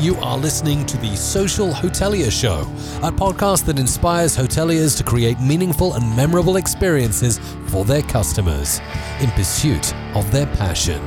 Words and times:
You 0.00 0.16
are 0.16 0.38
listening 0.38 0.86
to 0.86 0.96
the 0.96 1.14
Social 1.14 1.72
Hotelier 1.72 2.30
Show, 2.30 2.62
a 3.06 3.12
podcast 3.12 3.66
that 3.66 3.78
inspires 3.78 4.34
hoteliers 4.34 4.96
to 4.96 5.04
create 5.04 5.38
meaningful 5.40 5.92
and 5.92 6.16
memorable 6.16 6.56
experiences 6.56 7.38
for 7.66 7.84
their 7.84 8.00
customers 8.00 8.80
in 9.20 9.30
pursuit 9.32 9.94
of 10.14 10.30
their 10.32 10.46
passion. 10.56 11.02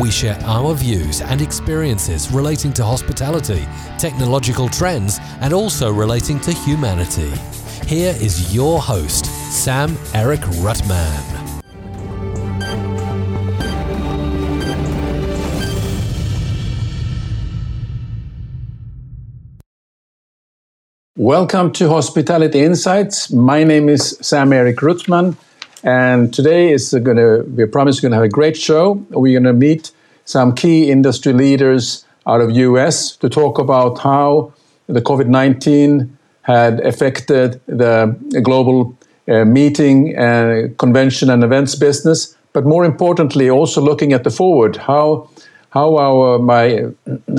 We 0.00 0.12
share 0.12 0.38
our 0.44 0.74
views 0.74 1.20
and 1.22 1.42
experiences 1.42 2.30
relating 2.30 2.72
to 2.74 2.84
hospitality, 2.84 3.66
technological 3.98 4.68
trends, 4.68 5.18
and 5.40 5.52
also 5.52 5.92
relating 5.92 6.38
to 6.42 6.52
humanity. 6.52 7.32
Here 7.88 8.14
is 8.20 8.54
your 8.54 8.80
host, 8.80 9.26
Sam 9.50 9.98
Eric 10.14 10.40
Rutman. 10.62 11.29
Welcome 21.20 21.72
to 21.72 21.90
Hospitality 21.90 22.60
Insights. 22.60 23.30
My 23.30 23.62
name 23.62 23.90
is 23.90 24.16
Sam 24.22 24.54
Eric 24.54 24.78
Rutman, 24.78 25.36
and 25.84 26.32
today 26.32 26.72
is 26.72 26.94
going 26.94 27.18
to, 27.18 27.44
we 27.54 27.66
promise 27.66 27.98
we're 27.98 28.08
going 28.08 28.12
to 28.12 28.16
have 28.16 28.24
a 28.24 28.30
great 28.30 28.56
show. 28.56 28.92
We're 29.10 29.38
going 29.38 29.44
to 29.44 29.52
meet 29.52 29.90
some 30.24 30.54
key 30.54 30.90
industry 30.90 31.34
leaders 31.34 32.06
out 32.26 32.40
of 32.40 32.50
US 32.52 33.16
to 33.16 33.28
talk 33.28 33.58
about 33.58 33.98
how 33.98 34.54
the 34.86 35.02
COVID-19 35.02 36.08
had 36.40 36.80
affected 36.86 37.60
the 37.66 38.16
global 38.42 38.96
uh, 39.28 39.44
meeting, 39.44 40.16
uh, 40.16 40.68
convention, 40.78 41.28
and 41.28 41.44
events 41.44 41.74
business. 41.74 42.34
But 42.54 42.64
more 42.64 42.86
importantly, 42.86 43.50
also 43.50 43.82
looking 43.82 44.14
at 44.14 44.24
the 44.24 44.30
forward, 44.30 44.76
how 44.76 45.28
how 45.68 45.98
our 45.98 46.38
my 46.38 46.86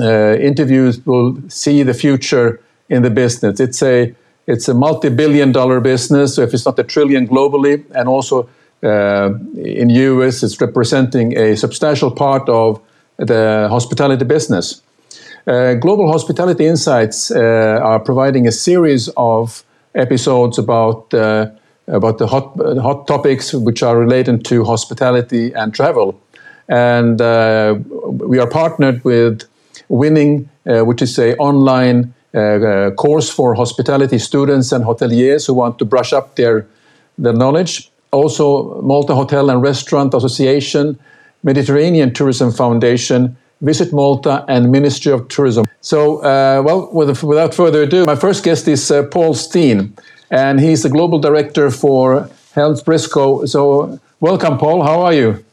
uh, 0.00 0.36
interviews 0.36 1.04
will 1.04 1.36
see 1.48 1.82
the 1.82 1.94
future 1.94 2.60
in 2.92 3.02
the 3.02 3.10
business. 3.10 3.58
It's 3.60 3.82
a 3.82 4.14
it's 4.46 4.68
a 4.68 4.74
multi-billion 4.74 5.52
dollar 5.52 5.80
business, 5.80 6.34
so 6.34 6.42
if 6.42 6.52
it's 6.52 6.66
not 6.66 6.78
a 6.78 6.82
trillion 6.84 7.26
globally, 7.26 7.84
and 7.94 8.08
also 8.08 8.48
uh, 8.82 9.30
in 9.54 9.88
US, 9.90 10.42
it's 10.42 10.60
representing 10.60 11.38
a 11.38 11.56
substantial 11.56 12.10
part 12.10 12.48
of 12.48 12.80
the 13.16 13.68
hospitality 13.70 14.24
business. 14.24 14.82
Uh, 15.46 15.74
Global 15.74 16.10
Hospitality 16.10 16.66
Insights 16.66 17.30
uh, 17.30 17.80
are 17.82 18.00
providing 18.00 18.46
a 18.46 18.52
series 18.52 19.08
of 19.16 19.64
episodes 19.94 20.58
about 20.58 21.14
uh, 21.14 21.46
about 21.86 22.18
the 22.18 22.26
hot 22.26 22.46
hot 22.80 23.06
topics 23.06 23.54
which 23.54 23.82
are 23.82 23.96
related 23.96 24.44
to 24.44 24.64
hospitality 24.64 25.52
and 25.54 25.74
travel, 25.74 26.20
and 26.68 27.20
uh, 27.20 27.74
we 28.28 28.38
are 28.38 28.50
partnered 28.50 29.02
with 29.04 29.42
Winning, 29.88 30.48
uh, 30.66 30.84
which 30.84 31.02
is 31.02 31.18
a 31.18 31.36
online 31.36 32.12
course 32.96 33.30
for 33.30 33.54
hospitality 33.54 34.18
students 34.18 34.72
and 34.72 34.84
hoteliers 34.84 35.46
who 35.46 35.54
want 35.54 35.78
to 35.78 35.84
brush 35.84 36.12
up 36.12 36.36
their, 36.36 36.66
their 37.18 37.32
knowledge. 37.32 37.90
Also, 38.10 38.80
Malta 38.82 39.14
Hotel 39.14 39.50
and 39.50 39.62
Restaurant 39.62 40.12
Association, 40.14 40.98
Mediterranean 41.42 42.12
Tourism 42.12 42.52
Foundation, 42.52 43.36
Visit 43.62 43.92
Malta, 43.92 44.44
and 44.48 44.70
Ministry 44.70 45.12
of 45.12 45.28
Tourism. 45.28 45.64
So, 45.80 46.18
uh, 46.18 46.62
well, 46.64 46.90
with, 46.92 47.22
without 47.22 47.54
further 47.54 47.82
ado, 47.82 48.04
my 48.04 48.16
first 48.16 48.44
guest 48.44 48.68
is 48.68 48.90
uh, 48.90 49.04
Paul 49.04 49.34
Steen, 49.34 49.96
and 50.30 50.60
he's 50.60 50.82
the 50.82 50.88
global 50.88 51.18
director 51.18 51.70
for 51.70 52.28
HelmsBriscoe. 52.54 53.48
So, 53.48 53.98
welcome, 54.20 54.58
Paul. 54.58 54.82
How 54.82 55.00
are 55.02 55.14
you? 55.14 55.44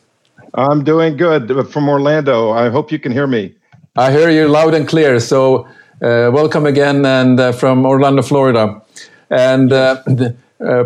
I'm 0.56 0.84
doing 0.84 1.18
good 1.18 1.70
from 1.72 1.88
Orlando. 1.88 2.52
I 2.52 2.70
hope 2.70 2.92
you 2.92 3.00
can 3.00 3.12
hear 3.12 3.28
me. 3.28 3.54
I 3.96 4.12
hear 4.12 4.30
you 4.30 4.48
loud 4.48 4.74
and 4.74 4.88
clear. 4.88 5.20
So, 5.20 5.68
uh, 6.02 6.30
welcome 6.33 6.66
again, 6.66 7.05
and 7.05 7.39
uh, 7.39 7.52
from 7.52 7.86
Orlando, 7.86 8.22
Florida. 8.22 8.81
And 9.30 9.72
uh, 9.72 10.03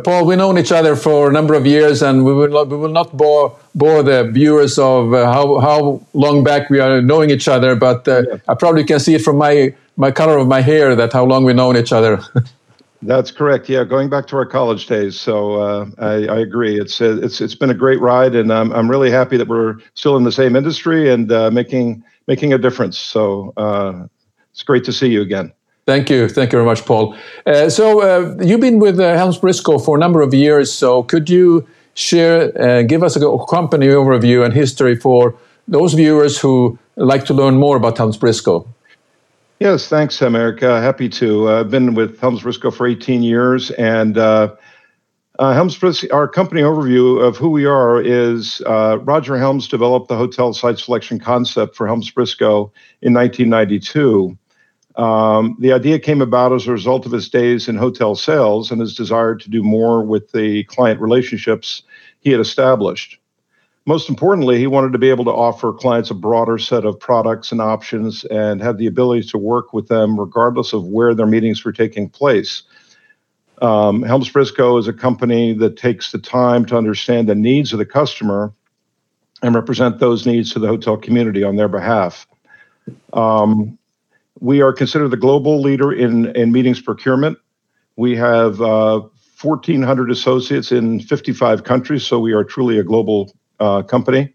Paul, 0.03 0.25
we've 0.25 0.38
known 0.38 0.58
each 0.58 0.72
other 0.72 0.95
for 0.95 1.29
a 1.29 1.34
number 1.34 1.53
of 1.53 1.66
years, 1.66 2.01
and 2.01 2.25
we 2.25 2.34
will 2.34 2.50
not, 2.50 2.68
we 2.69 2.78
will 2.78 2.90
not 2.90 3.16
bore 3.16 3.57
bore 3.75 4.03
the 4.03 4.23
viewers 4.31 4.78
of 4.78 5.12
how 5.12 5.59
how 5.59 6.02
long 6.13 6.44
back 6.44 6.69
we 6.69 6.79
are 6.79 7.02
knowing 7.02 7.29
each 7.29 7.47
other. 7.47 7.75
But 7.75 8.03
yeah. 8.07 8.22
I 8.47 8.53
probably 8.56 8.84
can 8.84 9.00
see 9.00 9.16
it 9.16 9.22
from 9.22 9.38
my 9.38 9.73
my 9.97 10.12
color 10.12 10.38
of 10.38 10.47
my 10.47 10.62
hair 10.62 10.96
that 10.96 11.13
how 11.13 11.25
long 11.25 11.44
we've 11.44 11.56
known 11.56 11.78
each 11.78 11.94
other. 11.94 12.19
That's 13.06 13.31
correct. 13.31 13.68
Yeah, 13.68 13.84
going 13.84 14.09
back 14.09 14.28
to 14.28 14.38
our 14.38 14.46
college 14.46 14.88
days. 14.88 15.19
So 15.19 15.56
uh, 15.56 15.85
I, 16.00 16.25
I, 16.28 16.40
agree. 16.40 16.79
It's 16.79 17.02
it's 17.02 17.41
it's 17.41 17.56
been 17.56 17.69
a 17.69 17.73
great 17.73 18.00
ride, 18.00 18.34
and 18.34 18.52
I'm 18.52 18.72
I'm 18.72 18.90
really 18.90 19.12
happy 19.12 19.38
that 19.38 19.47
we're 19.47 19.78
still 19.94 20.16
in 20.16 20.23
the 20.23 20.31
same 20.31 20.56
industry 20.56 21.12
and 21.12 21.31
uh, 21.31 21.52
making 21.52 22.03
making 22.28 22.53
a 22.53 22.57
difference. 22.57 22.97
So 22.97 23.53
uh, 23.57 24.07
it's 24.53 24.64
great 24.64 24.84
to 24.86 24.94
see 24.94 25.08
you 25.08 25.22
again. 25.22 25.52
Thank 25.86 26.09
you. 26.09 26.30
Thank 26.30 26.53
you 26.53 26.59
very 26.59 26.66
much, 26.66 26.86
Paul. 26.86 27.16
Uh, 27.46 27.69
so, 27.69 28.02
uh, 28.02 28.38
you've 28.41 28.62
been 28.62 28.80
with 28.80 29.00
uh, 29.00 29.18
HelmsBriscoe 29.18 29.84
for 29.84 29.97
a 29.97 30.00
number 30.00 30.22
of 30.22 30.34
years. 30.34 30.72
So, 30.72 31.03
could 31.03 31.30
you 31.30 31.68
share, 31.94 32.53
uh, 32.62 32.84
give 32.84 33.03
us 33.03 33.18
a 33.18 33.19
company 33.50 33.88
overview 33.88 34.46
and 34.46 34.53
history 34.53 34.96
for 34.96 35.36
those 35.68 35.94
viewers 35.94 36.40
who 36.40 36.80
like 36.96 37.25
to 37.25 37.34
learn 37.34 37.58
more 37.58 37.75
about 37.75 37.97
HelmsBriscoe? 37.97 38.66
Yes, 39.59 39.88
thanks, 39.88 40.22
America. 40.22 40.81
Happy 40.81 41.09
to. 41.09 41.50
Uh, 41.50 41.59
I've 41.62 41.72
been 41.72 41.96
with 41.96 42.20
HelmsBriscoe 42.20 42.74
for 42.74 42.88
18 42.88 43.24
years, 43.24 43.72
and 43.72 44.18
uh, 44.18 44.56
uh, 45.40 45.53
Helms, 45.53 45.81
our 46.12 46.28
company 46.28 46.62
overview 46.62 47.22
of 47.22 47.38
who 47.38 47.50
we 47.50 47.66
are 47.66 48.00
is 48.00 48.62
uh, 48.68 49.00
Roger 49.02 49.38
Helms 49.38 49.68
developed 49.68 50.08
the 50.08 50.16
hotel 50.16 50.53
site 50.53 50.78
selection 50.78 51.20
concept 51.20 51.75
for 51.75 51.88
HelmsBriscoe 51.88 52.72
in 53.02 53.14
1992. 53.14 54.38
Um, 54.96 55.56
the 55.59 55.74
idea 55.74 55.98
came 55.98 56.22
about 56.22 56.54
as 56.54 56.68
a 56.68 56.72
result 56.72 57.06
of 57.06 57.12
his 57.12 57.30
days 57.30 57.68
in 57.68 57.76
hotel 57.76 58.16
sales 58.16 58.72
and 58.72 58.80
his 58.80 58.96
desire 58.96 59.36
to 59.36 59.50
do 59.50 59.64
more 59.64 60.04
with 60.04 60.31
the 60.31 60.64
client 60.66 61.00
relationships 61.02 61.84
he 62.20 62.31
had 62.31 62.40
established. 62.40 63.18
Most 63.86 64.08
importantly, 64.08 64.59
he 64.59 64.68
wanted 64.68 64.94
to 64.94 64.98
be 64.98 65.09
able 65.09 65.26
to 65.26 65.32
offer 65.32 65.74
clients 65.74 66.09
a 66.09 66.14
broader 66.14 66.58
set 66.58 66.86
of 66.86 67.00
products 67.00 67.52
and 67.52 67.59
options 67.59 68.24
and 68.26 68.62
have 68.62 68.78
the 68.78 68.88
ability 68.88 69.28
to 69.30 69.38
work 69.38 69.74
with 69.74 69.88
them 69.88 70.18
regardless 70.18 70.72
of 70.72 70.86
where 70.86 71.14
their 71.14 71.26
meetings 71.26 71.66
were 71.66 71.74
taking 71.74 72.08
place. 72.08 72.64
Um, 73.62 74.03
HelmsBriscoe 74.03 74.80
is 74.80 74.88
a 74.88 74.94
company 74.94 75.53
that 75.53 75.76
takes 75.76 76.12
the 76.12 76.20
time 76.20 76.66
to 76.68 76.78
understand 76.78 77.28
the 77.28 77.36
needs 77.36 77.74
of 77.74 77.80
the 77.80 77.86
customer 77.86 78.53
and 79.42 79.53
represent 79.53 80.00
those 80.00 80.26
needs 80.26 80.53
to 80.53 80.59
the 80.59 80.68
hotel 80.68 80.96
community 80.96 81.44
on 81.44 81.58
their 81.58 81.68
behalf. 81.68 82.26
Um, 83.12 83.78
we 84.44 84.62
are 84.62 84.74
considered 84.74 85.08
the 85.08 85.18
global 85.18 85.62
leader 85.62 85.94
in, 85.94 86.26
in 86.36 86.52
meetings 86.52 86.81
procurement. 86.81 87.38
We 87.96 88.18
have 88.18 88.59
uh, 88.59 89.00
1,400 89.42 90.12
associates 90.12 90.74
in 90.74 91.00
55 91.00 91.64
countries, 91.64 92.06
so 92.06 92.20
we 92.20 92.34
are 92.34 92.44
truly 92.44 92.78
a 92.78 92.84
global 92.84 93.34
uh, 93.62 93.84
company. 93.84 94.34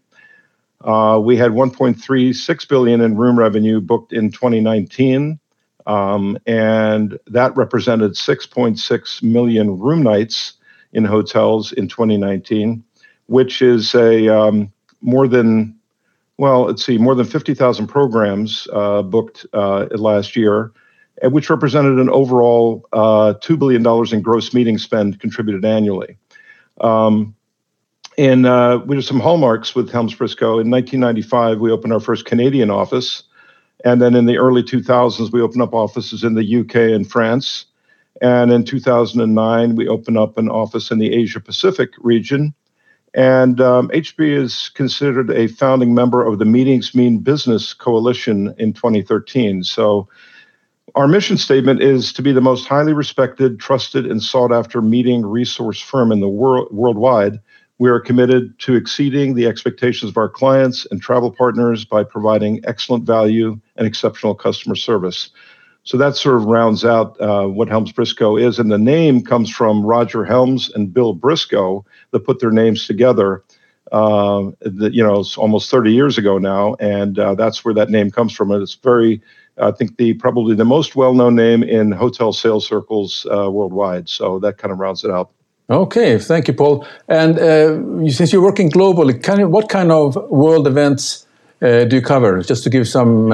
Uh, 0.83 1.21
we 1.23 1.37
had 1.37 1.51
1.36 1.51 2.67
billion 2.67 3.01
in 3.01 3.17
room 3.17 3.37
revenue 3.37 3.79
booked 3.79 4.11
in 4.11 4.31
2019, 4.31 5.39
um, 5.85 6.39
and 6.47 7.19
that 7.27 7.55
represented 7.55 8.13
6.6 8.13 9.21
million 9.21 9.77
room 9.77 10.01
nights 10.01 10.53
in 10.91 11.05
hotels 11.05 11.71
in 11.71 11.87
2019, 11.87 12.83
which 13.27 13.61
is 13.61 13.93
a 13.93 14.27
um, 14.27 14.73
more 15.01 15.27
than 15.27 15.78
well, 16.39 16.67
let's 16.67 16.85
see, 16.85 16.97
more 16.97 17.15
than 17.15 17.25
50,000 17.25 17.87
programs 17.87 18.65
uh, 18.71 19.01
booked 19.01 19.45
uh, 19.51 19.87
last 19.91 20.37
year, 20.37 20.71
which 21.23 21.49
represented 21.49 21.99
an 21.99 22.09
overall 22.09 22.87
uh, 22.93 23.33
$2 23.41 23.59
billion 23.59 23.85
in 24.13 24.21
gross 24.21 24.53
meeting 24.53 24.77
spend 24.77 25.19
contributed 25.19 25.65
annually. 25.65 26.17
Um, 26.79 27.35
and 28.17 28.45
uh, 28.45 28.81
we 28.85 28.95
did 28.95 29.03
some 29.03 29.19
hallmarks 29.19 29.75
with 29.75 29.91
HelmsBriscoe. 29.91 30.61
In 30.61 30.71
1995, 30.71 31.59
we 31.59 31.71
opened 31.71 31.91
our 31.91 31.99
first 31.99 32.23
Canadian 32.23 32.71
office. 32.71 33.23
And 33.83 34.01
then 34.01 34.15
in 34.15 34.25
the 34.25 34.37
early 34.37 34.63
2000s, 34.63 35.33
we 35.33 35.41
opened 35.41 35.61
up 35.61 35.73
offices 35.73 36.23
in 36.23 36.35
the 36.35 36.59
UK 36.61 36.75
and 36.75 37.09
France. 37.09 37.65
And 38.21 38.49
in 38.53 38.63
2009, 38.63 39.75
we 39.75 39.89
opened 39.89 40.17
up 40.17 40.37
an 40.37 40.49
office 40.49 40.89
in 40.89 40.99
the 40.99 41.13
Asia 41.13 41.41
Pacific 41.41 41.89
region. 41.99 42.53
And 43.13 43.59
um, 43.59 43.89
HB 43.89 44.19
is 44.19 44.69
considered 44.69 45.31
a 45.31 45.47
founding 45.47 45.93
member 45.93 46.25
of 46.25 46.39
the 46.39 46.45
Meetings 46.45 46.93
Mean 46.93 47.19
Business 47.19 47.73
Coalition 47.73 48.53
in 48.57 48.73
2013. 48.73 49.63
So, 49.63 50.07
our 50.95 51.07
mission 51.07 51.37
statement 51.37 51.83
is 51.83 52.11
to 52.13 52.23
be 52.23 52.31
the 52.31 52.41
most 52.41 52.67
highly 52.67 52.93
respected, 52.93 53.59
trusted, 53.59 54.07
and 54.07 54.21
sought 54.21 54.51
after 54.51 54.81
meeting 54.81 55.23
resource 55.23 55.79
firm 55.79 56.11
in 56.11 56.19
the 56.19 56.27
world 56.27 56.67
worldwide. 56.71 57.39
We 57.77 57.89
are 57.89 57.99
committed 57.99 58.57
to 58.59 58.75
exceeding 58.75 59.35
the 59.35 59.45
expectations 59.45 60.09
of 60.09 60.17
our 60.17 60.27
clients 60.27 60.85
and 60.89 61.01
travel 61.01 61.31
partners 61.31 61.85
by 61.85 62.03
providing 62.03 62.59
excellent 62.65 63.05
value 63.05 63.59
and 63.77 63.87
exceptional 63.87 64.35
customer 64.35 64.75
service. 64.75 65.29
So 65.83 65.97
that 65.97 66.15
sort 66.15 66.35
of 66.35 66.45
rounds 66.45 66.85
out 66.85 67.19
uh, 67.19 67.47
what 67.47 67.67
HelmsBriscoe 67.67 68.41
is. 68.41 68.59
And 68.59 68.71
the 68.71 68.77
name 68.77 69.23
comes 69.23 69.49
from 69.49 69.85
Roger 69.85 70.23
Helms 70.23 70.69
and 70.69 70.93
Bill 70.93 71.13
Briscoe 71.13 71.85
that 72.11 72.19
put 72.19 72.39
their 72.39 72.51
names 72.51 72.85
together. 72.85 73.43
Uh, 73.91 74.51
the, 74.61 74.91
you 74.93 75.03
know, 75.03 75.19
it's 75.19 75.37
almost 75.37 75.71
30 75.71 75.91
years 75.91 76.17
ago 76.17 76.37
now, 76.37 76.75
and 76.75 77.17
uh, 77.17 77.33
that's 77.33 77.65
where 77.65 77.73
that 77.73 77.89
name 77.89 78.11
comes 78.11 78.33
from. 78.33 78.51
And 78.51 78.61
it's 78.61 78.75
very 78.75 79.21
I 79.57 79.71
think 79.71 79.97
the 79.97 80.13
probably 80.13 80.55
the 80.55 80.63
most 80.63 80.95
well-known 80.95 81.35
name 81.35 81.63
in 81.63 81.91
hotel 81.91 82.31
sales 82.31 82.65
circles 82.65 83.25
uh, 83.25 83.49
worldwide. 83.51 84.07
So 84.07 84.39
that 84.39 84.57
kind 84.57 84.71
of 84.71 84.79
rounds 84.79 85.03
it 85.03 85.11
out. 85.11 85.31
Okay, 85.69 86.17
thank 86.17 86.47
you, 86.47 86.53
Paul. 86.53 86.87
And 87.07 87.37
uh, 87.37 88.09
since 88.09 88.31
you're 88.31 88.41
working 88.41 88.71
globally, 88.71 89.21
kind 89.21 89.41
of, 89.41 89.49
what 89.49 89.69
kind 89.69 89.91
of 89.91 90.15
world 90.29 90.65
events 90.65 91.27
uh, 91.61 91.83
do 91.85 91.97
you 91.97 92.01
cover? 92.01 92.41
Just 92.41 92.63
to 92.63 92.69
give 92.69 92.87
some 92.87 93.29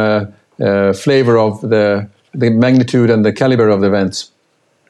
flavor 0.58 1.38
of 1.38 1.62
the 1.62 2.10
the 2.38 2.50
magnitude 2.50 3.10
and 3.10 3.26
the 3.26 3.34
caliber 3.34 3.70
of 3.70 3.82
the 3.82 3.88
events. 3.88 4.32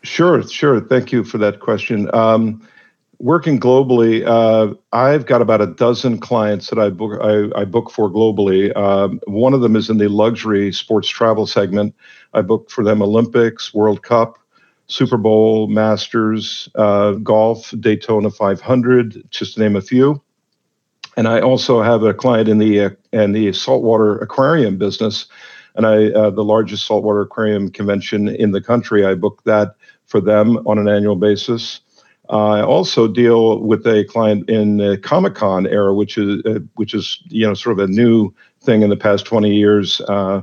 Sure, 0.03 0.43
sure. 0.47 0.81
Thank 0.81 1.11
you 1.11 1.23
for 1.23 1.37
that 1.39 1.59
question. 1.59 2.13
Um, 2.13 2.67
working 3.19 3.59
globally, 3.59 4.25
uh, 4.25 4.75
I've 4.91 5.25
got 5.25 5.41
about 5.41 5.61
a 5.61 5.67
dozen 5.67 6.19
clients 6.19 6.69
that 6.69 6.79
I 6.79 6.89
book 6.89 7.19
I, 7.21 7.59
I 7.59 7.65
book 7.65 7.89
for 7.89 8.09
globally. 8.09 8.75
Um, 8.75 9.19
one 9.25 9.53
of 9.53 9.61
them 9.61 9.75
is 9.75 9.89
in 9.89 9.97
the 9.97 10.09
luxury 10.09 10.71
sports 10.71 11.07
travel 11.07 11.47
segment. 11.47 11.95
I 12.33 12.41
book 12.41 12.69
for 12.69 12.83
them 12.83 13.01
Olympics, 13.01 13.73
World 13.73 14.03
Cup, 14.03 14.37
Super 14.87 15.17
Bowl, 15.17 15.67
Masters, 15.67 16.69
uh, 16.75 17.13
golf, 17.13 17.73
Daytona 17.79 18.29
500, 18.29 19.23
just 19.31 19.55
to 19.55 19.61
name 19.61 19.75
a 19.75 19.81
few. 19.81 20.21
And 21.17 21.27
I 21.27 21.39
also 21.39 21.81
have 21.81 22.03
a 22.03 22.13
client 22.13 22.49
in 22.49 22.57
the 22.57 22.81
uh, 22.81 22.89
in 23.13 23.31
the 23.31 23.53
saltwater 23.53 24.17
aquarium 24.19 24.77
business, 24.77 25.25
and 25.75 25.85
I 25.85 26.07
uh, 26.11 26.29
the 26.29 26.43
largest 26.43 26.87
saltwater 26.87 27.21
aquarium 27.21 27.69
convention 27.69 28.27
in 28.27 28.51
the 28.51 28.61
country. 28.61 29.05
I 29.05 29.15
book 29.15 29.41
that 29.45 29.75
for 30.05 30.21
them 30.21 30.57
on 30.67 30.77
an 30.77 30.87
annual 30.87 31.15
basis. 31.15 31.81
I 32.29 32.61
also 32.61 33.07
deal 33.07 33.59
with 33.59 33.85
a 33.85 34.03
client 34.05 34.49
in 34.49 34.77
the 34.77 34.97
Comic 34.97 35.35
Con 35.35 35.67
era, 35.67 35.93
which 35.93 36.17
is 36.17 36.43
uh, 36.45 36.59
which 36.75 36.93
is 36.93 37.21
you 37.27 37.45
know 37.45 37.53
sort 37.53 37.79
of 37.79 37.89
a 37.89 37.91
new 37.91 38.33
thing 38.61 38.81
in 38.81 38.89
the 38.89 38.97
past 38.97 39.25
20 39.25 39.53
years. 39.53 40.01
Uh, 40.01 40.41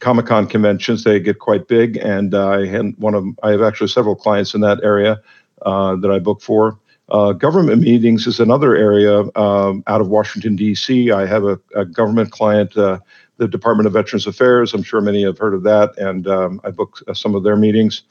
Comic 0.00 0.26
Con 0.26 0.46
conventions 0.46 1.04
they 1.04 1.20
get 1.20 1.38
quite 1.38 1.68
big, 1.68 1.98
and 1.98 2.34
I 2.34 2.66
had 2.66 2.96
one 2.98 3.14
of 3.14 3.24
I 3.42 3.50
have 3.50 3.62
actually 3.62 3.88
several 3.88 4.16
clients 4.16 4.54
in 4.54 4.60
that 4.62 4.82
area 4.82 5.20
uh, 5.62 5.96
that 5.96 6.10
I 6.10 6.18
book 6.18 6.40
for. 6.40 6.78
Uh, 7.10 7.32
government 7.32 7.82
meetings 7.82 8.26
is 8.26 8.40
another 8.40 8.76
area 8.76 9.24
um, 9.36 9.82
out 9.86 10.00
of 10.00 10.08
Washington 10.08 10.56
D.C. 10.56 11.10
I 11.10 11.26
have 11.26 11.44
a, 11.44 11.58
a 11.74 11.84
government 11.84 12.30
client, 12.30 12.76
uh, 12.76 12.98
the 13.38 13.48
Department 13.48 13.86
of 13.86 13.92
Veterans 13.92 14.26
Affairs. 14.26 14.74
I'm 14.74 14.82
sure 14.82 15.00
many 15.00 15.24
have 15.24 15.38
heard 15.38 15.54
of 15.54 15.62
that, 15.64 15.96
and 15.98 16.28
um, 16.28 16.60
I 16.62 16.70
book 16.70 17.00
some 17.14 17.34
of 17.34 17.42
their 17.42 17.56
meetings 17.56 18.02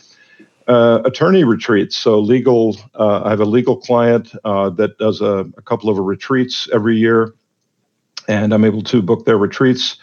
uh, 0.70 1.02
attorney 1.04 1.44
retreats. 1.44 1.98
So 1.98 2.20
legal, 2.20 2.78
uh, 2.94 3.24
I 3.24 3.32
have 3.32 3.42
a 3.42 3.46
legal 3.46 3.76
client 3.76 4.32
uh, 4.46 4.70
that 4.72 4.98
does 5.00 5.20
a, 5.20 5.50
a, 5.58 5.62
couple 5.64 5.90
of 5.90 5.98
retreats 5.98 6.70
every 6.72 6.96
year, 6.96 7.34
and 8.28 8.54
I'm 8.54 8.64
able 8.64 8.84
to 8.84 9.02
book 9.02 9.26
their 9.26 9.38
retreats. 9.38 9.98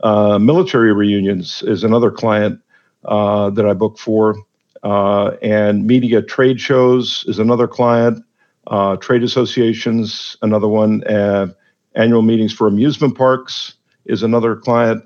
Uh, 0.00 0.38
military 0.38 0.92
reunions 0.92 1.62
is 1.62 1.82
another 1.82 2.10
client 2.10 2.60
uh, 3.04 3.50
that 3.50 3.66
I 3.66 3.74
book 3.74 3.98
for, 3.98 4.36
uh, 4.84 5.32
and 5.42 5.86
media 5.86 6.22
trade 6.22 6.60
shows 6.60 7.24
is 7.26 7.40
another 7.40 7.66
client. 7.66 8.24
Trade 9.00 9.22
associations, 9.22 10.36
another 10.42 10.68
one. 10.68 11.02
annual 11.94 12.22
meetings 12.22 12.52
for 12.52 12.66
amusement 12.66 13.16
parks 13.16 13.74
is 14.06 14.22
another 14.22 14.56
client 14.56 15.04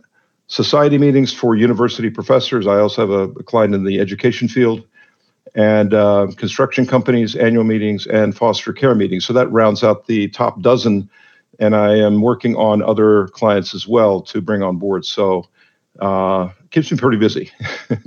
society 0.48 0.98
meetings 0.98 1.32
for 1.32 1.54
university 1.54 2.10
professors. 2.10 2.66
I 2.66 2.78
also 2.78 3.02
have 3.02 3.10
a, 3.10 3.38
a, 3.38 3.42
client 3.42 3.74
in 3.74 3.84
the 3.84 3.98
education 4.00 4.48
field 4.48 4.86
and 5.54 5.94
uh, 5.94 6.28
construction 6.36 6.86
companies, 6.86 7.34
annual 7.34 7.64
meetings, 7.64 8.06
and 8.06 8.36
foster 8.36 8.72
care 8.72 8.94
meetings. 8.94 9.24
So 9.24 9.32
that 9.32 9.50
rounds 9.50 9.82
out 9.82 10.06
the 10.06 10.28
top 10.28 10.60
dozen. 10.60 11.08
And 11.58 11.74
I 11.74 11.96
am 11.96 12.20
working 12.20 12.54
on 12.56 12.82
other 12.82 13.28
clients 13.28 13.74
as 13.74 13.88
well 13.88 14.20
to 14.22 14.40
bring 14.42 14.62
on 14.62 14.76
board. 14.76 15.06
So 15.06 15.46
uh, 16.00 16.50
keeps 16.70 16.92
me 16.92 16.98
pretty 16.98 17.16
busy. 17.16 17.50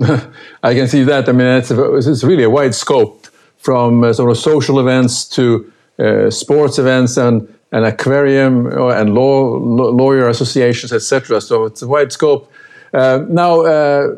I 0.62 0.74
can 0.74 0.86
see 0.86 1.02
that. 1.02 1.28
I 1.28 1.32
mean, 1.32 1.48
it's, 1.48 1.72
a, 1.72 1.94
it's 1.96 2.22
really 2.22 2.44
a 2.44 2.50
wide 2.50 2.74
scope 2.74 3.26
from 3.60 4.04
uh, 4.04 4.12
sort 4.12 4.30
of 4.30 4.38
social 4.38 4.80
events 4.80 5.24
to 5.24 5.70
uh, 5.98 6.30
sports 6.30 6.78
events 6.78 7.16
and 7.16 7.46
an 7.72 7.84
aquarium 7.84 8.66
uh, 8.66 8.88
and 8.88 9.14
law, 9.14 9.56
lawyer 9.56 10.28
associations, 10.28 10.92
etc. 10.92 11.40
So 11.40 11.66
it's 11.66 11.82
a 11.82 11.88
wide 11.88 12.12
scope. 12.12 12.50
Uh, 12.92 13.24
now, 13.28 13.60
uh, 13.60 14.14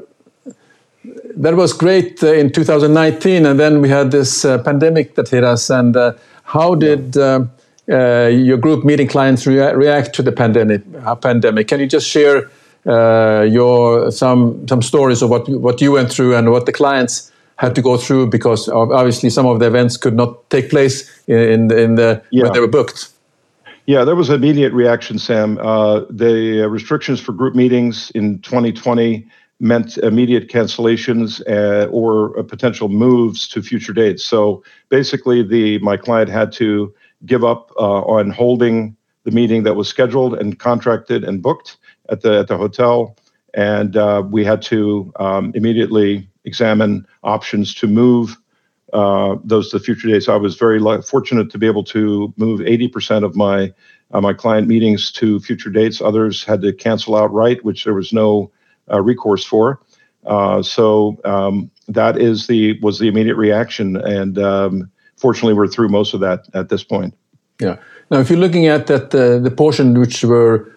that 1.36 1.56
was 1.56 1.72
great 1.72 2.22
uh, 2.22 2.32
in 2.32 2.52
2019, 2.52 3.44
and 3.46 3.58
then 3.58 3.80
we 3.80 3.88
had 3.88 4.10
this 4.10 4.44
uh, 4.44 4.62
pandemic 4.62 5.16
that 5.16 5.28
hit 5.28 5.44
us. 5.44 5.70
And 5.70 5.96
uh, 5.96 6.14
how 6.44 6.74
did 6.74 7.16
uh, 7.16 7.46
your 7.88 8.56
group 8.56 8.84
meeting 8.84 9.08
clients 9.08 9.46
rea 9.46 9.74
react 9.74 10.14
to 10.14 10.22
the 10.22 10.32
pandemic? 10.32 10.82
Pandemic? 11.20 11.68
Can 11.68 11.80
you 11.80 11.86
just 11.86 12.08
share 12.08 12.48
your 12.84 14.10
some 14.10 14.66
some 14.68 14.82
stories 14.82 15.22
of 15.22 15.30
what 15.30 15.48
what 15.48 15.80
you 15.80 15.92
went 15.92 16.10
through 16.12 16.36
and 16.36 16.50
what 16.50 16.66
the 16.66 16.72
clients 16.72 17.31
had 17.62 17.74
to 17.76 17.82
go 17.82 17.96
through 17.96 18.26
because 18.26 18.68
obviously 18.68 19.30
some 19.30 19.46
of 19.46 19.60
the 19.60 19.66
events 19.66 19.96
could 19.96 20.14
not 20.14 20.50
take 20.50 20.68
place 20.68 20.96
in 21.26 21.70
in 21.72 21.94
the 21.94 22.20
yeah. 22.30 22.42
when 22.42 22.52
they 22.52 22.60
were 22.60 22.74
booked. 22.78 23.08
Yeah, 23.86 24.04
there 24.04 24.16
was 24.16 24.30
immediate 24.30 24.72
reaction, 24.72 25.18
Sam. 25.18 25.54
the 26.24 26.66
restrictions 26.70 27.20
for 27.20 27.32
group 27.32 27.54
meetings 27.54 28.10
in 28.14 28.38
2020 28.40 29.26
meant 29.62 29.96
immediate 29.98 30.48
cancellations 30.48 31.40
uh, 31.48 31.86
or 31.90 32.36
uh, 32.38 32.42
potential 32.42 32.88
moves 32.88 33.46
to 33.48 33.62
future 33.62 33.92
dates. 33.92 34.24
So 34.24 34.62
basically, 34.88 35.42
the 35.42 35.78
my 35.78 35.96
client 35.96 36.28
had 36.28 36.52
to 36.54 36.92
give 37.24 37.44
up 37.44 37.72
uh, 37.78 38.02
on 38.02 38.30
holding 38.30 38.96
the 39.24 39.30
meeting 39.30 39.62
that 39.62 39.74
was 39.74 39.88
scheduled 39.88 40.34
and 40.34 40.58
contracted 40.58 41.22
and 41.22 41.40
booked 41.40 41.76
at 42.08 42.22
the 42.22 42.40
at 42.40 42.48
the 42.48 42.56
hotel, 42.56 43.16
and 43.54 43.96
uh, 43.96 44.22
we 44.28 44.44
had 44.44 44.60
to 44.62 45.12
um, 45.16 45.52
immediately 45.54 46.28
examine 46.44 47.06
options 47.22 47.74
to 47.74 47.86
move 47.86 48.36
uh, 48.92 49.36
those 49.42 49.70
to 49.70 49.80
future 49.80 50.08
dates. 50.08 50.28
I 50.28 50.36
was 50.36 50.56
very 50.56 50.78
fortunate 51.02 51.50
to 51.50 51.58
be 51.58 51.66
able 51.66 51.84
to 51.84 52.32
move 52.36 52.60
80% 52.60 53.24
of 53.24 53.34
my 53.36 53.72
uh, 54.12 54.20
my 54.20 54.34
client 54.34 54.68
meetings 54.68 55.10
to 55.12 55.40
future 55.40 55.70
dates. 55.70 56.02
Others 56.02 56.44
had 56.44 56.60
to 56.62 56.72
cancel 56.72 57.16
outright, 57.16 57.64
which 57.64 57.84
there 57.84 57.94
was 57.94 58.12
no 58.12 58.50
uh, 58.92 59.00
recourse 59.00 59.44
for. 59.44 59.80
Uh, 60.26 60.62
so 60.62 61.18
um, 61.24 61.70
that 61.88 62.18
is 62.18 62.46
the 62.46 62.78
was 62.80 62.98
the 62.98 63.08
immediate 63.08 63.36
reaction, 63.36 63.96
and 63.96 64.38
um, 64.38 64.90
fortunately, 65.16 65.54
we're 65.54 65.66
through 65.66 65.88
most 65.88 66.12
of 66.12 66.20
that 66.20 66.44
at 66.52 66.68
this 66.68 66.84
point. 66.84 67.14
Yeah. 67.60 67.76
Now, 68.10 68.18
if 68.18 68.28
you're 68.28 68.38
looking 68.38 68.66
at 68.66 68.86
that, 68.88 69.14
uh, 69.14 69.38
the 69.38 69.50
portion 69.50 69.98
which 69.98 70.22
were 70.22 70.70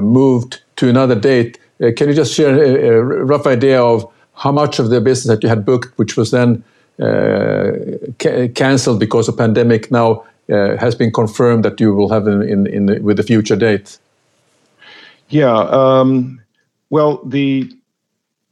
moved 0.00 0.60
to 0.76 0.88
another 0.88 1.14
date, 1.14 1.60
can 1.78 2.08
you 2.08 2.14
just 2.14 2.34
share 2.34 2.60
a, 2.60 2.96
a, 2.96 3.00
rough 3.00 3.46
idea 3.46 3.80
of 3.80 4.12
how 4.34 4.52
much 4.52 4.78
of 4.78 4.90
the 4.90 5.00
business 5.00 5.34
that 5.34 5.42
you 5.42 5.48
had 5.48 5.64
booked, 5.64 5.96
which 5.98 6.16
was 6.16 6.30
then 6.30 6.64
uh, 7.00 7.72
ca 8.18 8.48
cancelled 8.48 9.00
because 9.00 9.28
of 9.28 9.36
pandemic, 9.36 9.90
now 9.90 10.24
uh, 10.50 10.76
has 10.76 10.94
been 10.94 11.12
confirmed 11.12 11.64
that 11.64 11.80
you 11.80 11.94
will 11.94 12.08
have 12.08 12.26
in, 12.26 12.42
in, 12.42 12.66
in 12.66 13.02
with 13.02 13.16
the 13.16 13.22
future 13.22 13.56
date? 13.56 13.98
Yeah, 15.28 15.54
um, 15.54 16.40
well, 16.90 17.20
the 17.24 17.72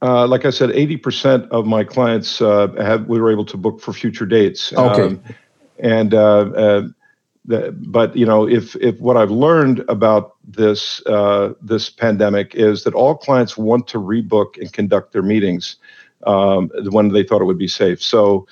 uh, 0.01 0.27
like 0.27 0.45
I 0.45 0.49
said, 0.49 0.71
eighty 0.71 0.97
percent 0.97 1.45
of 1.51 1.65
my 1.65 1.83
clients 1.83 2.41
uh, 2.41 2.67
have 2.77 3.07
we 3.07 3.19
were 3.19 3.31
able 3.31 3.45
to 3.45 3.57
book 3.57 3.81
for 3.81 3.93
future 3.93 4.25
dates. 4.25 4.73
Okay. 4.73 5.03
Um, 5.03 5.23
and 5.79 6.13
uh, 6.13 6.83
the, 7.45 7.71
but 7.71 8.15
you 8.15 8.25
know, 8.25 8.47
if 8.47 8.75
if 8.75 8.99
what 8.99 9.17
I've 9.17 9.31
learned 9.31 9.83
about 9.87 10.35
this 10.47 11.01
uh, 11.05 11.53
this 11.61 11.89
pandemic 11.89 12.53
is 12.55 12.83
that 12.83 12.93
all 12.93 13.15
clients 13.15 13.57
want 13.57 13.87
to 13.89 13.97
rebook 13.97 14.57
and 14.59 14.71
conduct 14.71 15.11
their 15.11 15.23
meetings 15.23 15.77
um, 16.27 16.69
when 16.89 17.09
they 17.09 17.23
thought 17.23 17.41
it 17.41 17.45
would 17.45 17.57
be 17.57 17.67
safe. 17.67 18.01
So 18.01 18.47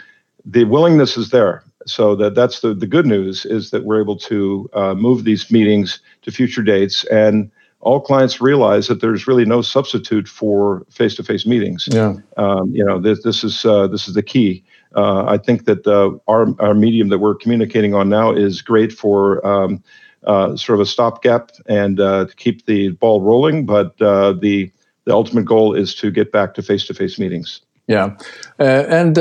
the 0.46 0.64
willingness 0.64 1.18
is 1.18 1.30
there. 1.30 1.64
So 1.86 2.16
that 2.16 2.36
that's 2.36 2.62
the 2.62 2.74
the 2.74 2.88
good 2.88 3.06
news 3.06 3.46
is 3.46 3.70
that 3.72 3.84
we're 3.84 4.02
able 4.02 4.18
to 4.18 4.70
uh, 4.74 4.94
move 4.96 5.24
these 5.24 5.52
meetings 5.52 6.00
to 6.24 6.32
future 6.32 6.64
dates 6.64 7.06
and 7.06 7.52
all 7.82 8.02
clients 8.02 8.42
realize 8.42 8.88
that 8.88 9.00
there's 9.00 9.28
really 9.28 9.46
no 9.46 9.62
substitute 9.62 10.28
for 10.28 10.86
face-to-face 10.90 11.46
meetings. 11.46 11.88
Yeah. 11.90 12.16
Um, 12.36 12.76
you 12.76 12.84
know, 12.84 13.00
this, 13.00 13.24
this 13.24 13.44
is 13.44 13.64
uh, 13.64 13.88
this 13.88 14.08
is 14.08 14.14
the 14.16 14.24
key. 14.24 14.64
Uh, 14.96 15.26
I 15.26 15.38
think 15.38 15.66
that 15.66 15.86
uh, 15.86 16.18
our 16.28 16.48
our 16.60 16.74
medium 16.74 17.10
that 17.10 17.20
we're 17.20 17.36
communicating 17.36 17.94
on 17.94 18.10
now 18.10 18.32
is 18.32 18.62
great 18.62 18.92
for 18.92 19.46
um, 19.46 19.84
uh, 20.24 20.56
sort 20.56 20.80
of 20.80 20.82
a 20.82 20.86
stopgap 20.86 21.52
and 21.68 22.00
uh, 22.00 22.26
to 22.26 22.36
keep 22.36 22.66
the 22.66 22.90
ball 22.90 23.22
rolling. 23.22 23.66
But 23.66 24.02
uh, 24.02 24.34
the 24.34 24.72
the 25.06 25.14
ultimate 25.14 25.46
goal 25.46 25.76
is 25.76 25.94
to 25.96 26.12
get 26.12 26.32
back 26.32 26.54
to 26.56 26.62
face-to-face 26.62 27.20
meetings. 27.20 27.62
Yeah, 27.88 28.18
and 28.60 29.18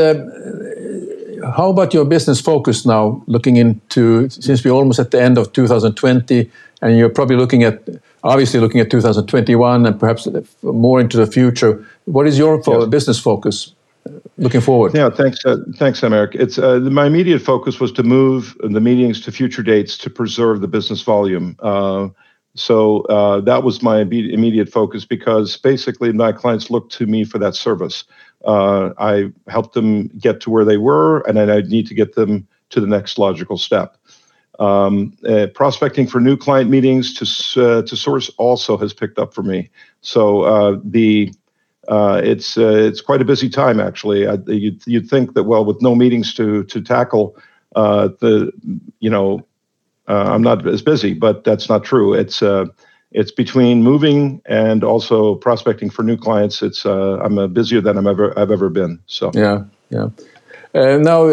how 1.54 1.70
about 1.70 1.94
your 1.94 2.04
business 2.04 2.40
focus 2.40 2.84
now? 2.84 3.22
Looking 3.26 3.56
into 3.56 4.28
since 4.30 4.64
we're 4.64 4.72
almost 4.72 4.98
at 4.98 5.10
the 5.10 5.22
end 5.22 5.38
of 5.38 5.52
2020, 5.52 6.50
and 6.82 6.98
you're 6.98 7.08
probably 7.08 7.36
looking 7.36 7.62
at 7.62 7.82
obviously 8.22 8.60
looking 8.60 8.80
at 8.80 8.90
2021 8.90 9.86
and 9.86 10.00
perhaps 10.00 10.26
more 10.62 11.00
into 11.00 11.16
the 11.16 11.26
future. 11.26 11.84
What 12.04 12.26
is 12.26 12.38
your 12.38 12.62
fo- 12.62 12.80
yes. 12.80 12.88
business 12.88 13.18
focus 13.18 13.72
uh, 13.72 13.77
looking 14.36 14.60
forward? 14.60 14.94
Yeah, 14.94 15.10
thanks, 15.10 15.44
uh, 15.44 15.56
thanks, 15.76 16.00
Americ. 16.00 16.34
It's 16.34 16.58
uh, 16.58 16.78
my 16.80 17.06
immediate 17.06 17.40
focus 17.40 17.80
was 17.80 17.92
to 17.92 18.02
move 18.02 18.56
the 18.60 18.80
meetings 18.80 19.20
to 19.22 19.32
future 19.32 19.62
dates 19.62 19.98
to 19.98 20.10
preserve 20.10 20.60
the 20.60 20.68
business 20.68 21.02
volume. 21.02 21.56
Uh, 21.60 22.08
So 22.54 23.02
uh, 23.02 23.40
that 23.42 23.62
was 23.62 23.82
my 23.82 24.00
immediate 24.00 24.68
focus 24.68 25.06
because 25.06 25.56
basically 25.56 26.12
my 26.12 26.32
clients 26.32 26.70
looked 26.70 26.92
to 26.98 27.06
me 27.06 27.24
for 27.24 27.38
that 27.38 27.54
service. 27.54 28.04
Uh, 28.44 28.90
I 28.98 29.30
helped 29.46 29.74
them 29.74 30.08
get 30.18 30.40
to 30.40 30.50
where 30.50 30.64
they 30.64 30.76
were, 30.76 31.20
and 31.28 31.36
then 31.36 31.50
I 31.50 31.60
need 31.68 31.86
to 31.88 31.94
get 31.94 32.14
them 32.14 32.48
to 32.70 32.80
the 32.80 32.86
next 32.86 33.18
logical 33.18 33.58
step. 33.58 33.96
Um, 34.58 35.16
uh, 35.28 35.46
prospecting 35.54 36.08
for 36.08 36.20
new 36.20 36.36
client 36.36 36.68
meetings 36.68 37.14
to 37.18 37.24
uh, 37.62 37.82
to 37.82 37.96
source 37.96 38.28
also 38.38 38.76
has 38.76 38.92
picked 38.92 39.18
up 39.18 39.34
for 39.34 39.44
me. 39.44 39.70
So 40.00 40.42
uh, 40.42 40.80
the 40.82 41.32
uh, 41.88 42.20
it's 42.22 42.56
uh, 42.58 42.68
it's 42.68 43.00
quite 43.00 43.20
a 43.20 43.24
busy 43.24 43.48
time 43.48 43.80
actually. 43.80 44.26
I, 44.26 44.34
you'd 44.46 44.86
you'd 44.86 45.08
think 45.08 45.34
that 45.34 45.44
well 45.44 45.64
with 45.64 45.80
no 45.82 45.94
meetings 45.94 46.34
to 46.34 46.64
to 46.64 46.80
tackle 46.80 47.36
uh, 47.76 48.08
the 48.20 48.52
you 49.00 49.10
know 49.10 49.44
I'm 50.06 50.42
not 50.42 50.66
as 50.66 50.80
busy, 50.80 51.12
but 51.12 51.44
that's 51.44 51.68
not 51.68 51.84
true. 51.84 52.14
It's 52.14 52.42
it's 53.12 53.30
between 53.30 53.82
moving 53.82 54.40
and 54.46 54.84
also 54.84 55.34
prospecting 55.36 55.90
for 55.90 56.02
new 56.02 56.16
clients. 56.16 56.62
It's 56.62 56.84
I'm 56.84 57.52
busier 57.52 57.80
than 57.80 57.98
I'm 57.98 58.06
ever 58.06 58.38
I've 58.38 58.50
ever 58.50 58.68
been. 58.70 59.00
So 59.06 59.30
yeah 59.34 59.64
yeah. 59.90 60.08
now 60.74 61.26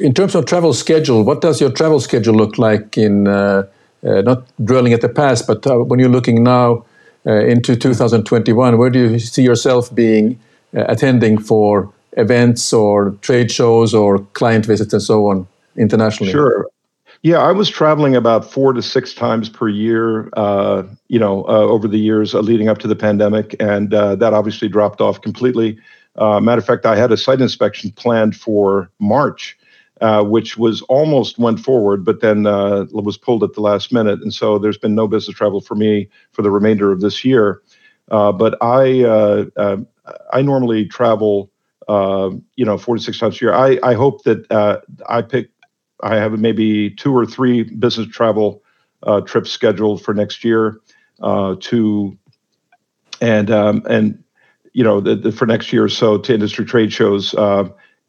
in 0.00 0.14
terms 0.14 0.34
of 0.34 0.46
travel 0.46 0.72
schedule, 0.72 1.24
what 1.24 1.40
does 1.40 1.60
your 1.60 1.70
travel 1.70 2.00
schedule 2.00 2.34
look 2.34 2.58
like 2.58 2.96
in 2.96 3.26
uh, 3.26 3.66
uh, 4.04 4.20
not 4.22 4.44
dwelling 4.64 4.92
at 4.92 5.00
the 5.00 5.08
past, 5.08 5.46
but 5.46 5.66
uh, 5.66 5.76
when 5.78 5.98
you're 5.98 6.08
looking 6.08 6.42
now 6.42 6.72
uh, 6.72 6.82
Uh, 7.26 7.44
into 7.44 7.76
2021, 7.76 8.78
where 8.78 8.90
do 8.90 9.10
you 9.10 9.18
see 9.18 9.42
yourself 9.42 9.94
being 9.94 10.38
uh, 10.74 10.84
attending 10.88 11.36
for 11.36 11.92
events 12.12 12.72
or 12.72 13.10
trade 13.22 13.50
shows 13.50 13.92
or 13.92 14.20
client 14.32 14.64
visits 14.64 14.92
and 14.92 15.02
so 15.02 15.26
on 15.26 15.46
internationally? 15.76 16.30
Sure. 16.32 16.66
Yeah, 17.22 17.38
I 17.38 17.50
was 17.50 17.68
traveling 17.68 18.14
about 18.14 18.50
four 18.50 18.72
to 18.72 18.80
six 18.80 19.12
times 19.12 19.48
per 19.48 19.68
year, 19.68 20.30
uh, 20.34 20.84
you 21.08 21.18
know, 21.18 21.44
uh, 21.48 21.66
over 21.66 21.88
the 21.88 21.98
years 21.98 22.34
uh, 22.34 22.40
leading 22.40 22.68
up 22.68 22.78
to 22.78 22.88
the 22.88 22.96
pandemic, 22.96 23.56
and 23.58 23.90
that 23.90 24.32
obviously 24.32 24.68
dropped 24.68 25.00
off 25.00 25.20
completely. 25.20 25.76
matter 26.16 26.60
of 26.60 26.64
fact, 26.64 26.86
I 26.86 26.94
had 26.94 27.10
a 27.10 27.16
site 27.16 27.40
inspection 27.40 27.90
planned 27.90 28.36
for 28.36 28.88
March 29.00 29.57
uh, 30.00 30.22
which 30.22 30.56
was 30.56 30.82
almost 30.82 31.38
went 31.38 31.60
forward, 31.60 32.04
but 32.04 32.20
then 32.20 32.46
uh, 32.46 32.86
was 32.92 33.18
pulled 33.18 33.42
at 33.42 33.54
the 33.54 33.60
last 33.60 33.92
minute. 33.92 34.20
And 34.20 34.32
so 34.32 34.58
there's 34.58 34.78
been 34.78 34.94
no 34.94 35.08
business 35.08 35.36
travel 35.36 35.60
for 35.60 35.74
me 35.74 36.08
for 36.32 36.42
the 36.42 36.50
remainder 36.50 36.92
of 36.92 37.00
this 37.00 37.24
year. 37.24 37.62
Uh, 38.10 38.32
but 38.32 38.56
I 38.62 39.02
uh, 39.02 39.46
uh, 39.56 39.76
I 40.32 40.42
normally 40.42 40.86
travel, 40.86 41.50
you 41.88 42.64
know, 42.64 42.78
four 42.78 42.96
to 42.96 43.02
six 43.02 43.18
times 43.18 43.40
a 43.40 43.44
year. 43.44 43.54
I, 43.54 43.78
I 43.82 43.94
hope 43.94 44.24
that 44.24 44.46
I 45.08 45.22
pick 45.22 45.50
I 46.02 46.16
have 46.16 46.38
maybe 46.38 46.90
two 46.90 47.14
or 47.14 47.26
three 47.26 47.64
business 47.64 48.08
travel 48.08 48.62
trips 49.26 49.50
scheduled 49.50 50.02
for 50.02 50.14
next 50.14 50.44
year 50.44 50.80
to 51.20 52.18
and 53.20 53.50
um, 53.50 53.82
and 53.88 54.22
you 54.72 54.84
know 54.84 55.00
the, 55.00 55.16
the, 55.16 55.32
for 55.32 55.46
next 55.46 55.72
year 55.72 55.84
or 55.84 55.88
so 55.88 56.18
to 56.18 56.32
industry 56.32 56.64
trade 56.64 56.92
shows. 56.92 57.34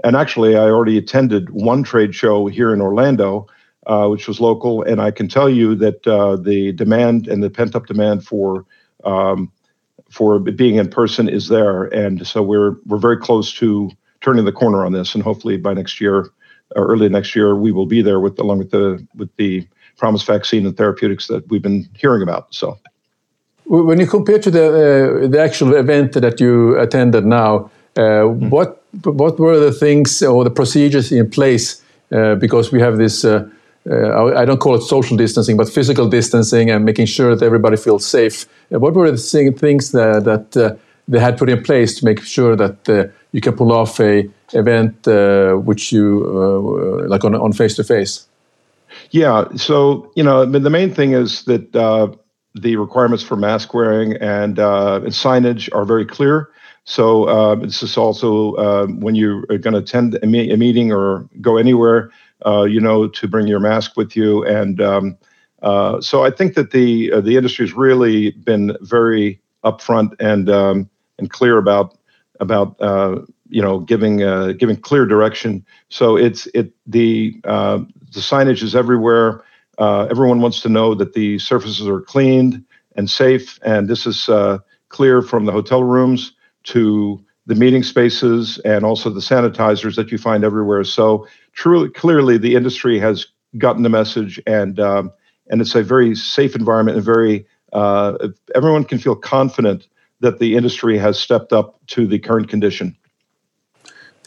And 0.03 0.15
actually, 0.15 0.55
I 0.55 0.69
already 0.69 0.97
attended 0.97 1.49
one 1.49 1.83
trade 1.83 2.15
show 2.15 2.47
here 2.47 2.73
in 2.73 2.81
Orlando, 2.81 3.47
uh, 3.85 4.07
which 4.07 4.27
was 4.27 4.39
local, 4.39 4.81
and 4.83 5.01
I 5.01 5.11
can 5.11 5.27
tell 5.27 5.49
you 5.49 5.75
that 5.75 6.07
uh, 6.07 6.37
the 6.37 6.71
demand 6.73 7.27
and 7.27 7.43
the 7.43 7.49
pent 7.49 7.75
up 7.75 7.87
demand 7.87 8.25
for 8.25 8.65
um, 9.03 9.51
for 10.09 10.39
being 10.39 10.75
in 10.75 10.89
person 10.89 11.29
is 11.29 11.47
there, 11.49 11.83
and 11.85 12.25
so 12.25 12.41
we're 12.41 12.75
we're 12.85 12.97
very 12.97 13.17
close 13.17 13.53
to 13.55 13.91
turning 14.21 14.45
the 14.45 14.51
corner 14.51 14.85
on 14.85 14.93
this, 14.93 15.15
and 15.15 15.23
hopefully 15.23 15.57
by 15.57 15.73
next 15.73 15.99
year 15.99 16.29
or 16.75 16.87
early 16.87 17.09
next 17.09 17.35
year 17.35 17.55
we 17.55 17.71
will 17.71 17.85
be 17.85 18.01
there 18.01 18.19
with 18.19 18.39
along 18.39 18.59
with 18.59 18.71
the 18.71 19.05
with 19.15 19.35
the 19.37 19.67
promised 19.97 20.25
vaccine 20.25 20.65
and 20.65 20.77
therapeutics 20.77 21.27
that 21.27 21.47
we've 21.49 21.61
been 21.61 21.87
hearing 21.93 22.21
about. 22.21 22.53
So. 22.53 22.77
When 23.65 23.99
you 23.99 24.07
compare 24.07 24.39
to 24.39 24.49
the 24.49 24.65
uh, 24.65 25.27
the 25.27 25.39
actual 25.39 25.75
event 25.75 26.13
that 26.13 26.39
you 26.39 26.79
attended 26.79 27.23
now, 27.25 27.69
mm. 27.99 28.49
what 28.49 28.83
what 29.03 29.39
were 29.39 29.59
the 29.59 29.71
things 29.71 30.21
or 30.23 30.43
the 30.43 30.49
procedures 30.49 31.11
in 31.11 31.29
place? 31.29 31.83
Uh, 32.11 32.33
because 32.35 32.71
we 32.71 32.81
have 32.81 32.97
this, 32.97 33.23
uh, 33.23 33.47
uh, 33.87 34.33
I 34.35 34.43
don't 34.43 34.59
call 34.59 34.73
it 34.73 34.81
social 34.81 35.15
distancing, 35.15 35.57
but 35.57 35.69
physical 35.69 36.09
distancing 36.09 36.71
and 36.71 36.83
making 36.83 37.05
sure 37.05 37.35
that 37.35 37.45
everybody 37.45 37.77
feels 37.77 38.03
safe. 38.03 38.47
what 38.69 38.95
were 38.95 39.11
the 39.11 39.53
things 39.55 39.91
that, 39.91 40.23
that 40.23 40.79
they 41.07 41.19
had 41.19 41.37
put 41.37 41.49
in 41.49 41.61
place 41.61 41.99
to 41.99 42.05
make 42.05 42.23
sure 42.23 42.55
that 42.55 43.11
you 43.31 43.41
can 43.41 43.55
pull 43.55 43.71
off 43.71 43.99
a 43.99 44.27
event 44.53 44.95
which 45.65 45.91
you 45.91 46.05
like 47.07 47.23
on 47.23 47.35
on 47.35 47.53
face 47.53 47.75
to 47.75 47.83
face? 47.83 48.25
Yeah, 49.11 49.45
so 49.55 50.11
you 50.15 50.23
know 50.23 50.45
the 50.45 50.69
main 50.69 50.91
thing 50.91 51.11
is 51.13 51.43
that 51.43 51.75
the 52.55 52.75
requirements 52.75 53.23
for 53.23 53.35
mask 53.35 53.73
wearing 53.73 54.13
and, 54.17 54.59
uh, 54.59 54.95
and 54.95 55.13
signage 55.13 55.69
are 55.73 55.85
very 55.85 56.05
clear. 56.05 56.49
So 56.89 57.25
uh, 57.25 57.53
this 57.53 57.83
is 57.83 57.97
also 57.97 58.53
uh, 58.55 58.87
when 58.87 59.13
you're 59.13 59.43
going 59.45 59.73
to 59.73 59.77
attend 59.77 60.17
a, 60.23 60.25
me- 60.25 60.51
a, 60.51 60.57
meeting 60.57 60.91
or 60.91 61.29
go 61.39 61.55
anywhere, 61.55 62.09
uh, 62.47 62.63
you 62.63 62.81
know, 62.81 63.07
to 63.07 63.27
bring 63.27 63.45
your 63.45 63.59
mask 63.59 63.95
with 63.95 64.15
you. 64.15 64.43
And 64.43 64.81
um, 64.81 65.17
uh, 65.61 66.01
so 66.01 66.25
I 66.25 66.31
think 66.31 66.55
that 66.55 66.71
the 66.71 67.11
uh, 67.11 67.21
the 67.21 67.37
industry 67.37 67.67
has 67.67 67.75
really 67.75 68.31
been 68.31 68.75
very 68.81 69.39
upfront 69.63 70.15
and 70.19 70.49
um, 70.49 70.89
and 71.19 71.29
clear 71.29 71.59
about 71.59 71.95
about 72.39 72.75
uh, 72.81 73.19
you 73.49 73.61
know 73.61 73.81
giving 73.81 74.17
giving 74.57 74.75
clear 74.75 75.05
direction. 75.05 75.63
So 75.89 76.17
it's 76.17 76.47
it 76.55 76.73
the 76.87 77.39
the 77.43 77.85
signage 78.19 78.63
is 78.63 78.75
everywhere. 78.75 79.43
everyone 79.79 80.41
wants 80.41 80.59
to 80.61 80.69
know 80.69 80.95
that 80.95 81.13
the 81.13 81.37
surfaces 81.37 81.87
are 81.87 82.01
cleaned 82.01 82.65
and 82.95 83.07
safe, 83.07 83.59
and 83.61 83.87
this 83.87 84.07
is 84.07 84.27
clear 84.89 85.21
from 85.21 85.45
the 85.45 85.51
hotel 85.51 85.83
rooms 85.83 86.33
to 86.63 87.23
the 87.45 87.55
meeting 87.55 87.83
spaces 87.83 88.59
and 88.59 88.85
also 88.85 89.09
the 89.09 89.19
sanitizers 89.19 89.95
that 89.95 90.11
you 90.11 90.17
find 90.17 90.43
everywhere. 90.43 90.83
So 90.83 91.27
truly, 91.53 91.89
clearly, 91.89 92.37
the 92.37 92.55
industry 92.55 92.99
has 92.99 93.25
gotten 93.57 93.83
the 93.83 93.89
message, 93.89 94.39
and 94.45 94.79
um, 94.79 95.11
and 95.49 95.61
it's 95.61 95.75
a 95.75 95.83
very 95.83 96.15
safe 96.15 96.55
environment 96.55 96.97
and 96.97 97.05
very 97.05 97.45
uh, 97.73 98.29
everyone 98.55 98.83
can 98.83 98.99
feel 98.99 99.15
confident 99.15 99.87
that 100.21 100.39
the 100.39 100.55
industry 100.55 100.97
has 100.97 101.17
stepped 101.17 101.53
up 101.53 101.79
to 101.87 102.05
the 102.05 102.19
current 102.19 102.49
condition. 102.49 102.95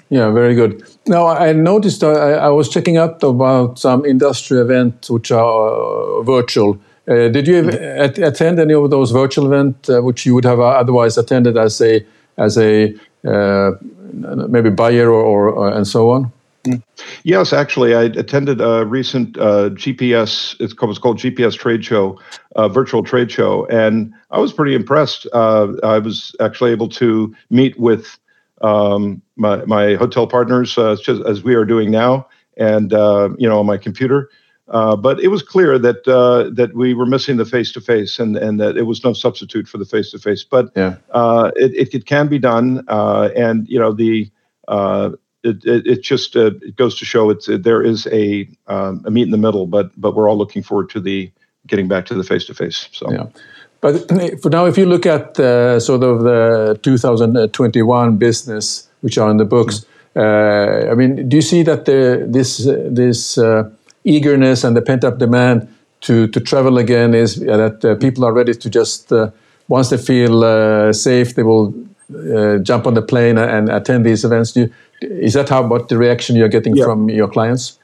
Yeah, 0.08 0.30
very 0.30 0.54
good. 0.54 0.84
Now, 1.06 1.28
I 1.28 1.52
noticed 1.52 2.04
uh, 2.04 2.10
I, 2.10 2.32
I 2.32 2.48
was 2.48 2.68
checking 2.68 2.98
out 2.98 3.22
about 3.22 3.78
some 3.78 4.04
industry 4.04 4.58
events 4.58 5.08
which 5.08 5.30
are 5.30 5.70
uh, 5.70 6.22
virtual. 6.22 6.78
Uh, 7.08 7.28
did 7.28 7.48
you 7.48 7.62
mm-hmm. 7.62 8.22
attend 8.22 8.58
any 8.58 8.74
of 8.74 8.90
those 8.90 9.10
virtual 9.10 9.46
events 9.46 9.88
uh, 9.88 10.00
which 10.02 10.26
you 10.26 10.34
would 10.34 10.44
have 10.44 10.60
otherwise 10.60 11.16
attended 11.16 11.56
as 11.56 11.80
a 11.80 12.04
as 12.36 12.56
a 12.58 12.94
uh, 13.26 13.72
maybe 14.12 14.70
buyer 14.70 15.10
or, 15.10 15.22
or, 15.22 15.50
or, 15.50 15.68
and 15.68 15.86
so 15.86 16.10
on? 16.10 16.32
Yes, 17.24 17.52
actually, 17.52 17.94
I 17.94 18.04
attended 18.04 18.60
a 18.60 18.84
recent 18.86 19.36
uh, 19.36 19.70
GPS. 19.70 20.54
It's 20.60 20.72
called, 20.72 20.90
it's 20.90 20.98
called 20.98 21.18
GPS 21.18 21.58
Trade 21.58 21.84
Show, 21.84 22.20
uh, 22.54 22.68
virtual 22.68 23.02
trade 23.02 23.32
show, 23.32 23.66
and 23.66 24.14
I 24.30 24.38
was 24.38 24.52
pretty 24.52 24.74
impressed. 24.74 25.26
Uh, 25.32 25.72
I 25.82 25.98
was 25.98 26.36
actually 26.40 26.70
able 26.70 26.88
to 26.90 27.34
meet 27.50 27.78
with 27.80 28.16
um, 28.60 29.20
my 29.34 29.64
my 29.64 29.94
hotel 29.94 30.28
partners, 30.28 30.78
uh, 30.78 30.96
just 31.02 31.22
as 31.26 31.42
we 31.42 31.54
are 31.54 31.64
doing 31.64 31.90
now, 31.90 32.28
and 32.56 32.92
uh, 32.92 33.30
you 33.38 33.48
know, 33.48 33.58
on 33.58 33.66
my 33.66 33.76
computer. 33.76 34.30
Uh, 34.68 34.94
but 34.94 35.20
it 35.20 35.28
was 35.28 35.42
clear 35.42 35.78
that 35.78 36.06
uh, 36.06 36.48
that 36.54 36.74
we 36.74 36.94
were 36.94 37.06
missing 37.06 37.36
the 37.36 37.44
face 37.44 37.72
to 37.72 37.80
face, 37.80 38.18
and 38.18 38.36
and 38.36 38.60
that 38.60 38.76
it 38.76 38.84
was 38.84 39.02
no 39.02 39.12
substitute 39.12 39.66
for 39.66 39.76
the 39.76 39.84
face 39.84 40.10
to 40.12 40.18
face. 40.18 40.44
But 40.44 40.70
yeah. 40.76 40.96
uh, 41.10 41.50
it, 41.56 41.94
it 41.94 42.06
can 42.06 42.28
be 42.28 42.38
done, 42.38 42.84
uh, 42.88 43.30
and 43.36 43.68
you 43.68 43.78
know 43.78 43.92
the 43.92 44.30
uh, 44.68 45.10
it, 45.42 45.64
it, 45.64 45.86
it 45.86 46.02
just 46.02 46.36
it 46.36 46.76
goes 46.76 46.96
to 47.00 47.04
show 47.04 47.28
it's 47.28 47.48
there 47.48 47.82
is 47.82 48.06
a 48.12 48.48
um, 48.68 49.02
a 49.04 49.10
meet 49.10 49.22
in 49.24 49.30
the 49.32 49.36
middle. 49.36 49.66
But 49.66 49.90
but 50.00 50.14
we're 50.14 50.28
all 50.28 50.38
looking 50.38 50.62
forward 50.62 50.90
to 50.90 51.00
the 51.00 51.32
getting 51.66 51.88
back 51.88 52.06
to 52.06 52.14
the 52.14 52.24
face 52.24 52.46
to 52.46 52.54
face. 52.54 52.88
So 52.92 53.10
yeah. 53.10 53.26
But 53.80 54.08
for 54.40 54.48
now, 54.48 54.66
if 54.66 54.78
you 54.78 54.86
look 54.86 55.06
at 55.06 55.36
sort 55.82 56.04
of 56.04 56.22
the 56.22 56.78
2021 56.82 58.16
business, 58.16 58.88
which 59.00 59.18
are 59.18 59.28
in 59.28 59.38
the 59.38 59.44
books, 59.44 59.84
mm-hmm. 60.14 60.88
I 60.88 60.94
mean, 60.94 61.28
do 61.28 61.34
you 61.36 61.42
see 61.42 61.64
that 61.64 61.84
the, 61.86 62.24
this 62.28 62.58
this 62.58 63.36
eagerness 64.04 64.64
and 64.64 64.76
the 64.76 64.82
pent 64.82 65.04
up 65.04 65.18
demand 65.18 65.68
to, 66.02 66.26
to 66.28 66.40
travel 66.40 66.78
again 66.78 67.14
is 67.14 67.36
that 67.36 67.84
uh, 67.84 67.94
people 67.96 68.24
are 68.24 68.32
ready 68.32 68.54
to 68.54 68.70
just, 68.70 69.12
uh, 69.12 69.30
once 69.68 69.90
they 69.90 69.96
feel 69.96 70.44
uh, 70.44 70.92
safe, 70.92 71.34
they 71.34 71.42
will 71.42 71.72
uh, 72.14 72.58
jump 72.58 72.86
on 72.86 72.94
the 72.94 73.02
plane 73.02 73.38
and 73.38 73.68
attend 73.70 74.04
these 74.04 74.24
events. 74.24 74.54
You, 74.56 74.72
is 75.00 75.34
that 75.34 75.48
how 75.48 75.66
what 75.66 75.88
the 75.88 75.96
reaction 75.96 76.36
you're 76.36 76.48
getting 76.48 76.76
yeah. 76.76 76.84
from 76.84 77.08
your 77.08 77.28
clients? 77.28 77.78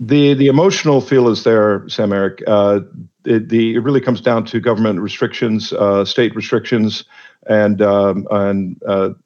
The 0.00 0.34
the 0.34 0.48
emotional 0.48 1.00
feel 1.00 1.28
is 1.28 1.44
there, 1.44 1.88
Sam 1.88 2.12
Eric. 2.12 2.42
Uh, 2.46 2.80
it, 3.24 3.48
the, 3.48 3.76
it 3.76 3.78
really 3.78 4.00
comes 4.00 4.20
down 4.20 4.44
to 4.46 4.60
government 4.60 5.00
restrictions, 5.00 5.72
uh, 5.72 6.04
state 6.04 6.34
restrictions, 6.34 7.04
and 7.46 7.80
um, 7.80 8.26
and 8.30 8.76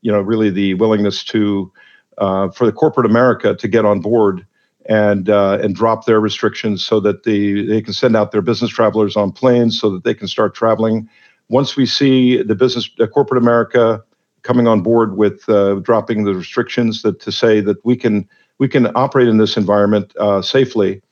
you 0.03 0.13
know 0.13 0.21
really 0.21 0.51
the 0.51 0.75
willingness 0.75 1.25
to 1.25 1.73
for 2.19 2.67
the 2.67 2.73
corporate 2.73 3.07
America 3.07 3.55
to 3.55 3.67
get 3.67 3.85
on 3.87 4.01
board 4.01 4.47
and 4.89 5.29
uh, 5.29 5.59
and 5.63 5.75
drop 5.75 6.07
their 6.07 6.19
restrictions 6.19 6.85
so 6.85 6.99
that 6.99 7.23
the 7.23 7.67
they 7.67 7.83
can 7.83 7.93
send 7.93 8.17
out 8.17 8.33
their 8.33 8.43
business 8.43 8.71
travelers 8.71 9.17
on 9.17 9.31
planes 9.31 9.79
so 9.79 9.91
that 9.91 10.03
they 10.03 10.15
can 10.15 10.27
start 10.27 10.55
traveling. 10.55 11.09
Once 11.51 11.77
we 11.77 11.87
see 11.87 12.43
the 12.43 12.55
business, 12.55 12.91
corporate 13.13 13.41
America 13.41 14.03
coming 14.43 14.67
on 14.67 14.81
board 14.81 15.17
with 15.17 15.47
uh, 15.49 15.75
dropping 15.77 16.25
the 16.25 16.35
restrictions 16.35 17.03
that 17.03 17.21
to 17.21 17.31
say 17.31 17.61
that 17.61 17.85
we 17.85 17.97
can 17.97 18.27
we 18.59 18.67
can 18.67 18.91
operate 18.95 19.29
in 19.29 19.37
this 19.37 19.57
environment 19.57 20.15
uh, 20.19 20.41
safely, 20.41 21.03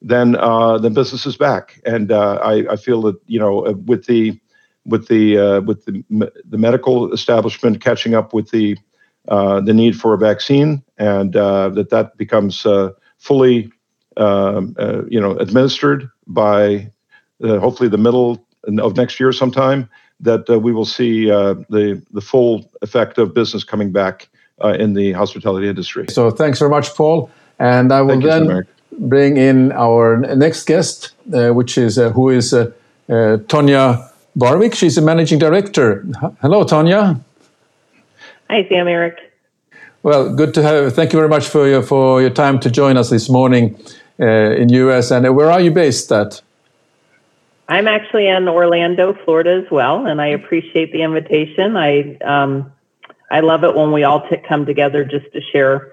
then 0.00 0.34
uh, 0.36 0.78
the 0.78 0.90
business 0.90 1.26
is 1.26 1.36
back. 1.36 1.80
And 1.84 2.10
uh, 2.10 2.40
I, 2.42 2.72
I, 2.72 2.76
feel 2.76 3.02
that 3.02 3.16
you 3.26 3.38
know 3.38 3.72
with 3.86 4.06
the 4.06 4.40
with 4.86 5.08
the 5.08 5.60
with 5.66 5.84
the 5.84 6.32
the 6.48 6.58
medical 6.58 7.12
establishment 7.12 7.82
catching 7.82 8.14
up 8.14 8.32
with 8.32 8.50
the 8.50 8.78
the 9.26 9.72
need 9.74 9.94
for 9.94 10.14
a 10.14 10.18
vaccine, 10.18 10.82
and 10.96 11.34
that 11.34 11.88
that 11.90 12.16
becomes 12.16 12.64
fully 13.18 13.70
um, 14.16 14.74
you 15.08 15.20
know 15.20 15.32
administered 15.36 16.08
by 16.26 16.90
hopefully 17.42 17.88
the 17.88 17.98
middle 17.98 18.44
of 18.78 18.96
next 18.96 19.20
year 19.20 19.32
sometime 19.32 19.88
that 20.20 20.48
uh, 20.48 20.58
we 20.58 20.72
will 20.72 20.84
see 20.84 21.30
uh, 21.30 21.54
the 21.68 22.02
the 22.12 22.20
full 22.20 22.68
effect 22.82 23.18
of 23.18 23.34
business 23.34 23.64
coming 23.64 23.92
back 23.92 24.28
uh, 24.62 24.68
in 24.78 24.94
the 24.94 25.12
hospitality 25.12 25.68
industry. 25.68 26.06
So 26.08 26.30
thanks 26.30 26.58
very 26.58 26.70
much, 26.70 26.94
Paul. 26.94 27.30
And 27.58 27.92
I 27.92 28.02
will 28.02 28.20
then 28.20 28.66
bring 28.98 29.36
in 29.36 29.72
our 29.72 30.18
next 30.36 30.64
guest, 30.64 31.12
uh, 31.32 31.50
which 31.50 31.78
is 31.78 31.98
uh, 31.98 32.10
who 32.10 32.30
is 32.30 32.52
uh, 32.52 32.70
Tonja 33.08 34.10
Barwick. 34.34 34.74
She's 34.74 34.98
a 34.98 35.02
managing 35.02 35.38
director. 35.38 36.06
Hello, 36.40 36.64
Tonja. 36.64 37.20
Hi, 38.50 38.66
Sam 38.68 38.88
Eric. 38.88 39.18
Well, 40.06 40.32
good 40.32 40.54
to 40.54 40.62
have. 40.62 40.92
Thank 40.92 41.12
you 41.12 41.18
very 41.18 41.28
much 41.28 41.48
for 41.48 41.66
your 41.66 41.82
for 41.82 42.20
your 42.20 42.30
time 42.30 42.60
to 42.60 42.70
join 42.70 42.96
us 42.96 43.10
this 43.10 43.28
morning 43.28 43.76
in 44.20 44.68
US. 44.68 45.10
And 45.10 45.34
where 45.34 45.50
are 45.50 45.60
you 45.60 45.72
based 45.72 46.12
at? 46.12 46.40
I'm 47.68 47.88
actually 47.88 48.28
in 48.28 48.46
Orlando, 48.46 49.14
Florida 49.24 49.60
as 49.64 49.68
well, 49.68 50.06
and 50.06 50.22
I 50.22 50.28
appreciate 50.28 50.92
the 50.92 51.02
invitation. 51.02 51.76
I 51.76 52.16
um, 52.18 52.72
I 53.32 53.40
love 53.40 53.64
it 53.64 53.74
when 53.74 53.90
we 53.90 54.04
all 54.04 54.20
t- 54.28 54.36
come 54.48 54.64
together 54.64 55.04
just 55.04 55.26
to 55.32 55.40
share 55.40 55.92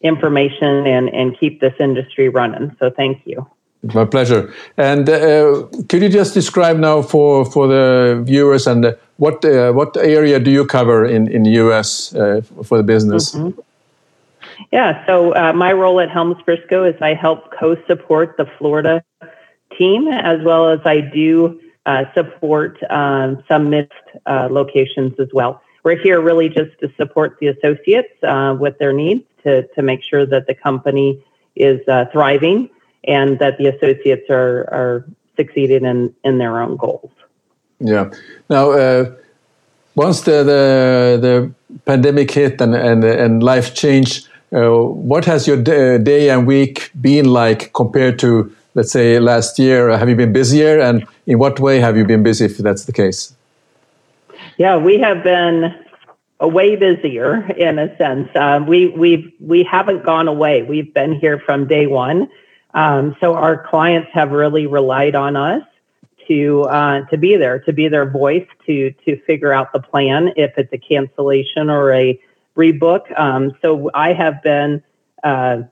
information 0.00 0.86
and 0.86 1.10
and 1.10 1.38
keep 1.38 1.60
this 1.60 1.74
industry 1.78 2.30
running. 2.30 2.74
So 2.80 2.88
thank 2.88 3.20
you. 3.26 3.46
My 3.82 4.06
pleasure. 4.06 4.50
And 4.78 5.10
uh, 5.10 5.66
could 5.90 6.00
you 6.00 6.08
just 6.08 6.32
describe 6.32 6.78
now 6.78 7.02
for 7.02 7.44
for 7.44 7.66
the 7.66 8.22
viewers 8.24 8.66
and 8.66 8.86
uh, 8.86 8.94
what 9.22 9.44
uh, 9.44 9.70
what 9.72 9.96
area 9.96 10.40
do 10.40 10.50
you 10.50 10.64
cover 10.66 11.04
in 11.06 11.28
in 11.28 11.44
the 11.44 11.54
U.S. 11.64 12.12
Uh, 12.12 12.40
for 12.64 12.76
the 12.76 12.82
business? 12.94 13.24
Mm-hmm. 13.34 13.60
Yeah. 14.72 15.06
So 15.06 15.32
uh, 15.34 15.52
my 15.52 15.72
role 15.72 16.00
at 16.00 16.08
HelmsBriscoe 16.08 16.82
is 16.92 17.00
I 17.00 17.14
help 17.14 17.40
co-support 17.60 18.36
the 18.36 18.46
Florida 18.58 19.04
team, 19.78 20.08
as 20.08 20.42
well 20.42 20.68
as 20.68 20.80
I 20.84 21.00
do 21.00 21.60
uh, 21.86 22.04
support 22.14 22.82
um, 22.90 23.44
some 23.46 23.70
mixed 23.70 24.08
uh, 24.26 24.48
locations 24.50 25.12
as 25.20 25.28
well. 25.32 25.62
We're 25.84 26.02
here 26.02 26.20
really 26.20 26.48
just 26.48 26.72
to 26.80 26.92
support 26.96 27.38
the 27.40 27.48
associates 27.54 28.14
uh, 28.24 28.56
with 28.58 28.74
their 28.78 28.92
needs 28.92 29.24
to, 29.44 29.66
to 29.74 29.82
make 29.82 30.02
sure 30.02 30.26
that 30.26 30.46
the 30.48 30.54
company 30.54 31.24
is 31.54 31.80
thriving 32.12 32.70
and 33.04 33.38
that 33.38 33.58
the 33.58 33.66
associates 33.66 34.28
are, 34.30 34.58
are 34.80 35.04
succeeding 35.36 35.84
in, 35.84 36.14
in 36.24 36.38
their 36.38 36.60
own 36.60 36.76
goals. 36.76 37.10
Yeah. 37.82 38.10
Now, 38.48 38.70
uh, 38.72 39.12
once 39.94 40.22
the, 40.22 40.42
the, 40.44 41.18
the 41.20 41.78
pandemic 41.84 42.30
hit 42.30 42.60
and, 42.60 42.74
and, 42.74 43.04
and 43.04 43.42
life 43.42 43.74
changed, 43.74 44.28
uh, 44.52 44.70
what 44.70 45.24
has 45.24 45.46
your 45.46 45.56
day 45.62 46.30
and 46.30 46.46
week 46.46 46.90
been 47.00 47.26
like 47.26 47.72
compared 47.72 48.18
to 48.20 48.54
let's 48.74 48.92
say 48.92 49.18
last 49.18 49.58
year? 49.58 49.96
Have 49.96 50.08
you 50.08 50.16
been 50.16 50.32
busier, 50.32 50.80
and 50.80 51.06
in 51.26 51.38
what 51.38 51.60
way 51.60 51.80
have 51.80 51.96
you 51.96 52.04
been 52.04 52.22
busy 52.22 52.46
if 52.46 52.58
that's 52.58 52.84
the 52.84 52.92
case? 52.92 53.34
Yeah, 54.56 54.76
we 54.76 54.98
have 54.98 55.22
been 55.22 55.74
way 56.40 56.76
busier 56.76 57.46
in 57.52 57.78
a 57.78 57.96
sense. 57.96 58.28
Um, 58.34 58.66
we 58.66 58.88
we 58.88 59.34
we 59.40 59.62
haven't 59.64 60.04
gone 60.04 60.28
away. 60.28 60.62
We've 60.62 60.92
been 60.92 61.14
here 61.14 61.38
from 61.38 61.66
day 61.66 61.86
one. 61.86 62.28
Um, 62.74 63.16
so 63.20 63.34
our 63.34 63.62
clients 63.62 64.08
have 64.12 64.30
really 64.30 64.66
relied 64.66 65.14
on 65.14 65.36
us 65.36 65.62
to 66.28 66.62
uh, 66.62 67.04
to 67.06 67.16
be 67.16 67.36
there, 67.36 67.58
to 67.60 67.72
be 67.72 67.88
their 67.88 68.08
voice, 68.08 68.46
to 68.66 68.92
to 69.04 69.20
figure 69.22 69.52
out 69.52 69.72
the 69.72 69.80
plan 69.80 70.32
if 70.36 70.52
it's 70.56 70.72
a 70.72 70.78
cancellation 70.78 71.70
or 71.70 71.92
a 71.92 72.20
rebook. 72.56 73.18
Um, 73.18 73.52
so 73.62 73.90
I 73.94 74.12
have 74.12 74.42
been 74.42 74.82
uh, 75.22 75.62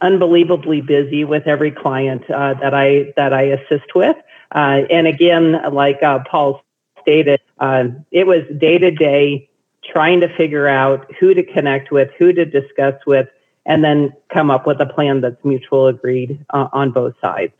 unbelievably 0.00 0.82
busy 0.82 1.24
with 1.24 1.46
every 1.46 1.70
client 1.70 2.28
uh, 2.30 2.54
that 2.54 2.74
I 2.74 3.12
that 3.16 3.32
I 3.32 3.42
assist 3.42 3.94
with. 3.94 4.16
Uh, 4.54 4.82
and 4.90 5.06
again, 5.06 5.60
like 5.72 6.02
uh, 6.02 6.20
Paul 6.30 6.62
stated, 7.00 7.40
uh, 7.58 7.84
it 8.10 8.26
was 8.26 8.42
day 8.58 8.78
to 8.78 8.90
day 8.90 9.48
trying 9.84 10.20
to 10.20 10.28
figure 10.36 10.66
out 10.68 11.10
who 11.18 11.34
to 11.34 11.42
connect 11.42 11.90
with, 11.90 12.10
who 12.18 12.32
to 12.32 12.44
discuss 12.44 12.94
with, 13.06 13.28
and 13.66 13.84
then 13.84 14.12
come 14.32 14.50
up 14.50 14.66
with 14.66 14.80
a 14.80 14.86
plan 14.86 15.20
that's 15.20 15.42
mutual 15.44 15.88
agreed 15.88 16.44
uh, 16.50 16.68
on 16.72 16.90
both 16.90 17.14
sides. 17.20 17.54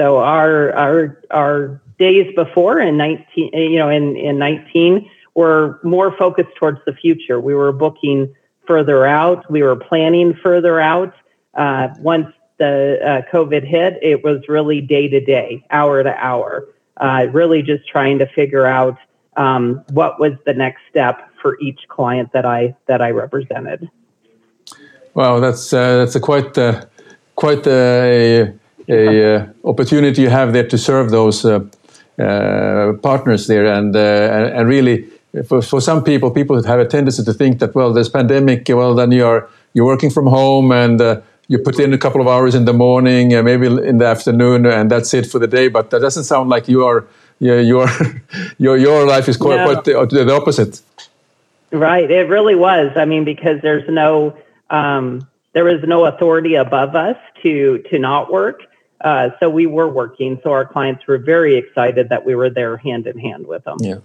So 0.00 0.16
our 0.16 0.72
our 0.72 1.20
our 1.30 1.82
days 1.98 2.34
before 2.34 2.80
in 2.80 2.96
19, 2.96 3.50
you 3.52 3.78
know, 3.78 3.90
in 3.90 4.16
in 4.16 4.38
19 4.38 5.10
were 5.34 5.78
more 5.82 6.16
focused 6.16 6.56
towards 6.56 6.78
the 6.86 6.94
future. 6.94 7.38
We 7.38 7.54
were 7.54 7.70
booking 7.70 8.34
further 8.66 9.04
out. 9.04 9.50
We 9.50 9.62
were 9.62 9.76
planning 9.76 10.32
further 10.42 10.80
out 10.80 11.12
uh, 11.52 11.88
once 11.98 12.28
the 12.56 12.98
uh, 13.04 13.30
COVID 13.30 13.62
hit, 13.62 13.98
it 14.00 14.24
was 14.24 14.40
really 14.48 14.80
day 14.80 15.06
to 15.08 15.20
day, 15.20 15.66
hour 15.70 16.02
to 16.02 16.16
hour, 16.16 16.66
uh, 16.96 17.26
really 17.30 17.60
just 17.60 17.86
trying 17.86 18.18
to 18.20 18.26
figure 18.28 18.64
out 18.64 18.96
um, 19.36 19.84
what 19.90 20.18
was 20.18 20.32
the 20.46 20.54
next 20.54 20.80
step 20.88 21.28
for 21.42 21.60
each 21.60 21.80
client 21.88 22.32
that 22.32 22.46
I 22.46 22.74
that 22.86 23.02
I 23.02 23.10
represented. 23.10 23.90
Wow, 25.12 25.40
that's 25.40 25.74
uh, 25.74 25.98
that's 25.98 26.16
a 26.16 26.20
quite 26.20 26.54
the 26.54 26.88
quite 27.34 27.66
a, 27.66 28.54
a 28.90 29.34
uh, 29.34 29.46
opportunity 29.64 30.22
you 30.22 30.30
have 30.30 30.52
there 30.52 30.68
to 30.68 30.78
serve 30.78 31.10
those 31.10 31.42
partners 33.02 33.46
there, 33.46 33.66
and 33.66 33.94
and 33.96 34.68
really. 34.68 35.06
For, 35.46 35.62
for 35.62 35.80
some 35.80 36.02
people, 36.02 36.32
people 36.32 36.60
have 36.64 36.80
a 36.80 36.84
tendency 36.84 37.22
to 37.22 37.32
think 37.32 37.60
that 37.60 37.72
well, 37.72 37.92
there's 37.92 38.08
pandemic. 38.08 38.66
Well, 38.68 38.96
then 38.96 39.12
you're 39.12 39.48
you're 39.74 39.86
working 39.86 40.10
from 40.10 40.26
home, 40.26 40.72
and 40.72 41.00
you 41.50 41.58
put 41.58 41.80
in 41.80 41.92
a 41.92 41.98
couple 41.98 42.20
of 42.20 42.28
hours 42.28 42.54
in 42.54 42.64
the 42.64 42.72
morning, 42.72 43.34
uh, 43.34 43.42
maybe 43.42 43.66
in 43.66 43.98
the 43.98 44.06
afternoon, 44.06 44.66
and 44.66 44.88
that's 44.88 45.12
it 45.12 45.26
for 45.26 45.40
the 45.40 45.48
day. 45.48 45.66
But 45.66 45.90
that 45.90 45.98
doesn't 45.98 46.22
sound 46.22 46.48
like 46.48 46.68
you 46.68 46.86
are, 46.86 47.08
you 47.40 47.56
your, 47.56 47.88
your, 48.58 48.76
your 48.76 49.04
life 49.04 49.28
is 49.28 49.36
quite, 49.36 49.56
no. 49.56 49.64
quite 49.64 49.84
the, 49.84 50.24
the, 50.24 50.32
opposite. 50.32 50.80
Right. 51.72 52.08
It 52.08 52.28
really 52.28 52.54
was. 52.54 52.92
I 52.94 53.04
mean, 53.04 53.24
because 53.24 53.60
there's 53.62 53.88
no, 53.88 54.36
um, 54.70 55.28
there 55.52 55.64
was 55.64 55.82
no 55.84 56.04
authority 56.04 56.54
above 56.54 56.94
us 56.94 57.16
to 57.42 57.82
to 57.90 57.98
not 57.98 58.30
work. 58.30 58.62
Uh, 59.00 59.30
so 59.40 59.48
we 59.48 59.66
were 59.66 59.88
working. 59.88 60.38
So 60.42 60.52
our 60.52 60.64
clients 60.64 61.06
were 61.06 61.18
very 61.18 61.56
excited 61.56 62.08
that 62.10 62.24
we 62.26 62.34
were 62.34 62.50
there 62.50 62.76
hand 62.76 63.06
in 63.06 63.18
hand 63.18 63.46
with 63.46 63.64
them. 63.64 63.78
Yeah. 63.80 63.96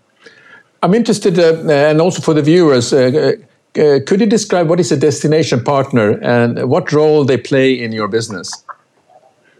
I'm 0.82 0.94
interested, 0.94 1.40
uh, 1.40 1.72
and 1.72 2.00
also 2.00 2.22
for 2.22 2.34
the 2.34 2.42
viewers, 2.42 2.94
uh, 2.94 3.34
uh, 3.78 4.00
could 4.06 4.22
you 4.22 4.28
describe 4.28 4.70
what 4.70 4.80
is 4.80 4.92
a 4.92 4.98
destination 4.98 5.64
partner 5.64 6.20
and 6.22 6.70
what 6.70 6.92
role 6.92 7.26
they 7.26 7.38
play 7.38 7.74
in 7.74 7.92
your 7.92 8.08
business? 8.08 8.64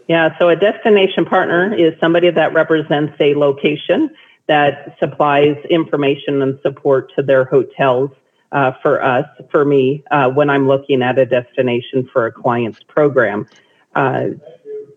Yeah, 0.08 0.38
so 0.38 0.48
a 0.48 0.56
destination 0.56 1.24
partner 1.24 1.74
is 1.74 1.98
somebody 2.00 2.30
that 2.30 2.54
represents 2.54 3.14
a 3.20 3.34
location 3.34 4.10
that 4.46 4.96
supplies 5.00 5.56
information 5.68 6.40
and 6.42 6.58
support 6.62 7.12
to 7.16 7.22
their 7.22 7.44
hotels 7.44 8.10
uh, 8.52 8.72
for 8.80 9.02
us, 9.02 9.26
for 9.50 9.64
me, 9.64 10.04
uh, 10.12 10.30
when 10.30 10.48
I'm 10.48 10.68
looking 10.68 11.02
at 11.02 11.18
a 11.18 11.26
destination 11.26 12.08
for 12.12 12.26
a 12.26 12.32
client's 12.32 12.82
program. 12.84 13.48
Uh, 13.96 14.28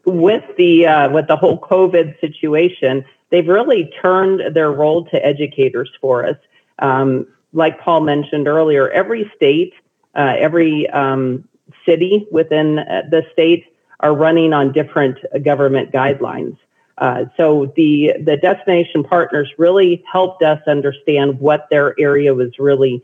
with 0.10 0.44
the 0.58 0.88
uh, 0.88 1.10
with 1.10 1.28
the 1.28 1.36
whole 1.36 1.60
COVID 1.60 2.20
situation, 2.20 3.06
they've 3.30 3.48
really 3.48 3.92
turned 4.02 4.56
their 4.56 4.72
role 4.72 5.06
to 5.06 5.26
educators 5.26 5.90
for 6.02 6.26
us. 6.26 6.38
Um, 6.80 7.28
like 7.54 7.80
Paul 7.80 8.02
mentioned 8.02 8.48
earlier, 8.48 8.90
every 8.90 9.32
state, 9.36 9.74
uh, 10.16 10.36
every 10.38 10.90
um, 10.90 11.48
city 11.86 12.28
within 12.32 12.80
uh, 12.80 13.04
the 13.10 13.26
state 13.34 13.66
are 14.00 14.16
running 14.16 14.54
on 14.54 14.72
different 14.72 15.18
government 15.44 15.92
guidelines. 15.92 16.58
Uh, 16.98 17.26
so 17.38 17.72
the 17.76 18.14
the 18.22 18.38
destination 18.38 19.04
partners 19.04 19.50
really 19.58 20.04
helped 20.12 20.44
us 20.44 20.62
understand 20.68 21.40
what 21.40 21.68
their 21.70 22.00
area 22.00 22.34
was 22.34 22.60
really 22.60 23.04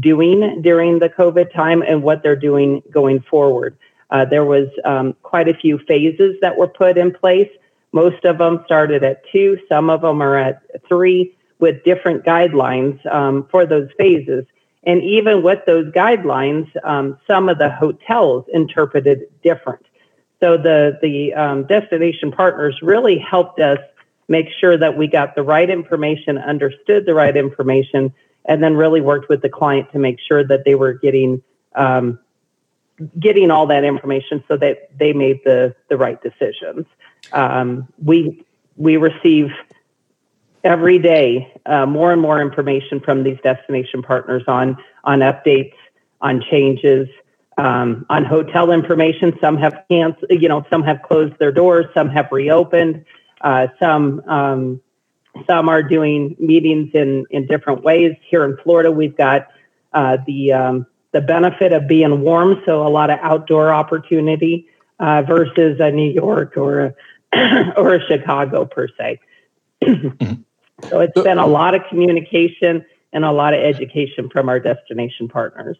doing 0.00 0.60
during 0.62 0.98
the 0.98 1.08
COVID 1.08 1.52
time 1.54 1.82
and 1.82 2.02
what 2.02 2.22
they're 2.22 2.36
doing 2.36 2.82
going 2.90 3.20
forward. 3.20 3.78
Uh, 4.10 4.24
there 4.24 4.44
was 4.44 4.68
um, 4.84 5.14
quite 5.22 5.48
a 5.48 5.54
few 5.54 5.78
phases 5.78 6.36
that 6.40 6.56
were 6.56 6.68
put 6.68 6.96
in 6.96 7.12
place. 7.12 7.50
Most 7.92 8.24
of 8.24 8.38
them 8.38 8.62
started 8.66 9.02
at 9.02 9.22
two, 9.30 9.58
some 9.68 9.90
of 9.90 10.02
them 10.02 10.22
are 10.22 10.36
at 10.36 10.62
three 10.88 11.36
with 11.58 11.82
different 11.84 12.24
guidelines 12.24 13.04
um, 13.12 13.46
for 13.50 13.66
those 13.66 13.88
phases. 13.98 14.44
And 14.84 15.02
even 15.02 15.42
with 15.42 15.60
those 15.66 15.92
guidelines, 15.92 16.68
um, 16.84 17.18
some 17.26 17.48
of 17.48 17.58
the 17.58 17.70
hotels 17.70 18.44
interpreted 18.52 19.22
different. 19.42 19.84
So 20.40 20.56
the 20.56 20.98
the 21.02 21.34
um, 21.34 21.64
destination 21.64 22.30
partners 22.30 22.78
really 22.82 23.18
helped 23.18 23.58
us 23.58 23.78
make 24.28 24.48
sure 24.60 24.76
that 24.76 24.96
we 24.96 25.06
got 25.06 25.34
the 25.34 25.42
right 25.42 25.68
information, 25.68 26.36
understood 26.38 27.06
the 27.06 27.14
right 27.14 27.36
information, 27.36 28.12
and 28.44 28.62
then 28.62 28.74
really 28.74 29.00
worked 29.00 29.28
with 29.28 29.42
the 29.42 29.48
client 29.48 29.90
to 29.92 29.98
make 29.98 30.18
sure 30.20 30.44
that 30.44 30.64
they 30.64 30.74
were 30.74 30.92
getting 30.92 31.42
um, 31.74 32.18
getting 33.18 33.50
all 33.50 33.66
that 33.66 33.84
information 33.84 34.42
so 34.48 34.56
that 34.56 34.90
they 34.98 35.12
made 35.12 35.40
the 35.44 35.74
the 35.88 35.96
right 35.96 36.20
decisions. 36.22 36.86
Um, 37.32 37.88
we 38.02 38.44
we 38.76 38.96
receive 38.96 39.50
every 40.64 40.98
day 40.98 41.52
uh, 41.66 41.86
more 41.86 42.12
and 42.12 42.20
more 42.20 42.40
information 42.40 43.00
from 43.00 43.22
these 43.22 43.38
destination 43.42 44.02
partners 44.02 44.42
on 44.46 44.76
on 45.04 45.20
updates, 45.20 45.74
on 46.20 46.42
changes, 46.50 47.08
um, 47.58 48.04
on 48.10 48.24
hotel 48.24 48.72
information. 48.72 49.36
Some 49.40 49.56
have 49.58 49.84
canceled, 49.90 50.30
you 50.30 50.48
know, 50.48 50.64
some 50.70 50.82
have 50.82 51.02
closed 51.02 51.38
their 51.38 51.52
doors, 51.52 51.86
some 51.94 52.08
have 52.10 52.28
reopened, 52.32 53.04
uh, 53.42 53.68
some 53.78 54.20
um, 54.28 54.80
some 55.48 55.68
are 55.68 55.82
doing 55.82 56.36
meetings 56.38 56.90
in 56.94 57.26
in 57.30 57.46
different 57.46 57.82
ways. 57.82 58.14
Here 58.28 58.44
in 58.44 58.56
Florida, 58.62 58.90
we've 58.90 59.16
got 59.16 59.48
uh, 59.92 60.18
the 60.26 60.52
um, 60.52 60.86
the 61.16 61.22
benefit 61.22 61.72
of 61.72 61.88
being 61.88 62.20
warm, 62.20 62.60
so 62.66 62.86
a 62.86 62.90
lot 62.90 63.08
of 63.08 63.18
outdoor 63.22 63.72
opportunity 63.72 64.68
uh, 65.00 65.22
versus 65.22 65.80
a 65.80 65.90
New 65.90 66.10
York 66.10 66.58
or 66.58 66.94
a, 67.32 67.72
or 67.78 67.94
a 67.94 68.06
Chicago 68.06 68.66
per 68.66 68.86
se. 68.98 69.18
Mm-hmm. 69.82 70.34
so 70.90 71.00
it's 71.00 71.22
been 71.22 71.38
a 71.38 71.46
lot 71.46 71.74
of 71.74 71.80
communication 71.88 72.84
and 73.14 73.24
a 73.24 73.32
lot 73.32 73.54
of 73.54 73.60
education 73.60 74.28
from 74.28 74.50
our 74.50 74.60
destination 74.60 75.26
partners. 75.26 75.78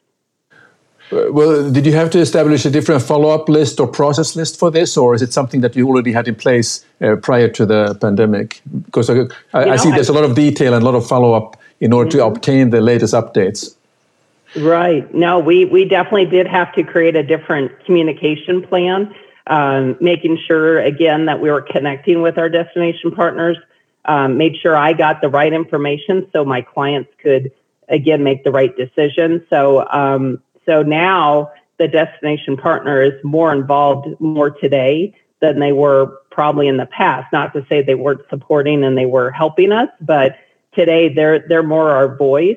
Uh, 1.12 1.27
well, 1.31 1.70
did 1.70 1.85
you 1.85 1.92
have 1.92 2.09
to 2.11 2.18
establish 2.18 2.64
a 2.64 2.70
different 2.70 3.03
follow-up 3.03 3.46
list 3.51 3.79
or 3.79 3.87
process 3.87 4.37
list 4.37 4.59
for 4.59 4.70
this, 4.70 4.96
or 4.96 5.14
is 5.14 5.20
it 5.20 5.35
something 5.35 5.61
that 5.61 5.77
you 5.77 5.87
already 5.87 6.12
had 6.12 6.27
in 6.27 6.35
place 6.35 6.85
uh, 7.03 7.16
prior 7.16 7.49
to 7.49 7.66
the 7.66 7.94
pandemic? 8.01 8.62
Because 8.87 9.11
I, 9.11 9.25
I, 9.53 9.72
I 9.72 9.77
see 9.77 9.90
there's 9.90 10.09
a 10.09 10.14
lot 10.14 10.25
of 10.25 10.35
detail 10.35 10.72
and 10.72 10.83
a 10.83 10.87
lot 10.87 10.94
of 10.94 11.07
follow-up 11.07 11.61
in 11.81 11.92
order 11.92 12.09
mm-hmm. 12.09 12.18
to 12.20 12.25
obtain 12.25 12.70
the 12.70 12.81
latest 12.81 13.12
updates. 13.12 13.76
Right. 14.55 15.13
No, 15.13 15.39
we 15.39 15.65
we 15.65 15.85
definitely 15.85 16.27
did 16.27 16.47
have 16.47 16.73
to 16.75 16.85
create 16.85 17.17
a 17.17 17.23
different 17.23 17.85
communication 17.85 18.63
plan, 18.63 19.15
um, 19.47 19.97
making 20.01 20.39
sure 20.47 20.79
again 20.79 21.27
that 21.27 21.41
we 21.41 21.51
were 21.51 21.63
connecting 21.63 22.23
with 22.23 22.39
our 22.39 22.49
destination 22.49 23.11
partners. 23.11 23.57
Um, 24.05 24.39
made 24.39 24.57
sure 24.63 24.77
I 24.77 24.93
got 24.93 25.21
the 25.21 25.29
right 25.29 25.53
information 25.53 26.29
so 26.33 26.45
my 26.45 26.63
clients 26.63 27.11
could 27.21 27.51
again 27.89 28.23
make 28.23 28.45
the 28.45 28.53
right 28.53 28.75
decision. 28.77 29.45
So 29.51 29.87
um, 29.91 30.41
so 30.65 30.83
now 30.83 31.53
the 31.79 31.89
destination 31.89 32.57
partner 32.57 33.03
is 33.03 33.13
more 33.25 33.53
involved 33.53 34.09
more 34.21 34.51
today 34.51 35.15
than 35.41 35.59
they 35.59 35.73
were 35.73 36.19
probably 36.31 36.69
in 36.69 36.77
the 36.77 36.87
past. 36.87 37.31
Not 37.33 37.53
to 37.55 37.67
say 37.69 37.83
they 37.83 37.95
weren't 37.95 38.23
supporting 38.31 38.85
and 38.85 38.97
they 38.97 39.07
were 39.07 39.31
helping 39.31 39.73
us, 39.73 39.89
but 40.01 40.37
today 40.73 41.13
they're 41.13 41.41
they're 41.41 41.63
more 41.63 41.91
our 41.91 42.17
voice 42.17 42.57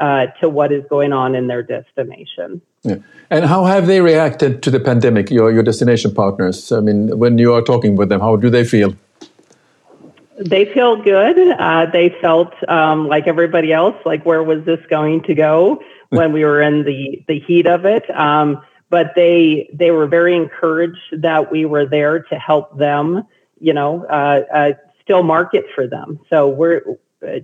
uh, 0.00 0.26
to 0.40 0.48
what 0.48 0.72
is 0.72 0.84
going 0.90 1.12
on 1.12 1.34
in 1.34 1.46
their 1.46 1.62
destination. 1.62 2.60
Yeah. 2.82 2.96
And 3.30 3.44
how 3.44 3.64
have 3.64 3.86
they 3.86 4.00
reacted 4.00 4.62
to 4.62 4.70
the 4.70 4.80
pandemic? 4.80 5.30
Your 5.30 5.52
your 5.52 5.62
destination 5.62 6.14
partners. 6.14 6.72
I 6.72 6.80
mean, 6.80 7.18
when 7.18 7.38
you 7.38 7.52
are 7.54 7.62
talking 7.62 7.96
with 7.96 8.08
them, 8.08 8.20
how 8.20 8.36
do 8.36 8.50
they 8.50 8.64
feel? 8.64 8.94
They 10.38 10.64
feel 10.64 10.96
good. 10.96 11.36
Uh, 11.58 11.86
they 11.92 12.16
felt 12.22 12.54
um, 12.68 13.06
like 13.06 13.26
everybody 13.26 13.74
else. 13.74 13.96
Like, 14.06 14.24
where 14.24 14.42
was 14.42 14.64
this 14.64 14.80
going 14.88 15.22
to 15.24 15.34
go? 15.34 15.82
when 16.10 16.32
we 16.32 16.44
were 16.44 16.60
in 16.60 16.84
the 16.84 17.24
the 17.26 17.40
heat 17.40 17.66
of 17.66 17.86
it. 17.86 18.08
Um, 18.16 18.62
but 18.90 19.12
they 19.14 19.70
they 19.72 19.90
were 19.90 20.06
very 20.06 20.36
encouraged 20.36 21.22
that 21.22 21.50
we 21.50 21.64
were 21.64 21.86
there 21.86 22.20
to 22.24 22.38
help 22.38 22.76
them. 22.78 23.22
You 23.58 23.72
know, 23.72 24.04
uh, 24.06 24.42
uh, 24.52 24.72
still 25.02 25.22
market 25.22 25.66
for 25.74 25.86
them. 25.86 26.18
So 26.28 26.48
we're, 26.48 26.82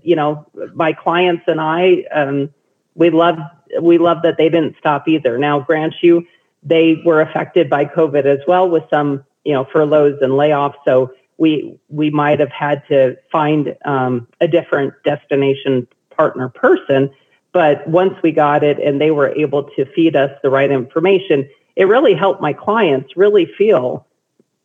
you 0.03 0.17
know, 0.17 0.47
my 0.75 0.93
clients 0.93 1.45
and 1.47 1.61
I, 1.61 2.05
um, 2.13 2.53
we 2.95 3.11
love 3.11 3.39
we 3.81 3.99
love 3.99 4.23
that 4.23 4.39
they 4.39 4.49
didn't 4.49 4.77
stop 4.79 5.09
either. 5.09 5.39
Now, 5.39 5.61
grant 5.61 5.95
you, 6.03 6.27
they 6.63 7.03
were 7.05 7.21
affected 7.21 7.69
by 7.69 7.85
COVID 7.85 8.25
as 8.25 8.39
well 8.47 8.69
with 8.69 8.85
some, 8.89 9.25
you 9.45 9.53
know, 9.53 9.65
furloughs 9.65 10.19
and 10.23 10.33
layoffs. 10.33 10.77
So 10.85 11.13
we 11.39 11.79
we 11.89 12.11
might 12.11 12.41
have 12.41 12.53
had 12.53 12.83
to 12.89 13.17
find 13.31 13.77
um, 13.85 14.29
a 14.41 14.49
different 14.49 14.95
destination 15.05 15.87
partner 16.11 16.49
person 16.49 17.11
but 17.57 17.89
once 17.89 18.13
we 18.23 18.33
got 18.33 18.63
it 18.63 18.79
and 18.79 19.01
they 19.01 19.11
were 19.11 19.29
able 19.29 19.63
to 19.63 19.87
feed 19.95 20.15
us 20.15 20.31
the 20.43 20.51
right 20.51 20.71
information, 20.71 21.49
it 21.75 21.85
really 21.85 22.13
helped 22.13 22.43
my 22.43 22.53
clients 22.53 23.17
really 23.17 23.47
feel, 23.47 24.07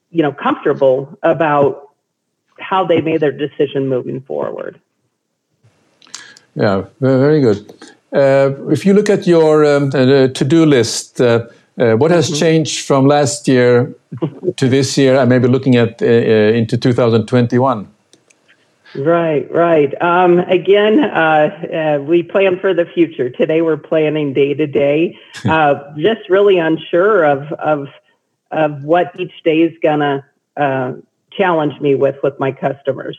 you 0.10 0.22
know, 0.22 0.34
comfortable 0.34 1.18
about 1.24 1.96
how 2.60 2.86
they 2.86 3.00
made 3.00 3.22
their 3.22 3.32
decision 3.32 3.88
moving 3.88 4.20
forward. 4.20 4.82
Yeah, 6.56 6.86
very 7.00 7.42
good. 7.42 7.74
Uh, 8.12 8.70
if 8.70 8.86
you 8.86 8.94
look 8.94 9.10
at 9.10 9.26
your 9.26 9.66
um, 9.66 9.92
uh, 9.94 10.28
to-do 10.28 10.66
list, 10.66 11.22
uh, 11.22 11.48
uh 11.78 11.96
what 11.96 12.12
has 12.12 12.28
mm 12.28 12.34
-hmm. 12.34 12.40
changed 12.40 12.86
from 12.88 13.08
last 13.08 13.48
year 13.48 13.90
to 14.56 14.68
this 14.68 14.98
year, 14.98 15.18
and 15.20 15.30
maybe 15.30 15.48
looking 15.48 15.78
at 15.78 16.02
uh, 16.02 16.08
uh, 16.08 16.58
into 16.58 16.78
2021? 16.78 17.88
Right, 18.96 19.50
right. 19.52 19.94
Um, 20.02 20.40
again, 20.40 21.00
uh, 21.00 21.98
uh, 21.98 22.02
we 22.02 22.24
plan 22.24 22.60
for 22.60 22.74
the 22.74 22.86
future. 22.86 23.30
Today, 23.30 23.62
we're 23.62 23.78
planning 23.78 24.34
day 24.34 24.54
to 24.54 24.68
day. 24.68 25.18
Uh, 25.46 25.94
just 25.98 26.30
really 26.30 26.60
unsure 26.60 27.24
of 27.24 27.52
of 27.54 27.88
of 28.52 28.84
what 28.84 29.08
each 29.20 29.44
day 29.44 29.62
is 29.62 29.74
gonna 29.82 30.24
uh, 30.56 30.94
challenge 31.32 31.80
me 31.82 31.96
with 31.96 32.18
with 32.22 32.40
my 32.40 32.52
customers. 32.52 33.18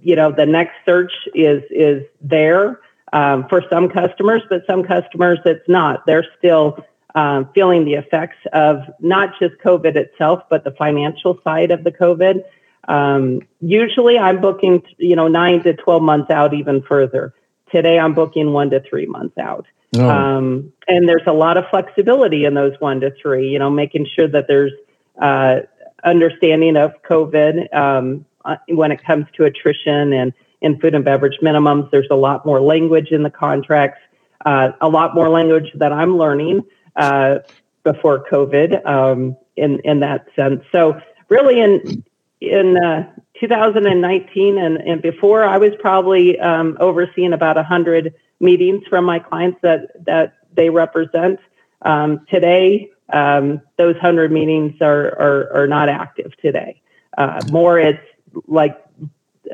You 0.00 0.16
know, 0.16 0.32
the 0.32 0.46
next 0.46 0.74
search 0.84 1.12
is 1.34 1.62
is 1.70 2.02
there 2.20 2.80
um, 3.12 3.46
for 3.48 3.62
some 3.70 3.88
customers, 3.88 4.42
but 4.48 4.62
some 4.66 4.84
customers 4.84 5.38
it's 5.44 5.68
not. 5.68 6.04
They're 6.06 6.26
still 6.38 6.84
um, 7.14 7.48
feeling 7.54 7.84
the 7.84 7.94
effects 7.94 8.36
of 8.52 8.82
not 9.00 9.30
just 9.40 9.54
COVID 9.64 9.96
itself, 9.96 10.42
but 10.50 10.64
the 10.64 10.72
financial 10.72 11.40
side 11.42 11.70
of 11.70 11.82
the 11.82 11.90
COVID. 11.90 12.42
Um, 12.88 13.40
usually 13.60 14.18
I'm 14.18 14.40
booking, 14.40 14.82
you 14.98 15.16
know, 15.16 15.26
nine 15.26 15.62
to 15.62 15.72
12 15.74 16.02
months 16.02 16.30
out, 16.30 16.54
even 16.54 16.82
further. 16.82 17.34
Today 17.72 17.98
I'm 17.98 18.14
booking 18.14 18.52
one 18.52 18.70
to 18.70 18.80
three 18.80 19.06
months 19.06 19.36
out. 19.38 19.66
Oh. 19.96 20.08
Um, 20.08 20.72
and 20.86 21.08
there's 21.08 21.26
a 21.26 21.32
lot 21.32 21.56
of 21.56 21.64
flexibility 21.70 22.44
in 22.44 22.54
those 22.54 22.74
one 22.80 23.00
to 23.00 23.12
three, 23.20 23.48
you 23.48 23.58
know, 23.58 23.70
making 23.70 24.06
sure 24.14 24.28
that 24.28 24.46
there's 24.46 24.72
uh, 25.20 25.60
understanding 26.04 26.76
of 26.76 26.92
COVID 27.02 27.74
um, 27.74 28.26
when 28.68 28.92
it 28.92 29.04
comes 29.04 29.26
to 29.36 29.44
attrition 29.44 30.12
and 30.12 30.32
in 30.60 30.80
food 30.80 30.94
and 30.94 31.04
beverage 31.04 31.38
minimums. 31.42 31.90
There's 31.90 32.08
a 32.10 32.16
lot 32.16 32.46
more 32.46 32.60
language 32.60 33.10
in 33.10 33.22
the 33.22 33.30
contracts, 33.30 34.00
uh, 34.44 34.72
a 34.80 34.88
lot 34.88 35.14
more 35.14 35.28
language 35.28 35.70
that 35.74 35.92
I'm 35.92 36.16
learning 36.16 36.64
uh, 36.96 37.38
before 37.82 38.24
COVID 38.30 38.84
um, 38.86 39.36
in, 39.56 39.80
in 39.84 40.00
that 40.00 40.26
sense. 40.34 40.62
So 40.72 41.00
really 41.28 41.60
in 41.60 42.04
in 42.40 42.76
uh, 42.76 43.10
2019 43.40 44.58
and, 44.58 44.76
and 44.76 45.00
before, 45.00 45.44
I 45.44 45.56
was 45.56 45.72
probably 45.80 46.38
um, 46.38 46.76
overseeing 46.80 47.32
about 47.32 47.56
100 47.56 48.14
meetings 48.40 48.86
from 48.88 49.06
my 49.06 49.18
clients 49.18 49.58
that, 49.62 50.04
that 50.04 50.34
they 50.54 50.68
represent. 50.68 51.40
Um, 51.82 52.26
today, 52.28 52.90
um, 53.10 53.62
those 53.78 53.94
100 53.94 54.30
meetings 54.30 54.80
are, 54.82 55.18
are, 55.18 55.62
are 55.62 55.66
not 55.66 55.88
active 55.88 56.32
today. 56.42 56.82
Uh, 57.16 57.40
more, 57.50 57.78
it's 57.78 58.02
like 58.46 58.76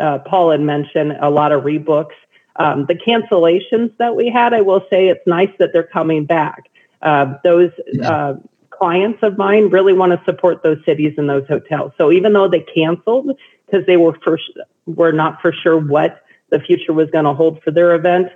uh, 0.01 0.19
Paul 0.21 0.51
had 0.51 0.61
mentioned, 0.61 1.17
a 1.21 1.31
lot 1.31 1.53
of 1.53 1.65
rebooks. 1.65 2.15
Um, 2.57 2.87
the 2.87 2.95
cancellations 2.95 3.97
that 3.99 4.15
we 4.15 4.29
had, 4.29 4.53
I 4.53 4.61
will 4.61 4.85
say 4.91 5.09
it's 5.09 5.27
nice 5.27 5.51
that 5.59 5.73
they're 5.73 5.83
coming 5.83 6.25
back. 6.27 6.71
Uh, 7.01 7.35
those 7.43 7.71
uh, 8.05 8.35
clients 8.71 9.21
of 9.23 9.39
mine 9.39 9.71
really 9.71 9.93
want 9.93 10.13
to 10.13 10.23
support 10.25 10.63
those 10.63 10.79
cities 10.85 11.15
and 11.17 11.29
those 11.29 11.47
hotels. 11.49 11.93
So 11.99 12.13
even 12.13 12.33
though 12.33 12.49
they 12.49 12.61
canceled 12.61 13.37
because 13.67 13.87
they 13.87 13.97
were 13.97 14.17
for, 14.23 14.39
were 14.87 15.13
not 15.13 15.41
for 15.41 15.53
sure 15.53 15.79
what 15.79 16.23
the 16.51 16.61
future 16.61 16.93
was 16.93 17.11
going 17.11 17.25
to 17.25 17.33
hold 17.33 17.63
for 17.63 17.71
their 17.71 17.95
event, 17.95 18.29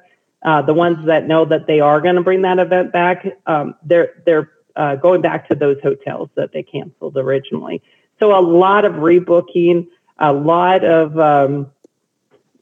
uh, 0.42 0.62
the 0.62 0.74
ones 0.74 1.04
that 1.06 1.26
know 1.26 1.44
that 1.44 1.66
they 1.66 1.80
are 1.80 2.00
going 2.00 2.14
to 2.14 2.22
bring 2.22 2.42
that 2.42 2.59
event 2.59 2.92
back, 2.92 3.26
um, 3.46 3.74
they're 3.82 4.22
they're 4.24 4.52
uh, 4.76 4.94
going 4.96 5.20
back 5.20 5.48
to 5.48 5.54
those 5.54 5.76
hotels 5.82 6.28
that 6.37 6.52
they 6.52 6.62
canceled 6.62 7.16
originally. 7.16 7.82
So 8.20 8.38
a 8.38 8.40
lot 8.40 8.85
of 8.85 8.94
rebooking, 8.94 9.88
a 10.18 10.33
lot 10.33 10.85
of 10.85 11.18
um, 11.18 11.70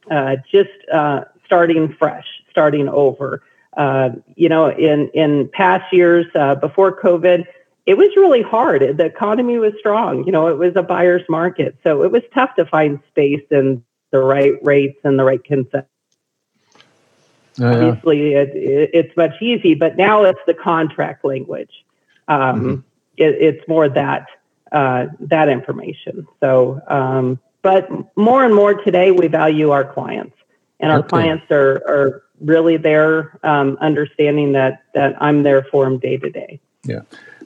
uh, 0.09 0.37
just 0.51 0.69
uh, 0.91 1.25
starting 1.45 1.93
fresh, 1.93 2.27
starting 2.49 2.87
over. 2.87 3.43
Uh, 3.77 4.11
you 4.35 4.47
know, 4.47 4.71
in 4.71 5.09
in 5.09 5.49
past 5.49 5.91
years 5.91 6.25
uh, 6.35 6.55
before 6.55 6.99
COVID, 6.99 7.45
it 7.85 7.97
was 7.97 8.09
really 8.15 8.41
hard. 8.41 8.81
The 8.97 9.05
economy 9.05 9.57
was 9.57 9.73
strong. 9.79 10.23
You 10.25 10.31
know, 10.31 10.47
it 10.47 10.57
was 10.57 10.73
a 10.75 10.83
buyer's 10.83 11.23
market. 11.29 11.77
So 11.83 12.03
it 12.03 12.11
was 12.11 12.23
tough 12.33 12.55
to 12.55 12.65
find 12.65 12.99
space 13.09 13.43
and 13.51 13.83
the 14.11 14.19
right 14.19 14.53
rates 14.63 14.99
and 15.03 15.19
the 15.19 15.23
right 15.23 15.43
consent. 15.43 15.87
Oh, 17.59 17.69
yeah. 17.69 17.87
Obviously, 17.87 18.33
it, 18.33 18.49
it, 18.55 18.89
it's 18.93 19.17
much 19.17 19.41
easy, 19.41 19.75
but 19.75 19.97
now 19.97 20.23
it's 20.23 20.39
the 20.47 20.53
contract 20.53 21.23
language. 21.23 21.85
Um, 22.27 22.39
mm-hmm. 22.39 22.73
it, 23.17 23.35
it's 23.35 23.67
more 23.67 23.87
that 23.87 24.27
uh, 24.75 25.07
that 25.21 25.47
information. 25.49 26.27
So, 26.41 26.81
um, 26.87 27.39
but 27.61 27.89
more 28.17 28.43
and 28.43 28.53
more 28.53 28.73
today, 28.73 29.09
we 29.11 29.27
value 29.27 29.69
our 29.71 29.85
clients, 29.85 30.35
and 30.81 30.91
our 30.91 30.99
okay. 30.99 31.07
clients 31.07 31.45
are 31.49 31.75
are 31.93 32.23
really 32.41 32.77
there, 32.77 33.39
um, 33.43 33.77
understanding 33.79 34.51
that 34.51 34.83
that 34.93 35.15
I'm 35.21 35.43
there 35.43 35.63
for 35.71 35.85
them 35.85 35.97
day 35.97 36.17
to 36.17 36.29
day. 36.29 36.59
Yeah. 36.83 37.01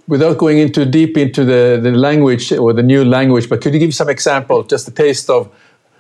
Without 0.08 0.40
going 0.40 0.58
into 0.58 0.86
deep 0.86 1.16
into 1.18 1.46
the, 1.46 1.80
the 1.82 1.92
language 1.92 2.52
or 2.52 2.74
the 2.74 2.82
new 2.82 3.06
language, 3.06 3.48
but 3.48 3.62
could 3.62 3.74
you 3.76 3.80
give 3.80 3.94
some 3.94 4.10
example, 4.10 4.64
just 4.64 4.88
a 4.88 4.92
taste 4.92 5.30
of 5.30 5.52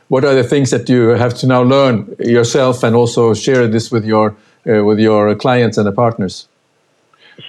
what 0.07 0.25
are 0.25 0.33
the 0.33 0.43
things 0.43 0.71
that 0.71 0.89
you 0.89 1.09
have 1.09 1.35
to 1.35 1.45
now 1.45 1.61
learn 1.61 2.15
yourself 2.19 2.81
and 2.81 2.95
also 2.95 3.35
share 3.35 3.67
this 3.67 3.91
with 3.91 4.03
your 4.03 4.35
uh, 4.67 4.83
with 4.83 4.99
your 4.99 5.35
clients 5.35 5.77
and 5.77 5.85
the 5.85 5.91
partners 5.91 6.47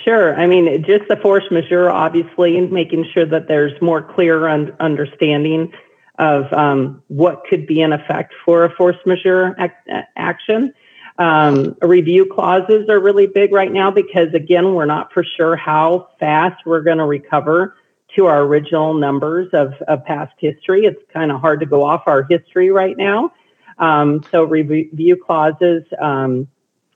sure 0.05 0.38
i 0.38 0.46
mean 0.46 0.85
just 0.85 1.09
the 1.09 1.16
force 1.16 1.44
majeure 1.50 1.90
obviously 1.90 2.61
making 2.61 3.05
sure 3.12 3.26
that 3.26 3.48
there's 3.48 3.72
more 3.81 4.03
clear 4.03 4.48
un- 4.48 4.74
understanding 4.81 5.72
of 6.18 6.53
um, 6.53 7.03
what 7.09 7.44
could 7.48 7.66
be 7.66 7.81
in 7.81 7.94
effect 7.94 8.35
for 8.44 8.64
a 8.64 8.74
force 8.76 8.96
majeure 9.07 9.57
ac- 9.59 10.05
action 10.16 10.72
um, 11.18 11.76
review 11.83 12.26
clauses 12.26 12.88
are 12.88 13.00
really 13.00 13.26
big 13.26 13.53
right 13.53 13.72
now 13.72 13.90
because 13.90 14.33
again 14.35 14.74
we're 14.74 14.87
not 14.87 15.12
for 15.12 15.24
sure 15.37 15.57
how 15.57 16.09
fast 16.18 16.64
we're 16.66 16.83
going 16.83 16.98
to 16.98 17.07
recover 17.07 17.76
to 18.16 18.26
our 18.26 18.42
original 18.42 18.94
numbers 18.94 19.48
of, 19.53 19.74
of 19.87 20.05
past 20.05 20.33
history. 20.38 20.85
It's 20.85 21.00
kind 21.12 21.31
of 21.31 21.40
hard 21.40 21.61
to 21.61 21.66
go 21.66 21.85
off 21.85 22.03
our 22.07 22.24
history 22.24 22.70
right 22.70 22.96
now. 22.96 23.33
Um, 23.79 24.22
so 24.31 24.44
review 24.44 25.16
clauses. 25.16 25.85
Um, 26.00 26.48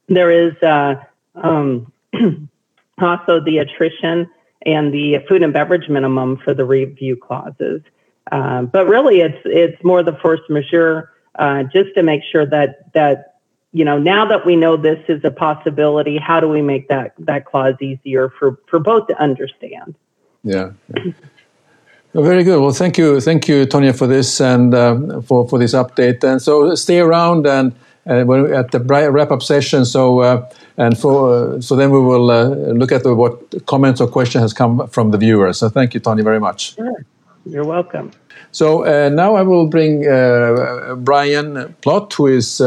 there 0.08 0.30
is 0.30 0.54
uh, 0.62 0.96
um, 1.34 1.92
also 2.98 3.40
the 3.40 3.58
attrition 3.58 4.30
and 4.66 4.92
the 4.92 5.18
food 5.28 5.42
and 5.42 5.52
beverage 5.52 5.88
minimum 5.88 6.38
for 6.38 6.54
the 6.54 6.64
review 6.64 7.16
clauses. 7.16 7.82
Um, 8.32 8.66
but 8.66 8.86
really, 8.86 9.20
it's 9.20 9.40
it's 9.44 9.82
more 9.84 10.02
the 10.02 10.14
force 10.14 10.40
majeure, 10.48 11.10
uh, 11.38 11.64
just 11.64 11.94
to 11.94 12.02
make 12.02 12.22
sure 12.30 12.46
that 12.46 12.92
that 12.94 13.36
you 13.72 13.84
know 13.84 13.98
now 13.98 14.24
that 14.26 14.46
we 14.46 14.56
know 14.56 14.76
this 14.76 15.04
is 15.08 15.22
a 15.24 15.30
possibility, 15.30 16.16
how 16.16 16.40
do 16.40 16.48
we 16.48 16.62
make 16.62 16.88
that 16.88 17.12
that 17.18 17.44
clause 17.44 17.74
easier 17.80 18.30
for 18.30 18.58
for 18.66 18.78
both 18.78 19.06
to 19.08 19.20
understand? 19.20 19.94
Yeah. 20.42 20.70
Very 22.14 22.44
good. 22.44 22.60
Well, 22.60 22.72
thank 22.72 22.96
you, 22.96 23.20
thank 23.20 23.48
you, 23.48 23.66
Tonja, 23.66 23.96
for 23.96 24.06
this 24.06 24.40
and 24.40 24.72
uh, 24.72 25.20
for 25.22 25.48
for 25.48 25.58
this 25.58 25.74
update. 25.74 26.22
And 26.22 26.40
so 26.40 26.74
stay 26.76 27.00
around 27.00 27.46
and 27.46 27.74
uh, 28.06 28.44
at 28.54 28.70
the 28.70 28.80
wrap-up 28.80 29.42
session. 29.42 29.84
So 29.84 30.20
uh, 30.20 30.48
and 30.76 30.98
for 30.98 31.56
uh, 31.56 31.60
so 31.60 31.76
then 31.76 31.90
we 31.90 32.00
will 32.00 32.30
uh, 32.30 32.48
look 32.72 32.92
at 32.92 33.02
the, 33.02 33.14
what 33.14 33.66
comments 33.66 34.00
or 34.00 34.08
question 34.08 34.40
has 34.40 34.52
come 34.52 34.86
from 34.88 35.10
the 35.10 35.18
viewers. 35.18 35.58
So 35.58 35.68
thank 35.68 35.94
you, 35.94 36.00
Tony, 36.00 36.22
very 36.22 36.40
much. 36.40 36.74
Sure. 36.74 37.04
You're 37.46 37.64
welcome. 37.64 38.10
So 38.52 38.84
uh, 38.84 39.08
now 39.08 39.34
I 39.34 39.42
will 39.42 39.66
bring 39.66 40.02
Brian 41.04 41.74
Plott, 41.82 42.12
who 42.14 42.28
is 42.28 42.62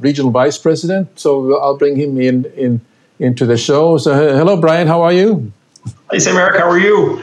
regional 0.00 0.30
vice 0.30 0.56
president. 0.56 1.18
So 1.18 1.58
I'll 1.60 1.76
bring 1.76 1.96
him 1.96 2.20
in 2.20 2.44
in 2.56 2.80
into 3.18 3.46
the 3.46 3.56
show. 3.56 3.98
So 3.98 4.14
hello, 4.14 4.56
Brian. 4.56 4.86
How 4.86 5.02
are 5.02 5.12
you? 5.12 5.52
Hey, 6.10 6.18
Sam 6.18 6.36
Eric, 6.36 6.56
how 6.56 6.68
are 6.68 6.78
you? 6.78 7.22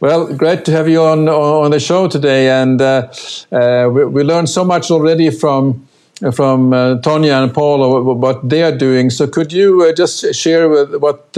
Well, 0.00 0.34
great 0.34 0.64
to 0.64 0.72
have 0.72 0.88
you 0.88 1.00
on 1.02 1.28
on 1.28 1.70
the 1.70 1.78
show 1.78 2.08
today, 2.08 2.50
and 2.50 2.82
uh, 2.82 3.12
uh, 3.52 3.88
we, 3.88 4.04
we, 4.04 4.24
learned 4.24 4.48
so 4.48 4.64
much 4.64 4.90
already 4.90 5.30
from 5.30 5.86
from 6.30 6.72
uh, 6.72 6.96
Tonja 6.98 7.42
and 7.42 7.52
Paul 7.52 8.02
what 8.14 8.48
they 8.48 8.62
are 8.62 8.76
doing. 8.76 9.10
So, 9.10 9.26
could 9.26 9.52
you 9.52 9.82
uh, 9.82 9.92
just 9.92 10.34
share 10.34 10.68
with 10.68 10.94
what 10.96 11.36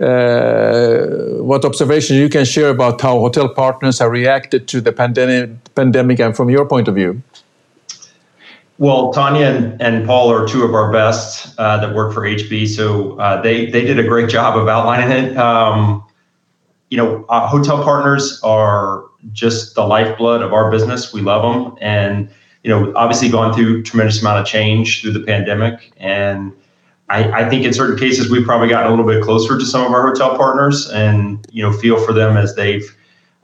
uh, 0.00 1.40
what 1.40 1.64
observations 1.64 2.18
you 2.18 2.28
can 2.28 2.44
share 2.44 2.70
about 2.70 3.00
how 3.00 3.18
hotel 3.18 3.48
partners 3.48 3.98
have 4.00 4.10
reacted 4.10 4.68
to 4.68 4.80
the 4.80 4.92
pandemic, 4.92 5.50
pandemic, 5.74 6.18
and 6.20 6.36
from 6.36 6.50
your 6.50 6.66
point 6.66 6.88
of 6.88 6.94
view? 6.94 7.22
Well, 8.78 9.14
Tonja 9.14 9.56
and, 9.56 9.80
and 9.80 10.06
Paul 10.06 10.30
are 10.30 10.46
two 10.46 10.62
of 10.62 10.74
our 10.74 10.92
best 10.92 11.58
uh, 11.58 11.78
that 11.78 11.94
work 11.94 12.12
for 12.12 12.22
HB, 12.22 12.68
so 12.68 13.18
uh, 13.18 13.40
they 13.40 13.70
they 13.70 13.82
did 13.82 13.98
a 13.98 14.04
great 14.04 14.28
job 14.28 14.58
of 14.58 14.68
outlining 14.68 15.10
it. 15.10 15.36
Um, 15.36 16.04
you 16.90 16.98
know, 16.98 17.24
uh, 17.28 17.48
hotel 17.48 17.82
partners 17.82 18.38
are 18.42 19.04
just 19.32 19.74
the 19.74 19.86
lifeblood 19.86 20.42
of 20.42 20.52
our 20.52 20.70
business. 20.70 21.12
We 21.12 21.22
love 21.22 21.42
them, 21.42 21.78
and 21.80 22.28
you 22.66 22.72
know, 22.72 22.92
obviously 22.96 23.28
gone 23.28 23.54
through 23.54 23.84
tremendous 23.84 24.20
amount 24.20 24.40
of 24.40 24.44
change 24.44 25.00
through 25.00 25.12
the 25.12 25.20
pandemic, 25.20 25.92
and 25.98 26.52
I, 27.08 27.44
I 27.44 27.48
think 27.48 27.64
in 27.64 27.72
certain 27.72 27.96
cases 27.96 28.28
we've 28.28 28.44
probably 28.44 28.68
gotten 28.68 28.88
a 28.88 28.90
little 28.90 29.06
bit 29.06 29.22
closer 29.22 29.56
to 29.56 29.64
some 29.64 29.86
of 29.86 29.92
our 29.92 30.08
hotel 30.08 30.36
partners, 30.36 30.90
and 30.90 31.46
you 31.52 31.62
know, 31.62 31.72
feel 31.72 32.04
for 32.04 32.12
them 32.12 32.36
as 32.36 32.56
they've 32.56 32.84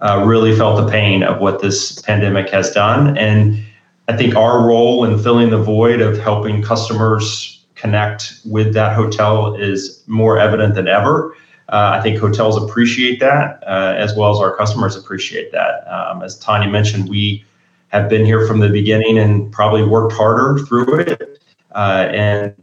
uh, 0.00 0.24
really 0.26 0.56
felt 0.56 0.84
the 0.84 0.90
pain 0.90 1.22
of 1.22 1.40
what 1.40 1.62
this 1.62 2.02
pandemic 2.02 2.50
has 2.50 2.72
done, 2.72 3.16
and 3.16 3.62
I 4.08 4.16
think 4.16 4.34
our 4.34 4.66
role 4.66 5.04
in 5.04 5.16
filling 5.22 5.50
the 5.50 5.62
void 5.62 6.00
of 6.00 6.18
helping 6.18 6.60
customers 6.60 7.64
connect 7.76 8.40
with 8.44 8.74
that 8.74 8.96
hotel 8.96 9.54
is 9.54 10.02
more 10.08 10.36
evident 10.36 10.74
than 10.74 10.88
ever. 10.88 11.36
Uh, 11.68 11.92
I 11.94 12.02
think 12.02 12.18
hotels 12.18 12.60
appreciate 12.60 13.20
that 13.20 13.62
uh, 13.68 13.94
as 13.96 14.16
well 14.16 14.32
as 14.32 14.40
our 14.40 14.56
customers 14.56 14.96
appreciate 14.96 15.52
that. 15.52 15.86
Um, 15.86 16.22
as 16.22 16.42
Tonja 16.42 16.68
mentioned, 16.68 17.08
we 17.08 17.44
have 17.92 18.08
been 18.08 18.24
here 18.24 18.46
from 18.46 18.58
the 18.60 18.68
beginning 18.68 19.18
and 19.18 19.52
probably 19.52 19.84
worked 19.84 20.14
harder 20.14 20.58
through 20.64 21.00
it. 21.00 21.42
Uh, 21.74 22.08
and 22.10 22.54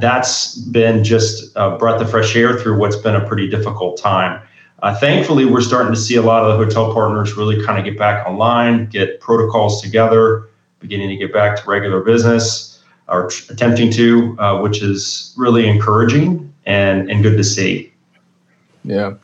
that's 0.00 0.56
been 0.56 1.02
just 1.02 1.52
a 1.56 1.76
breath 1.76 2.00
of 2.00 2.10
fresh 2.10 2.36
air 2.36 2.58
through 2.58 2.78
what's 2.78 2.96
been 2.96 3.14
a 3.14 3.26
pretty 3.26 3.48
difficult 3.48 3.98
time. 3.98 4.40
Uh, 4.82 4.94
thankfully, 4.98 5.44
we're 5.44 5.60
starting 5.60 5.92
to 5.92 5.98
see 5.98 6.16
a 6.16 6.22
lot 6.22 6.42
of 6.42 6.58
the 6.58 6.64
hotel 6.64 6.92
partners 6.92 7.36
really 7.36 7.62
kind 7.64 7.78
of 7.78 7.84
get 7.84 7.98
back 7.98 8.26
online, 8.26 8.86
get 8.86 9.20
protocols 9.20 9.82
together, 9.82 10.48
beginning 10.78 11.08
to 11.08 11.16
get 11.16 11.32
back 11.32 11.62
to 11.62 11.68
regular 11.68 12.00
business 12.00 12.82
or 13.08 13.28
tr- 13.28 13.52
attempting 13.52 13.90
to, 13.90 14.38
uh, 14.38 14.60
which 14.60 14.82
is 14.82 15.34
really 15.36 15.68
encouraging 15.68 16.52
and, 16.64 17.10
and 17.10 17.22
good 17.22 17.36
to 17.36 17.44
see. 17.44 17.92
Yeah. 18.84 19.14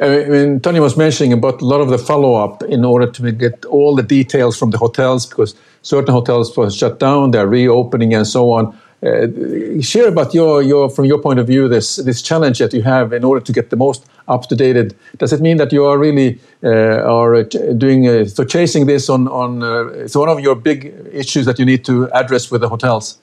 I 0.00 0.24
mean, 0.28 0.60
Tony 0.60 0.80
was 0.80 0.96
mentioning 0.96 1.32
about 1.32 1.60
a 1.60 1.64
lot 1.64 1.80
of 1.80 1.88
the 1.88 1.98
follow 1.98 2.34
up 2.34 2.62
in 2.62 2.84
order 2.84 3.10
to 3.10 3.32
get 3.32 3.64
all 3.64 3.96
the 3.96 4.02
details 4.02 4.56
from 4.56 4.70
the 4.70 4.78
hotels 4.78 5.26
because 5.26 5.56
certain 5.82 6.12
hotels 6.12 6.56
were 6.56 6.70
shut 6.70 7.00
down, 7.00 7.32
they're 7.32 7.48
reopening, 7.48 8.14
and 8.14 8.26
so 8.26 8.52
on. 8.52 8.78
Uh, 9.00 9.80
share 9.80 10.08
about 10.08 10.34
your, 10.34 10.60
your 10.60 10.90
from 10.90 11.04
your 11.04 11.18
point 11.20 11.38
of 11.38 11.46
view 11.46 11.68
this 11.68 11.96
this 11.96 12.20
challenge 12.20 12.58
that 12.58 12.72
you 12.72 12.82
have 12.82 13.12
in 13.12 13.22
order 13.22 13.40
to 13.40 13.52
get 13.52 13.70
the 13.70 13.76
most 13.76 14.04
up 14.26 14.48
to 14.48 14.56
date. 14.56 14.92
Does 15.18 15.32
it 15.32 15.40
mean 15.40 15.56
that 15.58 15.72
you 15.72 15.84
are 15.84 15.96
really 15.96 16.40
uh, 16.64 17.02
are 17.04 17.44
doing 17.44 18.08
uh, 18.08 18.24
so 18.24 18.44
chasing 18.44 18.86
this 18.86 19.08
on 19.08 19.28
on? 19.28 19.62
Uh, 19.62 20.04
it's 20.04 20.16
one 20.16 20.28
of 20.28 20.40
your 20.40 20.56
big 20.56 20.92
issues 21.12 21.46
that 21.46 21.60
you 21.60 21.64
need 21.64 21.84
to 21.84 22.10
address 22.12 22.50
with 22.50 22.60
the 22.60 22.68
hotels. 22.68 23.18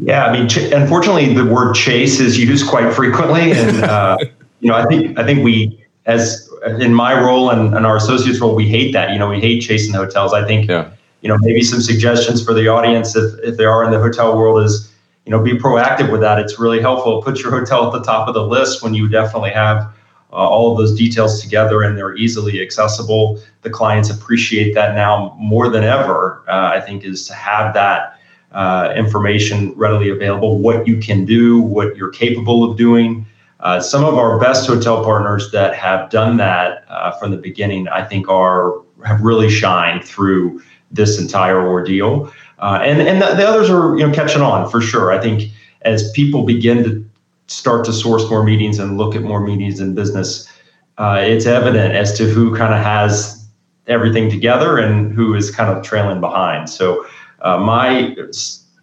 Yeah, 0.00 0.26
I 0.26 0.32
mean, 0.32 0.48
ch- 0.48 0.70
unfortunately, 0.72 1.34
the 1.34 1.44
word 1.44 1.74
chase 1.74 2.20
is 2.20 2.38
used 2.38 2.68
quite 2.68 2.94
frequently, 2.94 3.50
and 3.50 3.82
uh, 3.82 4.18
you 4.60 4.70
know, 4.70 4.76
I 4.76 4.84
think 4.86 5.18
I 5.18 5.24
think 5.24 5.44
we 5.44 5.84
as 6.06 6.48
in 6.78 6.94
my 6.94 7.20
role 7.20 7.50
and, 7.50 7.74
and 7.74 7.86
our 7.86 7.96
associates 7.96 8.40
role, 8.40 8.54
we 8.54 8.68
hate 8.68 8.92
that. 8.92 9.12
You 9.12 9.18
know, 9.18 9.28
we 9.28 9.40
hate 9.40 9.60
chasing 9.60 9.94
hotels. 9.94 10.32
I 10.32 10.46
think. 10.46 10.68
Yeah 10.68 10.90
you 11.20 11.28
know, 11.28 11.36
maybe 11.40 11.62
some 11.62 11.80
suggestions 11.80 12.44
for 12.44 12.54
the 12.54 12.68
audience 12.68 13.14
if, 13.14 13.38
if 13.42 13.56
they 13.56 13.64
are 13.64 13.84
in 13.84 13.90
the 13.90 13.98
hotel 13.98 14.36
world 14.36 14.62
is, 14.62 14.92
you 15.26 15.30
know, 15.30 15.42
be 15.42 15.52
proactive 15.52 16.10
with 16.10 16.20
that. 16.22 16.38
It's 16.38 16.58
really 16.58 16.80
helpful. 16.80 17.22
Put 17.22 17.40
your 17.40 17.50
hotel 17.58 17.86
at 17.86 17.92
the 17.92 18.04
top 18.04 18.28
of 18.28 18.34
the 18.34 18.42
list 18.42 18.82
when 18.82 18.94
you 18.94 19.08
definitely 19.08 19.50
have 19.50 19.92
uh, 20.32 20.36
all 20.36 20.72
of 20.72 20.78
those 20.78 20.96
details 20.96 21.42
together 21.42 21.82
and 21.82 21.96
they're 21.96 22.16
easily 22.16 22.62
accessible. 22.62 23.40
The 23.62 23.70
clients 23.70 24.10
appreciate 24.10 24.74
that 24.74 24.94
now 24.94 25.36
more 25.38 25.68
than 25.68 25.84
ever, 25.84 26.42
uh, 26.48 26.70
I 26.74 26.80
think, 26.80 27.04
is 27.04 27.26
to 27.26 27.34
have 27.34 27.74
that 27.74 28.18
uh, 28.52 28.92
information 28.96 29.72
readily 29.76 30.08
available, 30.08 30.58
what 30.58 30.86
you 30.86 30.98
can 30.98 31.24
do, 31.24 31.60
what 31.60 31.96
you're 31.96 32.10
capable 32.10 32.68
of 32.68 32.76
doing. 32.76 33.26
Uh, 33.60 33.78
some 33.78 34.04
of 34.04 34.14
our 34.14 34.38
best 34.38 34.66
hotel 34.66 35.04
partners 35.04 35.50
that 35.50 35.74
have 35.74 36.08
done 36.10 36.38
that 36.38 36.84
uh, 36.88 37.10
from 37.12 37.30
the 37.30 37.36
beginning, 37.36 37.88
I 37.88 38.02
think, 38.02 38.28
are 38.28 38.80
have 39.04 39.20
really 39.20 39.50
shined 39.50 40.04
through 40.04 40.62
this 40.90 41.20
entire 41.20 41.66
ordeal. 41.66 42.32
Uh, 42.58 42.80
and 42.82 43.00
and 43.00 43.20
the, 43.20 43.34
the, 43.34 43.46
others 43.46 43.70
are 43.70 43.96
you 43.96 44.06
know 44.06 44.12
catching 44.12 44.42
on 44.42 44.70
for 44.70 44.80
sure. 44.80 45.12
I 45.12 45.18
think 45.18 45.50
as 45.82 46.10
people 46.12 46.44
begin 46.44 46.84
to 46.84 47.10
start 47.46 47.84
to 47.86 47.92
source 47.92 48.28
more 48.30 48.44
meetings 48.44 48.78
and 48.78 48.96
look 48.96 49.14
at 49.14 49.22
more 49.22 49.40
meetings 49.40 49.80
in 49.80 49.94
business, 49.94 50.50
uh, 50.98 51.20
it's 51.22 51.46
evident 51.46 51.94
as 51.94 52.16
to 52.18 52.24
who 52.24 52.56
kind 52.56 52.74
of 52.74 52.82
has 52.82 53.46
everything 53.86 54.30
together 54.30 54.78
and 54.78 55.12
who 55.12 55.34
is 55.34 55.50
kind 55.50 55.74
of 55.74 55.82
trailing 55.82 56.20
behind. 56.20 56.68
So 56.70 57.06
uh, 57.40 57.58
my 57.58 58.16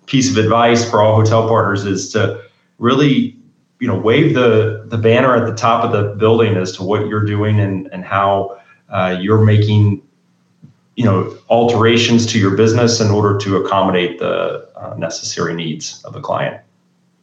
piece 0.06 0.30
of 0.30 0.38
advice 0.38 0.90
for 0.90 1.02
all 1.02 1.16
hotel 1.16 1.48
partners 1.48 1.86
is 1.86 2.12
to 2.13 2.44
really 2.80 3.37
you 3.80 3.88
know 3.88 3.98
wave 3.98 4.34
the 4.34 4.84
the 4.88 4.98
banner 4.98 5.36
at 5.36 5.46
the 5.46 5.56
top 5.56 5.84
of 5.84 5.92
the 5.92 6.16
building 6.16 6.56
as 6.56 6.72
to 6.74 6.84
what 6.84 7.08
you're 7.08 7.26
doing 7.26 7.60
and 7.60 7.88
and 7.88 8.04
how 8.04 8.60
uh, 8.90 9.18
you're 9.20 9.44
making 9.44 10.02
you 10.96 11.06
know 11.06 11.38
alterations 11.50 12.26
to 12.26 12.40
your 12.40 12.56
business 12.58 13.00
in 13.00 13.10
order 13.10 13.38
to 13.38 13.58
accommodate 13.58 14.20
the 14.20 14.68
uh, 14.76 14.96
necessary 14.98 15.54
needs 15.54 16.04
of 16.04 16.13
the 16.13 16.22
client. 16.22 16.60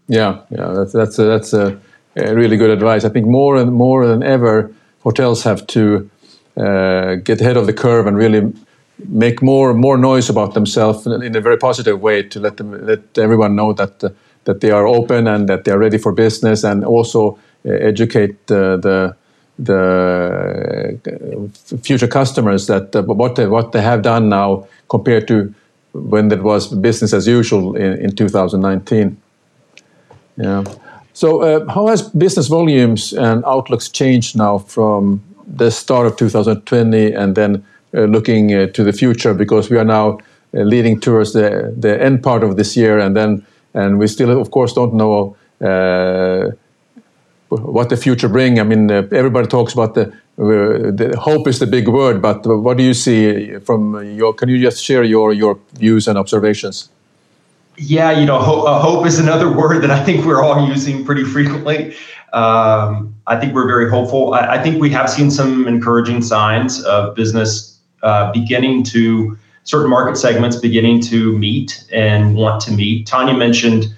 Yeah, 0.09 0.41
yeah, 0.51 0.73
that's 0.73 0.93
that's 0.93 1.19
a, 1.19 1.25
that's 1.25 1.53
a, 1.53 1.79
really 2.15 2.57
good 2.57 2.71
advice. 2.71 3.05
I 3.05 3.09
think 3.09 3.27
more 3.27 3.57
and 3.57 3.73
more 3.73 4.07
than 4.07 4.23
ever, 4.23 4.73
hotels 5.03 5.43
have 5.43 5.67
to 5.69 6.09
uh, 6.57 7.17
get 7.17 7.41
ahead 7.41 7.57
of 7.57 7.67
the 7.67 7.73
curve 7.73 8.07
and 8.07 8.17
really 8.17 8.53
make 9.09 9.43
more 9.43 9.75
more 9.75 9.97
noise 9.97 10.31
about 10.31 10.55
themselves 10.55 11.07
in 11.07 11.37
a 11.37 11.41
very 11.41 11.57
positive 11.57 12.01
way 12.01 12.23
to 12.23 12.39
let 12.39 12.59
them 12.59 12.87
let 12.87 13.19
everyone 13.19 13.57
know 13.57 13.73
that 13.73 14.05
uh, 14.05 14.11
that 14.45 14.61
they 14.61 14.71
are 14.71 14.87
open 14.87 15.27
and 15.27 15.49
that 15.49 15.65
they 15.65 15.73
are 15.73 15.79
ready 15.79 15.99
for 15.99 16.13
business 16.13 16.65
and 16.65 16.85
also 16.85 17.39
uh, 17.67 17.71
educate 17.71 18.37
uh, 18.51 18.77
the 18.77 19.17
the 19.59 20.99
uh, 21.07 21.79
future 21.79 22.09
customers 22.09 22.67
that 22.67 22.93
what 23.07 23.37
they, 23.37 23.47
what 23.47 23.71
they 23.73 23.81
have 23.81 24.03
done 24.03 24.29
now 24.29 24.67
compared 24.89 25.29
to 25.29 25.55
when 25.93 26.31
it 26.33 26.43
was 26.43 26.69
business 26.75 27.13
as 27.13 27.27
usual 27.29 27.77
in, 27.77 27.93
in 28.01 28.17
2019. 28.17 29.17
Yeah. 30.37 30.65
So, 31.13 31.43
uh, 31.43 31.73
how 31.73 31.87
has 31.87 32.03
business 32.03 32.49
volumes 32.49 33.13
and 33.13 33.45
outlooks 33.45 33.89
changed 33.89 34.37
now 34.37 34.59
from 34.59 35.23
the 35.47 35.71
start 35.71 36.07
of 36.07 36.17
2020 36.17 37.13
and 37.13 37.37
then 37.37 37.65
uh, 37.95 38.01
looking 38.01 38.53
uh, 38.53 38.67
to 38.67 38.83
the 38.83 38.93
future? 38.93 39.33
Because 39.33 39.71
we 39.71 39.79
are 39.79 39.85
now 39.85 40.19
leading 40.53 40.99
towards 40.99 41.33
the, 41.33 41.73
the 41.79 42.03
end 42.03 42.23
part 42.23 42.43
of 42.43 42.57
this 42.57 42.77
year, 42.77 42.99
and 42.99 43.17
then 43.17 43.47
and 43.75 43.99
we 43.99 44.07
still, 44.07 44.41
of 44.41 44.51
course, 44.51 44.73
don't 44.73 44.95
know 44.95 45.37
uh, 45.61 46.51
what 47.49 47.89
the 47.89 47.97
future 47.97 48.29
bring. 48.29 48.61
I 48.61 48.63
mean, 48.63 48.91
uh, 48.91 49.09
everybody 49.13 49.47
talks 49.47 49.73
about 49.73 49.95
the, 49.95 50.09
uh, 50.39 50.91
the, 50.91 51.17
hope 51.21 51.47
is 51.49 51.59
the 51.59 51.67
big 51.67 51.89
word, 51.89 52.23
but 52.23 52.47
what 52.47 52.77
do 52.77 52.83
you 52.83 52.95
see 52.95 53.59
from 53.59 54.17
your? 54.17 54.33
Can 54.35 54.49
you 54.49 54.61
just 54.61 54.83
share 54.83 55.05
your 55.05 55.33
your 55.33 55.59
views 55.75 56.09
and 56.09 56.19
observations? 56.19 56.89
Yeah, 57.77 58.13
you 58.13 58.25
know, 58.25 58.39
hope, 58.39 58.67
uh, 58.67 58.79
hope 58.79 59.07
is 59.07 59.19
another 59.19 59.51
word 59.61 59.83
that 59.83 59.91
I 59.91 60.03
think 60.05 60.25
we're 60.25 60.43
all 60.43 60.69
using 60.69 61.05
pretty 61.05 61.25
frequently. 61.25 61.97
Um, 62.33 63.15
I 63.27 63.39
think 63.39 63.55
we're 63.55 63.67
very 63.67 63.89
hopeful. 63.89 64.35
I, 64.35 64.57
I, 64.57 64.63
think 64.63 64.81
we 64.81 64.91
have 64.91 65.09
seen 65.09 65.31
some 65.31 65.69
encouraging 65.69 66.21
signs 66.21 66.83
of 66.83 67.15
business 67.15 67.79
uh, 68.03 68.33
beginning 68.33 68.83
to 68.85 69.39
certain 69.65 69.91
market 69.91 70.17
segments 70.17 70.57
beginning 70.57 71.01
to 71.03 71.37
meet 71.37 71.85
and 71.93 72.37
want 72.37 72.61
to 72.63 72.73
meet. 72.73 73.07
Tonja 73.07 73.37
mentioned 73.37 73.95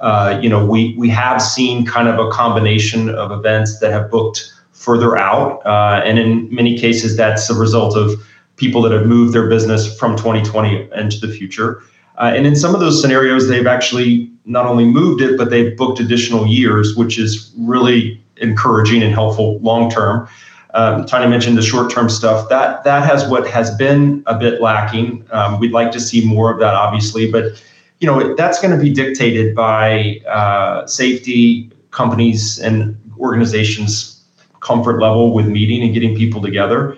uh, 0.00 0.40
you 0.42 0.48
know, 0.48 0.64
we 0.64 0.94
we 0.96 1.08
have 1.10 1.40
seen 1.42 1.84
kind 1.84 2.08
of 2.08 2.18
a 2.18 2.30
combination 2.30 3.10
of 3.10 3.30
events 3.30 3.78
that 3.80 3.92
have 3.92 4.10
booked 4.10 4.52
further 4.72 5.16
out, 5.16 5.64
uh, 5.66 6.00
and 6.04 6.18
in 6.18 6.52
many 6.52 6.78
cases, 6.78 7.16
that's 7.16 7.50
a 7.50 7.54
result 7.54 7.96
of 7.96 8.26
people 8.56 8.80
that 8.82 8.92
have 8.92 9.06
moved 9.06 9.34
their 9.34 9.48
business 9.48 9.98
from 9.98 10.16
2020 10.16 10.88
into 10.96 11.18
the 11.18 11.28
future. 11.32 11.82
Uh, 12.16 12.32
and 12.34 12.46
in 12.46 12.56
some 12.56 12.74
of 12.74 12.80
those 12.80 13.00
scenarios, 13.00 13.48
they've 13.48 13.66
actually 13.66 14.30
not 14.44 14.66
only 14.66 14.84
moved 14.84 15.22
it, 15.22 15.36
but 15.36 15.50
they've 15.50 15.76
booked 15.76 16.00
additional 16.00 16.46
years, 16.46 16.96
which 16.96 17.18
is 17.18 17.52
really 17.58 18.20
encouraging 18.38 19.02
and 19.02 19.12
helpful 19.12 19.58
long 19.60 19.90
term. 19.90 20.26
Um, 20.74 21.04
Tonja 21.04 21.28
mentioned 21.28 21.58
the 21.58 21.62
short 21.62 21.90
term 21.90 22.08
stuff. 22.08 22.48
That 22.48 22.84
that 22.84 23.04
has 23.04 23.28
what 23.28 23.48
has 23.48 23.74
been 23.76 24.22
a 24.26 24.38
bit 24.38 24.60
lacking. 24.60 25.26
Um, 25.30 25.58
we'd 25.58 25.72
like 25.72 25.90
to 25.92 26.00
see 26.00 26.24
more 26.24 26.52
of 26.52 26.60
that, 26.60 26.74
obviously, 26.74 27.30
but 27.30 27.60
you 28.00 28.06
know 28.06 28.34
that's 28.34 28.60
going 28.60 28.76
to 28.76 28.82
be 28.82 28.90
dictated 28.90 29.54
by 29.54 30.20
uh, 30.26 30.86
safety 30.86 31.70
companies 31.90 32.58
and 32.58 32.96
organizations 33.18 34.24
comfort 34.60 35.00
level 35.00 35.32
with 35.32 35.46
meeting 35.46 35.82
and 35.82 35.94
getting 35.94 36.16
people 36.16 36.40
together 36.40 36.96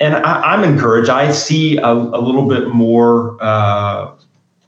and 0.00 0.14
I, 0.16 0.54
am 0.54 0.64
encouraged 0.64 1.10
i 1.10 1.30
see 1.32 1.76
a, 1.78 1.92
a 1.92 2.20
little 2.20 2.48
bit 2.48 2.68
more 2.68 3.36
uh, 3.40 4.12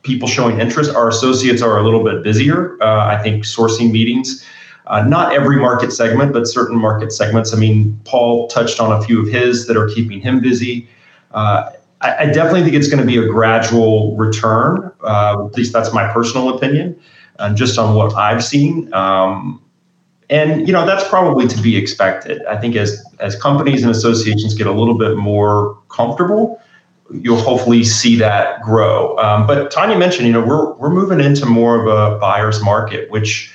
people 0.03 0.29
showing 0.29 0.61
interest 0.61 0.95
our 0.95 1.09
associates 1.09 1.63
are 1.63 1.79
a 1.79 1.83
little 1.83 2.05
bit 2.05 2.23
busier 2.23 2.83
uh, 2.83 3.07
i 3.07 3.23
think 3.23 3.45
sourcing 3.45 3.91
meetings 3.91 4.45
uh, 4.87 5.03
not 5.03 5.33
every 5.33 5.57
market 5.57 5.93
segment 5.93 6.33
but 6.33 6.47
certain 6.47 6.77
market 6.77 7.13
segments 7.13 7.55
i 7.55 7.57
mean 7.57 7.99
paul 8.05 8.49
touched 8.49 8.81
on 8.81 8.93
a 8.93 9.03
few 9.05 9.21
of 9.21 9.29
his 9.29 9.67
that 9.67 9.77
are 9.77 9.89
keeping 9.89 10.21
him 10.21 10.41
busy 10.41 10.89
uh, 11.33 11.71
I, 12.03 12.25
I 12.25 12.27
definitely 12.27 12.63
think 12.63 12.75
it's 12.75 12.89
going 12.89 13.01
to 13.01 13.07
be 13.07 13.17
a 13.17 13.27
gradual 13.27 14.17
return. 14.17 14.93
Uh, 15.03 15.47
at 15.47 15.55
least 15.55 15.73
that's 15.73 15.93
my 15.93 16.13
personal 16.13 16.55
opinion, 16.55 17.01
and 17.39 17.57
just 17.57 17.79
on 17.79 17.95
what 17.95 18.15
I've 18.15 18.45
seen. 18.45 18.93
Um, 18.93 19.61
and 20.29 20.67
you 20.67 20.73
know 20.73 20.87
that's 20.87 21.07
probably 21.09 21.47
to 21.49 21.63
be 21.63 21.77
expected. 21.77 22.45
I 22.47 22.57
think 22.57 22.77
as 22.77 23.05
as 23.21 23.41
companies 23.41 23.83
and 23.83 23.91
associations 23.91 24.55
get 24.55 24.67
a 24.67 24.73
little 24.73 24.97
bit 24.97 25.17
more 25.17 25.79
comfortable, 25.89 26.61
you'll 27.11 27.41
hopefully 27.41 27.85
see 27.85 28.17
that 28.17 28.63
grow. 28.63 29.17
Um, 29.19 29.47
but 29.47 29.71
Tonja 29.71 29.99
mentioned, 29.99 30.27
you 30.27 30.33
know, 30.33 30.45
we're 30.45 30.73
we're 30.75 30.91
moving 30.91 31.21
into 31.21 31.47
more 31.47 31.81
of 31.81 31.87
a 31.87 32.19
buyer's 32.19 32.63
market, 32.63 33.11
which 33.11 33.52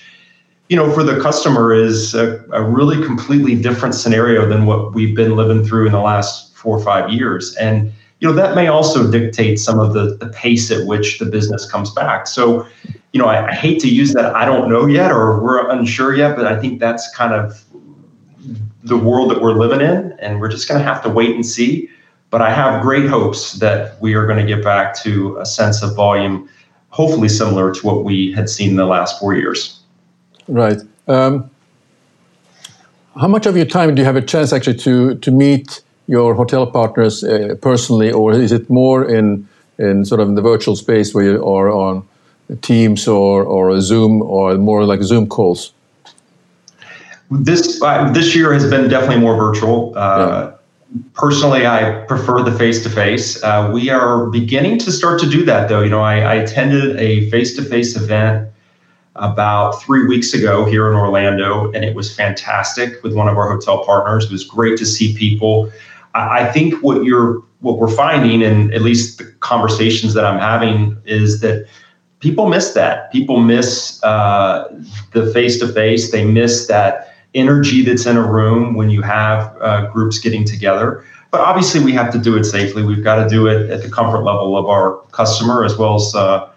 you 0.69 0.75
know, 0.75 0.91
for 0.91 1.03
the 1.03 1.19
customer 1.21 1.73
is 1.73 2.13
a, 2.13 2.43
a, 2.51 2.61
really 2.61 3.01
completely 3.05 3.55
different 3.55 3.95
scenario 3.95 4.47
than 4.47 4.65
what 4.65 4.93
we've 4.93 5.15
been 5.15 5.35
living 5.35 5.63
through 5.63 5.85
in 5.85 5.93
the 5.93 6.01
last 6.01 6.53
four 6.55 6.77
or 6.77 6.83
five 6.83 7.09
years. 7.09 7.55
And 7.55 7.93
you 8.19 8.27
know 8.27 8.33
that 8.33 8.55
may 8.55 8.67
also 8.67 9.09
dictate 9.09 9.59
some 9.59 9.79
of 9.79 9.93
the, 9.93 10.15
the 10.15 10.27
pace 10.29 10.71
at 10.71 10.85
which 10.87 11.19
the 11.19 11.25
business 11.25 11.69
comes 11.69 11.91
back. 11.91 12.27
So 12.27 12.67
you 13.13 13.21
know 13.21 13.27
I, 13.27 13.47
I, 13.47 13.53
hate 13.53 13.79
to 13.81 13.87
use 13.87 14.13
that 14.13 14.35
i 14.35 14.45
don't 14.45 14.69
know 14.69 14.85
yet 14.85 15.11
or 15.11 15.41
we're 15.41 15.67
unsure 15.69 16.15
yet 16.15 16.35
but 16.35 16.45
i 16.45 16.59
think 16.59 16.79
that's 16.79 17.09
kind 17.15 17.33
of 17.33 17.63
the 18.83 18.97
world 18.97 19.31
that 19.31 19.41
we're 19.41 19.53
living 19.53 19.81
in 19.81 20.13
and 20.19 20.39
we're 20.39 20.49
just 20.49 20.67
going 20.67 20.79
to 20.79 20.85
have 20.85 21.03
to 21.03 21.09
wait 21.09 21.35
and 21.35 21.45
see. 21.45 21.89
But 22.29 22.41
i 22.41 22.51
have 22.51 22.81
great 22.81 23.07
hopes 23.07 23.53
that 23.53 23.99
we 24.01 24.13
are 24.13 24.25
going 24.25 24.45
to 24.45 24.45
get 24.45 24.63
back 24.63 24.95
to 25.03 25.37
a 25.37 25.45
sense 25.45 25.81
of 25.81 25.95
volume 25.95 26.49
hopefully 26.89 27.29
similar 27.29 27.73
to 27.73 27.85
what 27.85 28.03
we 28.03 28.31
had 28.33 28.49
seen 28.49 28.71
in 28.71 28.75
the 28.75 28.85
last 28.85 29.19
four 29.19 29.35
years 29.35 29.76
right 30.47 30.79
um, 31.07 31.49
how 33.19 33.27
much 33.27 33.45
of 33.45 33.55
your 33.55 33.65
time 33.65 33.95
do 33.95 34.01
you 34.01 34.05
have 34.05 34.15
a 34.15 34.21
chance 34.21 34.53
actually 34.53 34.77
to 34.77 35.15
to 35.15 35.31
meet 35.31 35.81
your 36.07 36.33
hotel 36.33 36.65
partners 36.65 37.23
uh, 37.23 37.55
personally, 37.61 38.11
or 38.11 38.31
is 38.31 38.51
it 38.51 38.69
more 38.69 39.05
in 39.05 39.47
in 39.77 40.05
sort 40.05 40.21
of 40.21 40.27
in 40.29 40.35
the 40.35 40.41
virtual 40.41 40.75
space 40.75 41.13
where 41.13 41.23
you 41.23 41.45
are 41.45 41.69
on 41.69 42.07
Teams 42.61 43.07
or 43.07 43.43
or 43.43 43.79
Zoom 43.81 44.21
or 44.21 44.57
more 44.57 44.85
like 44.85 45.01
Zoom 45.03 45.27
calls? 45.27 45.73
This 47.29 47.81
uh, 47.81 48.09
this 48.13 48.35
year 48.35 48.53
has 48.53 48.69
been 48.69 48.89
definitely 48.89 49.21
more 49.21 49.35
virtual. 49.35 49.93
Uh, 49.95 50.17
yeah. 50.17 50.53
Personally, 51.13 51.67
I 51.67 52.05
prefer 52.07 52.43
the 52.43 52.57
face 52.57 52.81
to 52.83 52.89
face. 52.89 53.43
We 53.73 53.89
are 53.89 54.27
beginning 54.27 54.79
to 54.79 54.91
start 54.91 55.19
to 55.19 55.29
do 55.29 55.43
that, 55.43 55.67
though. 55.67 55.81
You 55.81 55.89
know, 55.89 56.01
I, 56.01 56.19
I 56.19 56.35
attended 56.35 56.95
a 56.95 57.29
face 57.29 57.57
to 57.57 57.61
face 57.61 57.97
event 57.97 58.49
about 59.17 59.81
three 59.81 60.05
weeks 60.07 60.33
ago 60.33 60.65
here 60.65 60.89
in 60.89 60.95
Orlando, 60.95 61.71
and 61.71 61.83
it 61.83 61.95
was 61.95 62.15
fantastic 62.15 63.01
with 63.03 63.13
one 63.15 63.27
of 63.27 63.37
our 63.37 63.49
hotel 63.49 63.83
partners. 63.83 64.25
It 64.25 64.31
was 64.31 64.43
great 64.43 64.77
to 64.77 64.85
see 64.85 65.15
people. 65.15 65.71
I 66.13 66.51
think 66.51 66.81
what 66.83 67.03
you're 67.03 67.43
what 67.59 67.79
we're 67.79 67.89
finding, 67.89 68.43
and 68.43 68.73
at 68.73 68.81
least 68.81 69.17
the 69.17 69.25
conversations 69.39 70.13
that 70.13 70.25
I'm 70.25 70.39
having, 70.39 70.97
is 71.05 71.41
that 71.41 71.67
people 72.19 72.47
miss 72.49 72.73
that. 72.73 73.11
People 73.11 73.39
miss 73.39 74.01
uh, 74.03 74.67
the 75.11 75.31
face 75.33 75.59
to 75.59 75.67
face. 75.67 76.11
They 76.11 76.23
miss 76.23 76.67
that 76.67 77.15
energy 77.33 77.83
that's 77.83 78.05
in 78.05 78.17
a 78.17 78.25
room 78.25 78.75
when 78.75 78.89
you 78.89 79.01
have 79.01 79.55
uh, 79.61 79.87
groups 79.91 80.19
getting 80.19 80.43
together. 80.45 81.03
But 81.29 81.41
obviously, 81.41 81.83
we 81.83 81.91
have 81.93 82.11
to 82.13 82.19
do 82.19 82.37
it 82.37 82.45
safely. 82.45 82.83
We've 82.83 83.03
got 83.03 83.23
to 83.23 83.29
do 83.29 83.47
it 83.47 83.69
at 83.69 83.81
the 83.81 83.89
comfort 83.89 84.21
level 84.21 84.57
of 84.57 84.65
our 84.67 84.99
customer, 85.11 85.63
as 85.65 85.77
well 85.77 85.95
as 85.95 86.15
uh, 86.15 86.49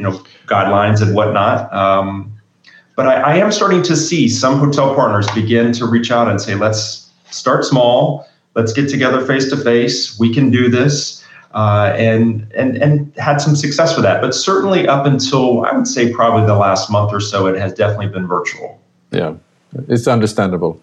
you 0.00 0.06
know 0.06 0.22
guidelines 0.46 1.02
and 1.02 1.14
whatnot. 1.14 1.72
Um, 1.72 2.32
but 2.96 3.06
I, 3.06 3.14
I 3.14 3.34
am 3.36 3.52
starting 3.52 3.82
to 3.84 3.96
see 3.96 4.28
some 4.28 4.58
hotel 4.58 4.94
partners 4.94 5.26
begin 5.34 5.72
to 5.74 5.86
reach 5.86 6.10
out 6.10 6.28
and 6.28 6.40
say, 6.40 6.54
"Let's 6.54 7.10
start 7.30 7.64
small." 7.64 8.26
let's 8.54 8.72
get 8.72 8.88
together 8.88 9.24
face 9.24 9.48
to 9.50 9.56
face. 9.56 10.18
We 10.18 10.32
can 10.32 10.50
do 10.50 10.68
this. 10.68 11.24
Uh, 11.52 11.92
and 11.96 12.46
and 12.54 12.76
and 12.76 13.12
had 13.16 13.38
some 13.38 13.56
success 13.56 13.96
with 13.96 14.04
that. 14.04 14.20
But 14.20 14.36
certainly 14.36 14.86
up 14.86 15.04
until 15.04 15.64
I 15.64 15.72
would 15.72 15.88
say 15.88 16.12
probably 16.12 16.46
the 16.46 16.54
last 16.54 16.88
month 16.90 17.12
or 17.12 17.18
so, 17.18 17.48
it 17.48 17.58
has 17.58 17.72
definitely 17.72 18.06
been 18.06 18.28
virtual. 18.28 18.80
Yeah, 19.10 19.34
it's 19.88 20.06
understandable. 20.06 20.80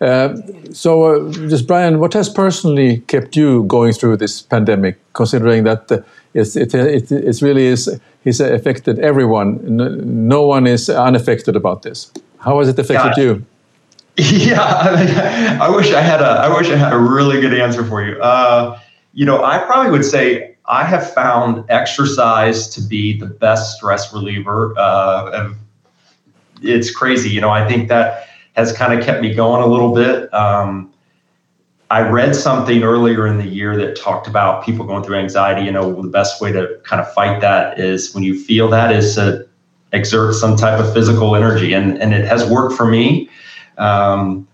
Uh, 0.00 0.36
so, 0.72 0.90
uh, 1.02 1.32
just 1.48 1.66
Brian, 1.66 1.98
what 1.98 2.12
has 2.12 2.28
personally 2.28 2.98
kept 3.08 3.34
you 3.34 3.64
going 3.64 3.92
through 3.92 4.18
this 4.18 4.40
pandemic? 4.40 5.00
Considering 5.14 5.64
that 5.64 5.90
uh, 5.90 5.98
it's, 6.34 6.56
it, 6.56 6.74
it, 6.74 7.10
it 7.10 7.42
really 7.42 7.66
is 7.66 7.88
it's 8.24 8.40
affected 8.40 8.98
everyone. 8.98 9.60
No, 9.76 9.88
no, 9.88 10.46
one 10.46 10.66
is 10.66 10.90
unaffected 10.90 11.56
about 11.56 11.82
this. 11.82 12.12
How 12.38 12.58
has 12.58 12.68
it 12.68 12.78
affected 12.78 13.16
you? 13.16 13.44
Yeah, 14.16 14.62
I, 14.62 15.58
I, 15.60 15.68
wish 15.74 15.92
I 15.92 16.00
had 16.00 16.20
a 16.20 16.24
I 16.24 16.56
wish 16.56 16.70
I 16.70 16.76
had 16.76 16.92
a 16.92 16.98
really 16.98 17.40
good 17.40 17.52
answer 17.52 17.84
for 17.84 18.00
you. 18.00 18.16
Uh, 18.22 18.78
you 19.12 19.26
know, 19.26 19.42
I 19.42 19.58
probably 19.58 19.90
would 19.90 20.04
say 20.04 20.54
I 20.66 20.84
have 20.84 21.12
found 21.12 21.64
exercise 21.68 22.68
to 22.68 22.80
be 22.80 23.18
the 23.18 23.26
best 23.26 23.76
stress 23.76 24.12
reliever. 24.14 24.72
Uh, 24.78 25.54
it's 26.62 26.92
crazy, 26.92 27.28
you 27.28 27.40
know. 27.40 27.50
I 27.50 27.66
think 27.66 27.88
that 27.88 28.28
has 28.52 28.72
kind 28.72 28.96
of 28.96 29.04
kept 29.04 29.20
me 29.20 29.34
going 29.34 29.62
a 29.62 29.66
little 29.66 29.92
bit. 29.92 30.32
Um, 30.32 30.93
I 31.90 32.00
read 32.00 32.34
something 32.34 32.82
earlier 32.82 33.26
in 33.26 33.38
the 33.38 33.46
year 33.46 33.76
that 33.76 33.96
talked 33.96 34.26
about 34.26 34.64
people 34.64 34.86
going 34.86 35.04
through 35.04 35.18
anxiety. 35.18 35.64
You 35.64 35.72
know, 35.72 36.00
the 36.00 36.08
best 36.08 36.40
way 36.40 36.50
to 36.52 36.78
kind 36.84 37.00
of 37.00 37.12
fight 37.12 37.40
that 37.40 37.78
is 37.78 38.14
when 38.14 38.24
you 38.24 38.38
feel 38.38 38.68
that 38.70 38.90
is 38.92 39.14
to 39.16 39.46
exert 39.92 40.34
some 40.34 40.56
type 40.56 40.80
of 40.80 40.92
physical 40.92 41.36
energy, 41.36 41.72
and 41.72 42.00
and 42.00 42.14
it 42.14 42.26
has 42.26 42.48
worked 42.48 42.74
for 42.74 42.86
me. 42.86 43.28
Um, 43.78 44.48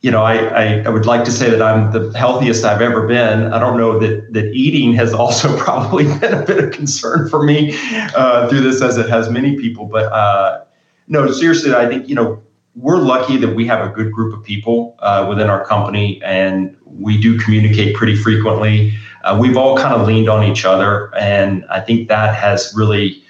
you 0.00 0.10
know, 0.10 0.22
I, 0.22 0.34
I, 0.34 0.82
I, 0.82 0.88
would 0.90 1.06
like 1.06 1.24
to 1.24 1.32
say 1.32 1.48
that 1.48 1.62
I'm 1.62 1.90
the 1.90 2.12
healthiest 2.16 2.62
I've 2.62 2.82
ever 2.82 3.06
been. 3.06 3.54
I 3.54 3.58
don't 3.58 3.78
know 3.78 3.98
that 3.98 4.34
that 4.34 4.52
eating 4.52 4.92
has 4.92 5.14
also 5.22 5.56
probably 5.58 6.04
been 6.04 6.34
a 6.34 6.44
bit 6.44 6.62
of 6.62 6.72
concern 6.72 7.28
for 7.30 7.42
me 7.42 7.74
uh, 8.14 8.48
through 8.48 8.60
this, 8.60 8.82
as 8.82 8.98
it 8.98 9.08
has 9.08 9.30
many 9.30 9.56
people. 9.56 9.86
But 9.86 10.12
uh, 10.12 10.64
no, 11.08 11.30
seriously, 11.32 11.74
I 11.74 11.88
think 11.88 12.08
you 12.08 12.14
know 12.14 12.42
we're 12.74 12.98
lucky 12.98 13.36
that 13.36 13.54
we 13.54 13.66
have 13.66 13.86
a 13.86 13.92
good 13.92 14.12
group 14.12 14.34
of 14.34 14.42
people 14.42 14.96
uh, 14.98 15.26
within 15.28 15.48
our 15.48 15.64
company, 15.64 16.20
and 16.24 16.76
we 16.84 17.20
do 17.20 17.38
communicate 17.38 17.94
pretty 17.94 18.16
frequently. 18.16 18.96
Uh, 19.22 19.38
we've 19.40 19.56
all 19.56 19.76
kind 19.76 19.94
of 19.94 20.06
leaned 20.06 20.28
on 20.28 20.44
each 20.44 20.64
other, 20.64 21.14
and 21.16 21.64
I 21.70 21.80
think 21.80 22.08
that 22.08 22.34
has 22.34 22.72
really 22.76 23.22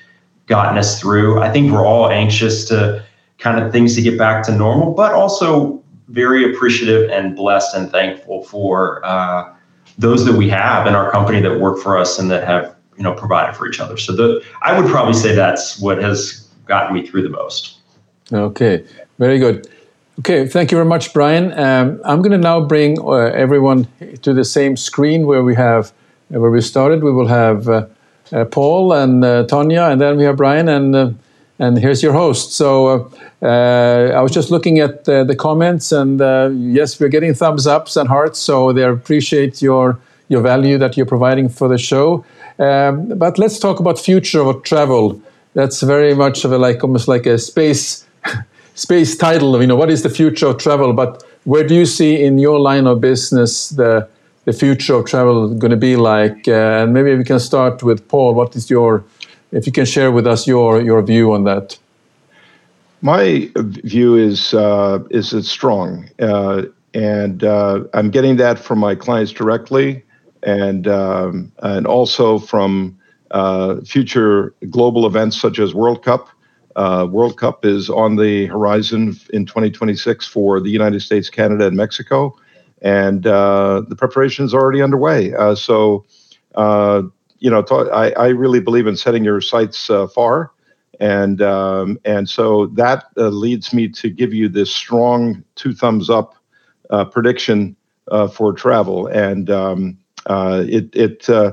gotten 0.46 0.78
us 0.78 1.00
through. 1.00 1.42
I 1.42 1.50
think 1.50 1.72
we're 1.72 1.86
all 1.86 2.10
anxious 2.10 2.66
to 2.68 3.04
kind 3.38 3.62
of 3.62 3.70
things 3.70 3.94
to 3.96 4.02
get 4.02 4.18
back 4.18 4.44
to 4.46 4.54
normal, 4.54 4.92
but 4.92 5.12
also 5.12 5.82
very 6.08 6.54
appreciative 6.54 7.10
and 7.10 7.36
blessed 7.36 7.74
and 7.74 7.90
thankful 7.90 8.44
for 8.44 9.04
uh, 9.04 9.54
those 9.98 10.24
that 10.24 10.34
we 10.34 10.48
have 10.48 10.86
in 10.86 10.94
our 10.94 11.10
company 11.10 11.40
that 11.40 11.60
work 11.60 11.78
for 11.78 11.98
us 11.98 12.18
and 12.18 12.30
that 12.30 12.46
have 12.46 12.74
you 12.96 13.02
know 13.02 13.12
provided 13.12 13.56
for 13.56 13.68
each 13.68 13.80
other. 13.80 13.96
So 13.96 14.14
the 14.14 14.42
I 14.62 14.78
would 14.78 14.90
probably 14.90 15.14
say 15.14 15.34
that's 15.34 15.78
what 15.80 16.02
has 16.02 16.48
gotten 16.66 16.94
me 16.94 17.06
through 17.06 17.22
the 17.22 17.28
most. 17.28 17.78
Okay, 18.32 18.84
very 19.18 19.38
good. 19.38 19.68
Okay, 20.20 20.46
thank 20.46 20.70
you 20.70 20.76
very 20.76 20.88
much, 20.88 21.12
Brian. 21.12 21.52
Um, 21.58 22.00
I'm 22.04 22.22
going 22.22 22.30
to 22.32 22.38
now 22.38 22.60
bring 22.60 23.00
uh, 23.00 23.10
everyone 23.34 23.88
to 24.22 24.32
the 24.32 24.44
same 24.44 24.76
screen 24.76 25.26
where 25.26 25.42
we 25.42 25.56
have 25.56 25.92
uh, 26.32 26.40
where 26.40 26.50
we 26.50 26.60
started. 26.60 27.02
We 27.02 27.12
will 27.12 27.26
have 27.26 27.68
uh, 27.68 27.86
uh 28.32 28.44
Paul 28.44 28.92
and 28.92 29.24
uh, 29.24 29.44
Tonja, 29.46 29.90
and 29.90 30.00
then 30.00 30.16
we 30.16 30.24
have 30.24 30.36
Brian 30.36 30.68
and 30.68 31.18
and 31.58 31.78
here's 31.78 32.02
your 32.02 32.12
host. 32.12 32.52
So 32.52 33.10
I 33.42 34.20
was 34.20 34.32
just 34.32 34.50
looking 34.50 34.78
at 34.78 35.04
the 35.04 35.36
comments, 35.36 35.92
and 35.92 36.20
yes, 36.74 36.98
we're 36.98 37.08
getting 37.08 37.34
thumbs 37.34 37.66
ups 37.66 37.96
and 37.96 38.08
hearts. 38.08 38.38
So 38.38 38.72
they 38.72 38.84
appreciate 38.84 39.62
your 39.62 39.98
your 40.28 40.42
value 40.42 40.78
that 40.78 40.96
you're 40.96 41.06
providing 41.06 41.48
for 41.48 41.68
the 41.68 41.78
show. 41.78 42.24
Um, 42.58 43.18
but 43.18 43.38
let's 43.38 43.58
talk 43.58 43.80
about 43.80 43.98
future 43.98 44.42
of 44.42 44.62
travel. 44.62 45.20
That's 45.54 45.82
very 45.82 46.14
much 46.14 46.44
of 46.44 46.52
a 46.52 46.58
like 46.58 46.82
almost 46.82 47.08
like 47.08 47.26
a 47.26 47.38
space 47.38 48.04
space 48.74 49.16
title. 49.16 49.60
You 49.60 49.66
know, 49.66 49.76
what 49.76 49.90
is 49.90 50.02
the 50.02 50.10
future 50.10 50.48
of 50.48 50.58
travel? 50.58 50.92
But 50.92 51.24
where 51.44 51.66
do 51.66 51.74
you 51.74 51.86
see 51.86 52.22
in 52.22 52.38
your 52.38 52.58
line 52.60 52.86
of 52.86 53.00
business 53.00 53.70
the 53.70 54.08
the 54.44 54.52
future 54.52 54.94
of 54.94 55.06
travel 55.06 55.54
going 55.54 55.70
to 55.70 55.76
be 55.76 55.96
like? 55.96 56.46
Uh, 56.46 56.82
and 56.82 56.92
maybe 56.92 57.14
we 57.16 57.24
can 57.24 57.40
start 57.40 57.82
with 57.82 58.06
Paul. 58.08 58.34
What 58.34 58.54
is 58.56 58.68
your 58.68 59.04
if 59.54 59.66
you 59.66 59.72
can 59.72 59.86
share 59.86 60.12
with 60.12 60.26
us 60.26 60.46
your 60.46 60.82
your 60.82 61.00
view 61.02 61.32
on 61.32 61.44
that. 61.44 61.78
My 63.00 63.50
view 63.56 64.16
is 64.16 64.54
uh, 64.54 64.98
is 65.10 65.32
it's 65.32 65.50
strong, 65.50 66.08
uh, 66.18 66.62
and 66.92 67.44
uh, 67.44 67.84
I'm 67.94 68.10
getting 68.10 68.36
that 68.36 68.58
from 68.58 68.78
my 68.78 68.94
clients 68.94 69.30
directly, 69.30 70.02
and 70.42 70.88
um, 70.88 71.52
and 71.62 71.86
also 71.86 72.38
from 72.38 72.98
uh, 73.30 73.80
future 73.82 74.54
global 74.70 75.06
events 75.06 75.40
such 75.40 75.58
as 75.58 75.74
World 75.74 76.02
Cup. 76.02 76.28
Uh, 76.76 77.06
World 77.10 77.38
Cup 77.38 77.64
is 77.64 77.88
on 77.90 78.16
the 78.16 78.46
horizon 78.46 79.16
in 79.32 79.46
2026 79.46 80.26
for 80.26 80.60
the 80.60 80.70
United 80.70 81.00
States, 81.00 81.30
Canada, 81.30 81.66
and 81.66 81.76
Mexico, 81.76 82.34
and 82.82 83.26
uh, 83.26 83.82
the 83.88 83.96
preparations 83.96 84.54
are 84.54 84.60
already 84.60 84.82
underway. 84.82 85.32
so 85.54 86.04
you 87.38 87.50
know, 87.50 87.64
I, 87.92 88.10
I 88.12 88.28
really 88.28 88.60
believe 88.60 88.86
in 88.86 88.96
setting 88.96 89.24
your 89.24 89.40
sights 89.40 89.90
uh, 89.90 90.06
far, 90.08 90.52
and 91.00 91.40
um, 91.42 91.98
and 92.04 92.28
so 92.28 92.66
that 92.68 93.04
uh, 93.16 93.28
leads 93.28 93.72
me 93.72 93.88
to 93.88 94.10
give 94.10 94.32
you 94.32 94.48
this 94.48 94.74
strong 94.74 95.44
two 95.54 95.74
thumbs 95.74 96.08
up 96.10 96.34
uh, 96.90 97.04
prediction 97.04 97.76
uh, 98.10 98.28
for 98.28 98.52
travel, 98.52 99.06
and 99.08 99.50
um, 99.50 99.98
uh, 100.26 100.64
it 100.66 100.94
it 100.94 101.28
uh, 101.28 101.52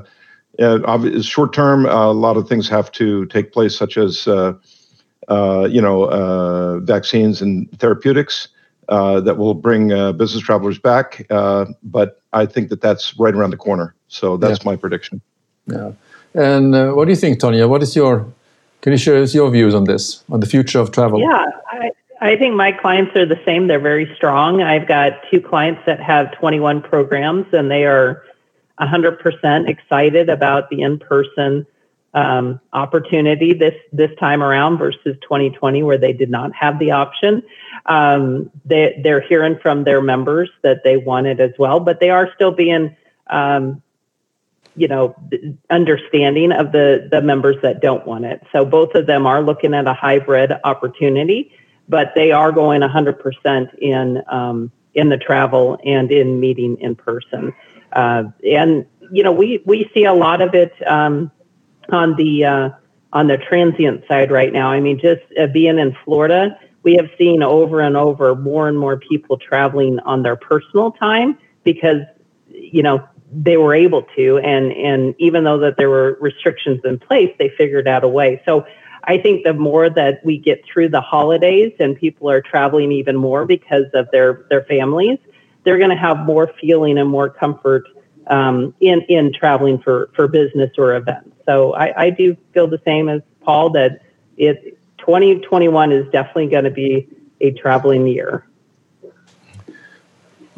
short 1.22 1.52
term. 1.52 1.86
a 1.86 2.10
lot 2.12 2.36
of 2.36 2.48
things 2.48 2.68
have 2.68 2.90
to 2.92 3.26
take 3.26 3.52
place, 3.52 3.76
such 3.76 3.96
as 3.96 4.26
Uh, 5.28 5.68
you 5.70 5.80
know 5.80 6.04
uh, 6.04 6.78
vaccines 6.80 7.40
and 7.42 7.70
therapeutics. 7.78 8.48
Uh, 8.88 9.20
that 9.20 9.38
will 9.38 9.54
bring 9.54 9.88
business 10.18 10.42
travelers 10.42 10.76
back, 10.76 11.24
but 11.84 12.20
I 12.32 12.44
think 12.46 12.68
that 12.68 12.80
that's 12.80 13.16
right 13.16 13.32
around 13.32 13.50
the 13.50 13.56
corner. 13.56 13.94
So 14.08 14.36
that's 14.36 14.58
yeah. 14.58 14.70
my 14.70 14.76
prediction. 14.76 15.22
Yeah. 15.66 15.92
And 16.34 16.74
uh, 16.74 16.92
what 16.92 17.04
do 17.04 17.10
you 17.10 17.16
think, 17.16 17.38
Tonja? 17.38 17.68
What 17.68 17.82
is 17.82 17.94
your 17.94 18.26
can 18.82 18.90
you 18.90 18.98
share 18.98 19.22
your 19.22 19.50
views 19.50 19.74
on 19.74 19.84
this, 19.84 20.24
on 20.30 20.40
the 20.40 20.46
future 20.46 20.80
of 20.80 20.90
travel? 20.90 21.20
Yeah, 21.20 21.46
I, 21.70 21.90
I 22.20 22.36
think 22.36 22.56
my 22.56 22.72
clients 22.72 23.16
are 23.16 23.24
the 23.24 23.40
same. 23.44 23.68
They're 23.68 23.78
very 23.78 24.12
strong. 24.16 24.60
I've 24.60 24.88
got 24.88 25.12
two 25.30 25.40
clients 25.40 25.82
that 25.86 26.00
have 26.00 26.32
21 26.32 26.82
programs, 26.82 27.46
and 27.52 27.70
they 27.70 27.84
are 27.84 28.24
100% 28.80 29.68
excited 29.68 30.28
about 30.28 30.68
the 30.68 30.82
in-person 30.82 31.64
um, 32.14 32.60
opportunity 32.72 33.54
this 33.54 33.74
this 33.92 34.10
time 34.18 34.42
around 34.42 34.78
versus 34.78 35.16
2020, 35.22 35.82
where 35.82 35.98
they 35.98 36.12
did 36.12 36.30
not 36.30 36.54
have 36.54 36.78
the 36.78 36.90
option. 36.90 37.42
Um, 37.86 38.50
they 38.64 39.00
they're 39.02 39.22
hearing 39.22 39.58
from 39.62 39.84
their 39.84 40.02
members 40.02 40.50
that 40.62 40.84
they 40.84 40.96
want 40.96 41.26
it 41.26 41.40
as 41.40 41.52
well, 41.58 41.80
but 41.80 42.00
they 42.00 42.10
are 42.10 42.30
still 42.34 42.52
being 42.52 42.96
um, 43.28 43.82
you 44.76 44.88
know 44.88 45.14
understanding 45.70 46.52
of 46.52 46.72
the 46.72 47.08
the 47.10 47.20
members 47.20 47.56
that 47.62 47.80
don't 47.80 48.06
want 48.06 48.24
it 48.24 48.42
so 48.52 48.64
both 48.64 48.94
of 48.94 49.06
them 49.06 49.26
are 49.26 49.42
looking 49.42 49.74
at 49.74 49.86
a 49.86 49.92
hybrid 49.92 50.52
opportunity 50.64 51.52
but 51.88 52.12
they 52.14 52.30
are 52.30 52.52
going 52.52 52.80
100% 52.80 53.78
in 53.78 54.22
um, 54.28 54.70
in 54.94 55.08
the 55.08 55.16
travel 55.16 55.78
and 55.84 56.10
in 56.10 56.40
meeting 56.40 56.76
in 56.80 56.94
person 56.94 57.52
uh, 57.92 58.24
and 58.48 58.86
you 59.10 59.22
know 59.22 59.32
we 59.32 59.62
we 59.66 59.90
see 59.92 60.04
a 60.04 60.14
lot 60.14 60.40
of 60.40 60.54
it 60.54 60.72
um, 60.86 61.30
on 61.90 62.16
the 62.16 62.44
uh, 62.44 62.70
on 63.12 63.26
the 63.26 63.36
transient 63.36 64.04
side 64.08 64.30
right 64.30 64.52
now. 64.52 64.70
I 64.70 64.80
mean 64.80 64.98
just 64.98 65.22
uh, 65.38 65.46
being 65.46 65.78
in 65.78 65.96
florida 66.04 66.58
we 66.82 66.94
have 66.94 67.08
seen 67.16 67.42
over 67.42 67.80
and 67.80 67.96
over 67.96 68.34
more 68.34 68.68
and 68.68 68.78
more 68.78 68.96
people 68.96 69.38
traveling 69.38 69.98
on 70.00 70.22
their 70.22 70.36
personal 70.36 70.92
time 70.92 71.38
because 71.64 72.02
you 72.48 72.82
know 72.82 73.06
they 73.32 73.56
were 73.56 73.74
able 73.74 74.02
to 74.16 74.38
and 74.38 74.72
and 74.72 75.14
even 75.18 75.44
though 75.44 75.58
that 75.58 75.76
there 75.76 75.88
were 75.88 76.18
restrictions 76.20 76.80
in 76.84 76.98
place 76.98 77.34
they 77.38 77.50
figured 77.56 77.88
out 77.88 78.04
a 78.04 78.08
way. 78.08 78.42
So 78.44 78.66
i 79.04 79.18
think 79.18 79.44
the 79.44 79.52
more 79.52 79.90
that 79.90 80.24
we 80.24 80.38
get 80.38 80.64
through 80.64 80.88
the 80.88 81.00
holidays 81.00 81.72
and 81.80 81.96
people 81.96 82.30
are 82.30 82.40
traveling 82.40 82.92
even 82.92 83.16
more 83.16 83.46
because 83.46 83.86
of 83.94 84.08
their 84.12 84.46
their 84.48 84.64
families 84.64 85.18
they're 85.64 85.78
going 85.78 85.90
to 85.90 85.96
have 85.96 86.18
more 86.18 86.52
feeling 86.60 86.98
and 86.98 87.08
more 87.08 87.28
comfort 87.30 87.84
um, 88.28 88.74
in 88.80 89.00
in 89.02 89.32
traveling 89.32 89.78
for 89.78 90.10
for 90.14 90.28
business 90.28 90.70
or 90.78 90.94
events 90.96 91.30
so 91.46 91.74
i 91.74 92.04
i 92.04 92.10
do 92.10 92.36
feel 92.52 92.66
the 92.66 92.80
same 92.84 93.08
as 93.08 93.20
paul 93.40 93.70
that 93.70 94.02
it 94.36 94.78
2021 94.98 95.92
is 95.92 96.04
definitely 96.12 96.46
going 96.46 96.64
to 96.64 96.70
be 96.70 97.06
a 97.40 97.50
traveling 97.52 98.06
year 98.06 98.46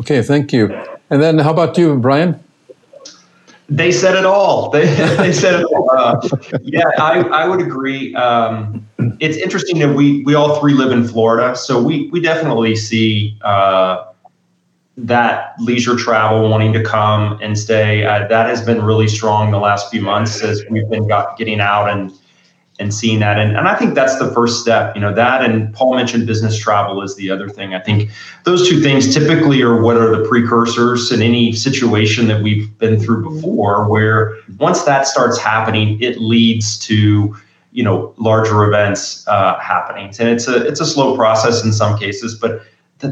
okay 0.00 0.22
thank 0.22 0.52
you 0.52 0.66
and 1.10 1.22
then 1.22 1.38
how 1.38 1.50
about 1.50 1.76
you 1.78 1.96
brian 1.96 2.38
they 3.68 3.92
said 3.92 4.14
it 4.16 4.26
all. 4.26 4.70
They, 4.74 4.86
they 5.16 5.32
said 5.32 5.60
it 5.60 5.64
all. 5.64 5.90
Uh, 5.90 6.20
yeah, 6.62 6.82
I, 6.98 7.20
I 7.20 7.48
would 7.48 7.60
agree. 7.60 8.14
Um, 8.14 8.86
it's 9.20 9.36
interesting 9.36 9.78
that 9.78 9.94
we 9.94 10.22
we 10.24 10.34
all 10.34 10.60
three 10.60 10.74
live 10.74 10.90
in 10.90 11.06
Florida, 11.06 11.56
so 11.56 11.80
we 11.80 12.10
we 12.10 12.20
definitely 12.20 12.76
see 12.76 13.38
uh, 13.42 14.06
that 14.96 15.54
leisure 15.58 15.96
travel 15.96 16.48
wanting 16.48 16.72
to 16.72 16.82
come 16.82 17.38
and 17.42 17.58
stay. 17.58 18.04
Uh, 18.04 18.28
that 18.28 18.46
has 18.46 18.62
been 18.62 18.82
really 18.82 19.08
strong 19.08 19.50
the 19.50 19.58
last 19.58 19.90
few 19.90 20.00
months 20.00 20.42
as 20.42 20.64
we've 20.70 20.88
been 20.88 21.08
got, 21.08 21.36
getting 21.36 21.60
out 21.60 21.88
and 21.88 22.12
and 22.80 22.92
seeing 22.92 23.20
that. 23.20 23.38
And, 23.38 23.56
and 23.56 23.68
I 23.68 23.76
think 23.76 23.94
that's 23.94 24.18
the 24.18 24.32
first 24.32 24.60
step, 24.60 24.96
you 24.96 25.00
know, 25.00 25.14
that 25.14 25.44
and 25.44 25.72
Paul 25.72 25.94
mentioned 25.94 26.26
business 26.26 26.58
travel 26.58 27.02
is 27.02 27.14
the 27.14 27.30
other 27.30 27.48
thing. 27.48 27.72
I 27.72 27.78
think 27.78 28.10
those 28.42 28.68
two 28.68 28.82
things 28.82 29.14
typically 29.14 29.62
are 29.62 29.80
what 29.80 29.96
are 29.96 30.10
the 30.10 30.28
precursors 30.28 31.12
in 31.12 31.22
any 31.22 31.52
situation 31.52 32.26
that 32.26 32.42
we've 32.42 32.76
been 32.78 32.98
through 32.98 33.22
before, 33.22 33.88
where 33.88 34.36
once 34.58 34.82
that 34.82 35.06
starts 35.06 35.38
happening, 35.38 36.02
it 36.02 36.20
leads 36.20 36.76
to, 36.80 37.36
you 37.70 37.84
know, 37.84 38.12
larger 38.16 38.64
events 38.64 39.24
uh, 39.28 39.56
happening. 39.60 40.06
And 40.18 40.28
it's 40.28 40.48
a, 40.48 40.66
it's 40.66 40.80
a 40.80 40.86
slow 40.86 41.14
process 41.14 41.64
in 41.64 41.72
some 41.72 41.96
cases, 41.96 42.34
but 42.34 42.62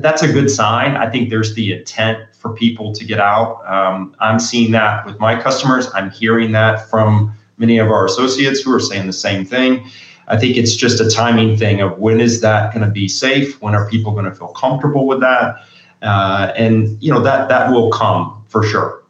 that's 0.01 0.23
a 0.23 0.33
good 0.33 0.51
sign. 0.51 0.97
I 0.97 1.11
think 1.11 1.31
there's 1.31 1.55
the 1.55 1.73
intent 1.73 2.35
for 2.35 2.55
people 2.55 2.93
to 2.93 3.05
get 3.05 3.21
out. 3.21 3.65
Um, 3.67 4.17
I'm 4.21 4.41
seeing 4.41 4.73
that 4.73 5.05
with 5.07 5.19
my 5.21 5.41
customers. 5.41 5.89
I'm 5.95 6.11
hearing 6.11 6.53
that 6.53 6.89
from, 6.89 7.35
many 7.59 7.79
of 7.79 7.89
our 7.89 8.07
associates 8.07 8.61
who 8.61 8.75
are 8.75 8.81
saying 8.81 9.07
the 9.07 9.13
same 9.13 9.45
thing. 9.45 9.87
I 10.29 10.37
think 10.37 10.57
it's 10.57 10.75
just 10.75 11.01
a 11.01 11.11
timing 11.11 11.57
thing 11.57 11.81
of 11.81 11.99
when 11.99 12.21
is 12.21 12.41
that 12.41 12.73
going 12.73 12.85
to 12.85 12.91
be 12.91 13.09
safe? 13.09 13.61
When 13.61 13.75
are 13.75 13.89
people 13.89 14.13
going 14.13 14.25
to 14.25 14.35
feel 14.35 14.49
comfortable 14.49 15.07
with 15.07 15.21
that? 15.21 15.63
uh, 16.03 16.53
and 16.57 17.03
you 17.03 17.13
know 17.13 17.23
that 17.23 17.49
that 17.49 17.71
will 17.71 17.91
come 17.91 18.45
for 18.49 18.63
sure. 18.63 19.03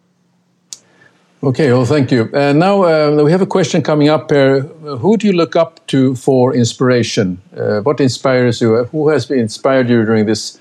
Okay, 1.45 1.73
well, 1.73 1.85
thank 1.85 2.13
you. 2.13 2.31
And 2.35 2.61
now 2.61 2.85
uh, 2.85 3.25
we 3.25 3.33
have 3.33 3.43
a 3.43 3.47
question 3.47 3.83
coming 3.83 4.09
up 4.09 4.31
here. 4.31 4.61
Who 4.61 5.17
do 5.17 5.27
you 5.27 5.33
look 5.33 5.57
up 5.57 5.85
to 5.89 6.15
for 6.15 6.55
inspiration? 6.55 7.43
Uh, 7.57 7.81
what 7.81 8.01
inspires 8.01 8.61
you? 8.61 8.85
Who 8.85 9.09
has 9.09 9.29
inspired 9.29 9.89
you 9.89 10.05
during 10.05 10.27
this 10.27 10.57
uh, 10.57 10.61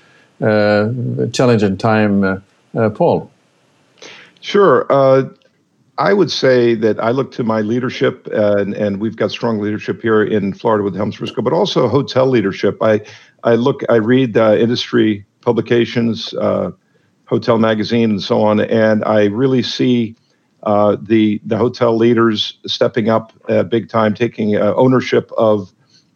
challenging 1.32 1.76
time, 1.76 2.24
uh, 2.24 2.38
uh, 2.76 2.90
Paul? 2.90 3.30
Sure. 4.40 4.86
Uh, 4.90 5.28
I 5.98 6.12
would 6.14 6.30
say 6.30 6.74
that 6.74 6.98
I 6.98 7.10
look 7.10 7.32
to 7.32 7.44
my 7.44 7.60
leadership, 7.60 8.26
and, 8.32 8.74
and 8.74 9.00
we've 9.00 9.16
got 9.16 9.30
strong 9.30 9.60
leadership 9.60 10.02
here 10.02 10.22
in 10.22 10.52
Florida 10.52 10.82
with 10.82 10.94
HelmsBriscoe, 10.94 11.44
but 11.44 11.52
also 11.52 11.86
hotel 11.86 12.26
leadership. 12.26 12.78
I, 12.82 13.02
I 13.44 13.54
look, 13.54 13.82
I 13.88 13.96
read 13.96 14.36
industry 14.36 15.24
publications, 15.42 16.34
Hotel 17.26 17.58
Magazine, 17.58 18.10
and 18.10 18.22
so 18.22 18.42
on, 18.42 18.60
and 18.60 19.04
I 19.04 19.24
really 19.26 19.62
see 19.62 20.16
uh, 20.62 20.96
the 21.00 21.40
the 21.44 21.56
hotel 21.56 21.96
leaders 21.96 22.58
stepping 22.66 23.08
up 23.08 23.32
uh, 23.48 23.62
big 23.64 23.88
time, 23.88 24.14
taking 24.14 24.56
uh, 24.56 24.74
ownership 24.74 25.32
of 25.36 25.72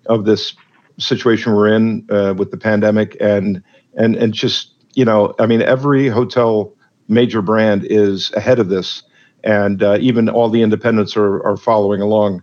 of 0.07 0.25
this 0.25 0.55
situation 0.99 1.55
we're 1.55 1.73
in 1.73 2.07
uh, 2.11 2.35
with 2.37 2.51
the 2.51 2.57
pandemic, 2.57 3.17
and 3.21 3.63
and 3.97 4.17
and 4.17 4.33
just 4.33 4.73
you 4.95 5.05
know, 5.05 5.35
I 5.39 5.47
mean, 5.47 5.63
every 5.63 6.09
hotel 6.09 6.73
major 7.09 7.43
brand 7.43 7.85
is 7.85 8.33
ahead 8.33 8.59
of 8.59 8.69
this, 8.69 9.03
and 9.45 9.83
uh, 9.83 9.99
even 10.01 10.29
all 10.29 10.49
the 10.49 10.63
independents 10.63 11.17
are 11.17 11.45
are 11.45 11.57
following 11.57 12.01
along. 12.01 12.43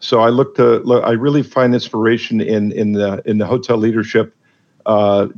So 0.00 0.20
I 0.20 0.30
look 0.30 0.56
to 0.56 0.78
look, 0.80 1.04
I 1.04 1.12
really 1.12 1.42
find 1.42 1.74
inspiration 1.74 2.40
in 2.40 2.72
in 2.72 2.92
the 2.92 3.22
in 3.24 3.38
the 3.38 3.46
hotel 3.46 3.76
leadership, 3.76 4.34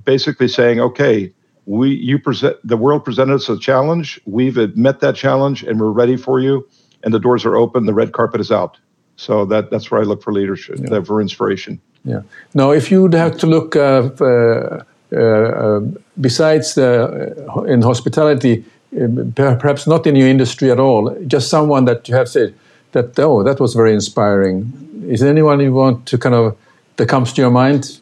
basically 0.05 0.49
saying, 0.49 0.81
okay 0.81 1.33
we 1.67 1.91
you 1.91 2.19
present 2.19 2.57
the 2.65 2.77
world 2.77 3.05
presented 3.05 3.35
us 3.35 3.49
a 3.49 3.59
challenge. 3.59 4.21
We've 4.27 4.57
met 4.77 5.01
that 5.01 5.17
challenge 5.17 5.62
and 5.62 5.81
we're 5.81 5.91
ready 5.91 6.17
for 6.17 6.41
you 6.41 6.69
and 7.03 7.15
the 7.15 7.21
doors 7.21 7.45
are 7.45 7.57
open. 7.57 7.87
The 7.87 7.95
red 7.95 8.12
carpet 8.12 8.41
is 8.41 8.51
out. 8.51 8.79
So 9.17 9.45
that 9.47 9.71
that's 9.71 9.91
where 9.91 10.01
i 10.01 10.05
look 10.05 10.23
for 10.23 10.33
leadership 10.33 10.79
yeah. 10.81 11.03
for 11.03 11.21
inspiration. 11.21 11.81
Yeah. 12.05 12.23
Now 12.53 12.73
if 12.73 12.91
you 12.91 13.03
would 13.03 13.15
have 13.15 13.39
to 13.39 13.47
look 13.47 13.77
uh, 13.77 14.11
uh, 14.21 14.25
uh, 14.25 14.85
besides 16.21 16.75
the, 16.75 17.49
uh, 17.49 17.62
in 17.62 17.83
hospitality 17.83 18.65
uh, 19.01 19.55
perhaps 19.57 19.87
not 19.87 20.07
in 20.07 20.17
your 20.17 20.29
industry 20.29 20.71
at 20.71 20.79
all 20.79 21.15
just 21.27 21.49
someone 21.49 21.85
that 21.85 22.09
you 22.09 22.15
have 22.15 22.29
said 22.29 22.55
that 22.93 23.19
oh 23.19 23.43
that 23.43 23.61
was 23.61 23.75
very 23.75 23.93
inspiring 23.93 24.73
is 25.09 25.21
there 25.21 25.31
anyone 25.31 25.61
you 25.61 25.73
want 25.73 26.07
to 26.07 26.19
kind 26.19 26.35
of 26.35 26.57
that 26.97 27.09
comes 27.09 27.33
to 27.33 27.41
your 27.41 27.51
mind 27.51 28.01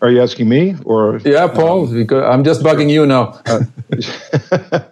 are 0.00 0.10
you 0.10 0.22
asking 0.22 0.48
me 0.48 0.76
or? 0.84 1.18
Yeah, 1.24 1.48
Paul. 1.48 1.88
Um, 1.88 2.06
I'm 2.12 2.44
just 2.44 2.62
bugging 2.62 2.88
you 2.88 3.04
now. 3.04 3.40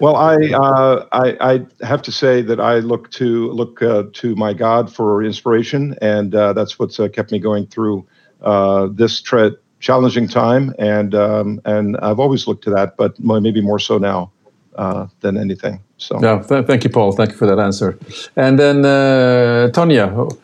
well, 0.00 0.16
I, 0.16 0.36
uh, 0.54 1.06
I, 1.12 1.36
I 1.40 1.86
have 1.86 2.00
to 2.02 2.12
say 2.12 2.40
that 2.42 2.58
I 2.58 2.78
look 2.78 3.10
to 3.12 3.50
look 3.52 3.82
uh, 3.82 4.04
to 4.14 4.34
my 4.34 4.54
God 4.54 4.92
for 4.92 5.22
inspiration, 5.22 5.94
and 6.00 6.34
uh, 6.34 6.54
that's 6.54 6.78
what's 6.78 6.98
uh, 6.98 7.08
kept 7.08 7.30
me 7.30 7.38
going 7.38 7.66
through 7.66 8.06
uh, 8.42 8.88
this 8.90 9.20
tre- 9.20 9.56
challenging 9.80 10.28
time. 10.28 10.74
And 10.78 11.14
um, 11.14 11.60
and 11.64 11.96
I've 11.98 12.20
always 12.20 12.46
looked 12.46 12.64
to 12.64 12.70
that, 12.70 12.96
but 12.96 13.18
maybe 13.18 13.60
more 13.60 13.78
so 13.78 13.98
now 13.98 14.32
uh, 14.76 15.06
than 15.20 15.36
anything. 15.36 15.80
So 15.98 16.20
yeah, 16.20 16.42
th- 16.42 16.66
thank 16.66 16.84
you, 16.84 16.90
Paul. 16.90 17.12
Thank 17.12 17.30
you 17.30 17.36
for 17.36 17.46
that 17.46 17.58
answer. 17.58 17.98
And 18.36 18.58
then 18.58 18.84
uh, 18.84 19.70
Tonja, 19.72 20.38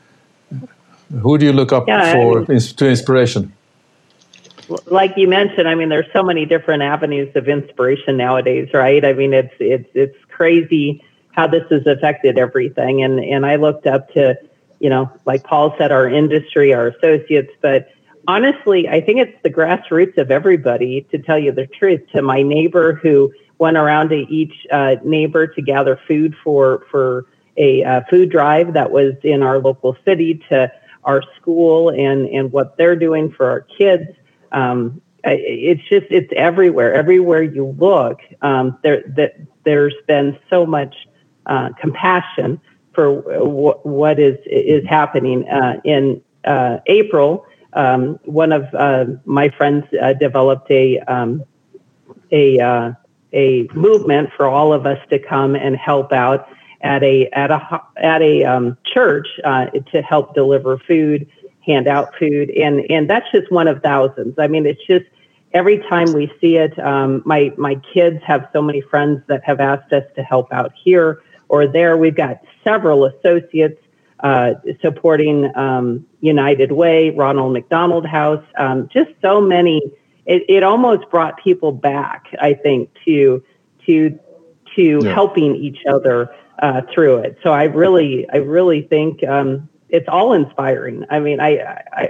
who 1.21 1.39
do 1.39 1.47
you 1.47 1.53
look 1.53 1.73
up 1.73 1.87
yeah, 1.87 2.13
for 2.13 2.43
I 2.43 2.45
mean, 2.47 2.61
to 2.61 2.89
inspiration? 2.89 3.53
like 4.87 5.17
you 5.17 5.29
mentioned, 5.29 5.69
I 5.69 5.75
mean, 5.75 5.89
there's 5.89 6.11
so 6.13 6.23
many 6.23 6.47
different 6.47 6.83
avenues 6.83 7.35
of 7.37 7.49
inspiration 7.49 8.17
nowadays, 8.17 8.71
right? 8.73 9.05
I 9.05 9.13
mean, 9.13 9.33
it's 9.33 9.55
it's 9.59 9.89
it's 9.95 10.17
crazy 10.29 11.05
how 11.33 11.47
this 11.47 11.65
has 11.71 11.87
affected 11.87 12.39
everything. 12.39 13.03
And 13.03 13.19
and 13.21 13.45
I 13.45 13.57
looked 13.57 13.87
up 13.87 14.13
to, 14.15 14.39
you 14.83 14.91
know, 14.91 15.11
like 15.25 15.45
Paul 15.45 15.75
said, 15.79 15.93
our 15.93 16.09
industry, 16.09 16.75
our 16.75 16.89
associates, 16.89 17.53
but 17.61 17.89
honestly, 18.27 18.89
I 18.89 19.01
think 19.01 19.21
it's 19.21 19.43
the 19.43 19.51
grassroots 19.51 20.19
of 20.19 20.31
everybody. 20.31 21.07
To 21.11 21.19
tell 21.19 21.39
you 21.39 21.53
the 21.53 21.67
truth, 21.67 22.01
to 22.15 22.23
my 22.23 22.43
neighbor 22.43 22.95
who 22.95 23.33
went 23.59 23.77
around 23.77 24.09
to 24.11 24.27
each 24.29 24.55
uh, 24.71 24.97
neighbor 25.05 25.47
to 25.47 25.63
gather 25.63 26.01
food 26.09 26.35
for 26.43 26.85
for 26.91 27.27
a 27.57 27.85
uh, 27.85 28.01
food 28.11 28.31
drive 28.31 28.73
that 28.73 28.91
was 28.91 29.15
in 29.23 29.43
our 29.43 29.59
local 29.59 29.97
city 30.05 30.43
to 30.49 30.71
our 31.05 31.23
school 31.37 31.91
and 31.91 32.27
and 32.29 32.53
what 32.53 32.77
they're 32.77 32.97
doing 32.97 33.31
for 33.31 33.49
our 33.49 33.61
kids 33.61 34.09
um, 34.53 35.01
it's 35.25 35.83
just 35.89 36.07
it's 36.11 36.33
everywhere. 36.37 36.95
Everywhere 36.95 37.43
you 37.43 37.67
look, 37.79 38.19
um, 38.43 38.79
there 38.83 39.05
that 39.17 39.37
there's 39.65 39.95
been 40.07 40.39
so 40.51 40.67
much 40.67 40.95
uh, 41.47 41.71
compassion 41.81 42.61
for 42.95 43.23
w- 43.23 43.79
what 43.83 44.19
is 44.19 44.39
is 44.47 44.85
happening. 44.87 45.49
Uh, 45.49 45.81
in 45.85 46.23
uh, 46.45 46.79
April, 46.87 47.47
um, 47.75 48.19
one 48.25 48.53
of 48.53 48.65
uh, 48.75 49.07
my 49.25 49.49
friends 49.51 49.85
uh, 50.01 50.13
developed 50.15 50.71
a 50.71 50.99
um, 51.01 51.45
a 52.31 52.59
uh, 52.59 52.93
a 53.33 53.69
movement 53.75 54.31
for 54.37 54.47
all 54.47 54.73
of 54.73 54.87
us 54.87 54.99
to 55.11 55.19
come 55.19 55.55
and 55.55 55.77
help 55.77 56.13
out 56.13 56.49
at 56.83 57.03
a 57.03 57.29
at 57.31 57.51
a 57.51 57.81
at 57.97 58.23
a 58.23 58.45
um, 58.45 58.77
church 58.85 59.29
to 59.45 60.03
help 60.03 60.35
deliver 60.35 60.79
food 60.79 61.27
hand 61.65 61.87
out 61.87 62.15
food, 62.19 62.51
and 62.51 62.81
and 62.91 63.09
that's 63.09 63.31
just 63.31 63.51
one 63.51 63.69
of 63.69 63.83
thousands. 63.83 64.35
I 64.39 64.49
mean, 64.49 64.67
it's 64.67 64.85
just 64.87 65.05
every 65.55 65.79
time 65.79 66.13
we 66.13 66.33
see 66.41 66.57
it. 66.57 66.79
Um, 66.79 67.23
my 67.25 67.53
my 67.57 67.77
kids 67.93 68.23
have 68.25 68.49
so 68.53 68.61
many 68.61 68.81
friends 68.81 69.23
that 69.29 69.45
have 69.45 69.61
asked 69.61 69.93
us 69.93 70.05
to 70.17 70.23
help 70.23 70.53
out 70.53 70.73
here 70.85 71.23
or 71.53 71.67
there. 71.67 71.97
We've 71.99 72.17
got 72.17 72.41
several 72.65 73.05
associates 73.05 73.79
uh, 74.21 74.55
supporting 74.81 75.55
um, 75.55 76.07
United 76.21 76.73
Way, 76.73 77.11
Ronald 77.11 77.53
McDonald 77.53 78.07
House, 78.07 78.45
um, 78.57 78.89
just 78.93 79.11
so 79.21 79.41
many. 79.41 79.83
It, 80.25 80.45
it 80.49 80.63
almost 80.63 81.11
brought 81.11 81.37
people 81.43 81.71
back, 81.71 82.27
I 82.41 82.55
think, 82.55 82.91
to 83.05 83.45
to 83.87 84.19
to 84.77 85.01
yeah. 85.03 85.13
helping 85.13 85.55
each 85.55 85.81
other 85.87 86.35
uh, 86.63 86.81
through 86.93 87.19
it. 87.19 87.39
So 87.43 87.53
I 87.53 87.65
really, 87.65 88.27
I 88.33 88.39
really 88.39 88.83
think 88.83 89.23
um, 89.25 89.69
it's 89.91 90.09
all 90.09 90.33
inspiring. 90.33 91.05
I 91.11 91.21
mean, 91.21 91.39
I, 91.41 91.59
I, 91.93 92.09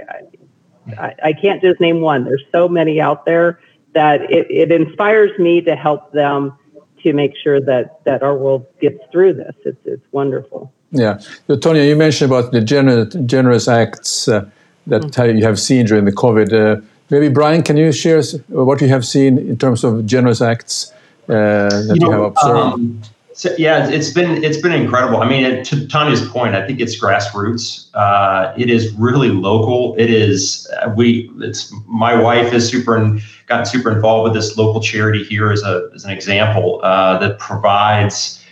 I, 0.97 1.15
I 1.21 1.33
can't 1.33 1.61
just 1.61 1.81
name 1.81 1.99
one. 1.99 2.23
There's 2.23 2.45
so 2.53 2.69
many 2.69 3.01
out 3.01 3.25
there 3.25 3.59
that 3.93 4.21
it, 4.31 4.47
it 4.49 4.71
inspires 4.71 5.37
me 5.37 5.61
to 5.61 5.75
help 5.75 6.13
them 6.13 6.57
to 7.03 7.13
make 7.13 7.33
sure 7.41 7.61
that, 7.61 8.03
that 8.05 8.23
our 8.23 8.35
world 8.35 8.65
gets 8.81 8.99
through 9.11 9.33
this. 9.33 9.55
It's, 9.65 9.77
it's 9.85 10.05
wonderful. 10.11 10.71
Yeah. 10.91 11.17
So, 11.47 11.57
Tonja, 11.57 11.87
you 11.87 11.95
mentioned 11.95 12.31
about 12.31 12.51
the 12.51 12.61
generous, 12.61 13.13
generous 13.25 13.67
acts 13.67 14.27
uh, 14.27 14.49
that 14.87 15.01
mm-hmm. 15.01 15.37
you 15.37 15.43
have 15.43 15.59
seen 15.59 15.85
during 15.85 16.05
the 16.05 16.11
COVID. 16.11 16.53
Uh, 16.53 16.81
maybe, 17.09 17.29
Brian, 17.29 17.63
can 17.63 17.77
you 17.77 17.91
share 17.91 18.21
what 18.49 18.81
you 18.81 18.87
have 18.87 19.05
seen 19.05 19.37
in 19.37 19.57
terms 19.57 19.83
of 19.83 20.05
generous 20.05 20.41
acts 20.41 20.91
uh, 21.29 21.69
that 21.69 21.91
you, 21.95 21.99
know, 21.99 22.07
you 22.07 22.11
have 22.11 22.21
observed? 22.23 22.73
Um, 22.73 23.01
so, 23.35 23.53
yeah, 23.57 23.89
it's 23.89 24.11
been 24.11 24.43
it's 24.43 24.57
been 24.57 24.71
incredible. 24.71 25.21
I 25.21 25.27
mean, 25.27 25.63
to 25.63 25.75
Tonja's 25.87 26.27
point, 26.29 26.55
I 26.55 26.65
think 26.65 26.79
it's 26.79 26.99
grassroots. 26.99 27.89
Uh, 27.93 28.53
it 28.57 28.69
is 28.69 28.93
really 28.93 29.29
local. 29.29 29.95
It 29.97 30.09
is 30.11 30.69
uh, 30.81 30.93
we. 30.95 31.31
It's 31.39 31.73
my 31.87 32.19
wife 32.19 32.51
has 32.51 32.69
super 32.69 33.17
gotten 33.47 33.65
super 33.65 33.91
involved 33.91 34.25
with 34.25 34.41
this 34.41 34.55
local 34.57 34.81
charity 34.81 35.23
here 35.23 35.51
as 35.51 35.63
a 35.63 35.89
as 35.95 36.05
an 36.05 36.11
example 36.11 36.79
uh, 36.83 37.17
that 37.19 37.39
provides 37.39 38.43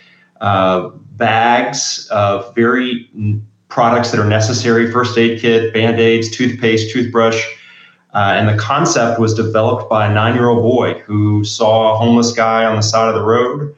uh, 0.41 0.89
bags 0.89 2.07
of 2.09 2.53
very 2.55 3.09
products 3.69 4.09
that 4.11 4.19
are 4.19 4.27
necessary: 4.27 4.91
first 4.91 5.15
aid 5.15 5.39
kit, 5.39 5.73
band 5.73 5.99
aids, 5.99 6.29
toothpaste, 6.29 6.91
toothbrush. 6.91 7.39
Uh, 8.13 8.33
and 8.35 8.49
the 8.49 8.61
concept 8.61 9.21
was 9.21 9.33
developed 9.33 9.89
by 9.89 10.07
a 10.07 10.13
nine 10.13 10.33
year 10.33 10.49
old 10.49 10.63
boy 10.63 10.99
who 11.01 11.45
saw 11.45 11.93
a 11.93 11.97
homeless 11.97 12.33
guy 12.33 12.65
on 12.65 12.75
the 12.75 12.81
side 12.81 13.07
of 13.07 13.15
the 13.15 13.21
road 13.21 13.73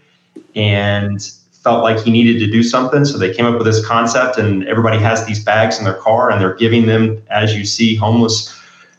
and 0.55 1.31
felt 1.63 1.81
like 1.81 1.97
he 1.99 2.11
needed 2.11 2.39
to 2.39 2.51
do 2.51 2.61
something. 2.61 3.05
So 3.05 3.17
they 3.17 3.33
came 3.33 3.45
up 3.45 3.57
with 3.57 3.65
this 3.65 3.85
concept, 3.85 4.37
and 4.37 4.67
everybody 4.67 4.97
has 4.99 5.25
these 5.25 5.43
bags 5.43 5.79
in 5.79 5.85
their 5.85 5.93
car, 5.95 6.29
and 6.29 6.41
they're 6.41 6.55
giving 6.55 6.85
them, 6.85 7.23
as 7.29 7.55
you 7.55 7.65
see, 7.65 7.95
homeless 7.95 8.53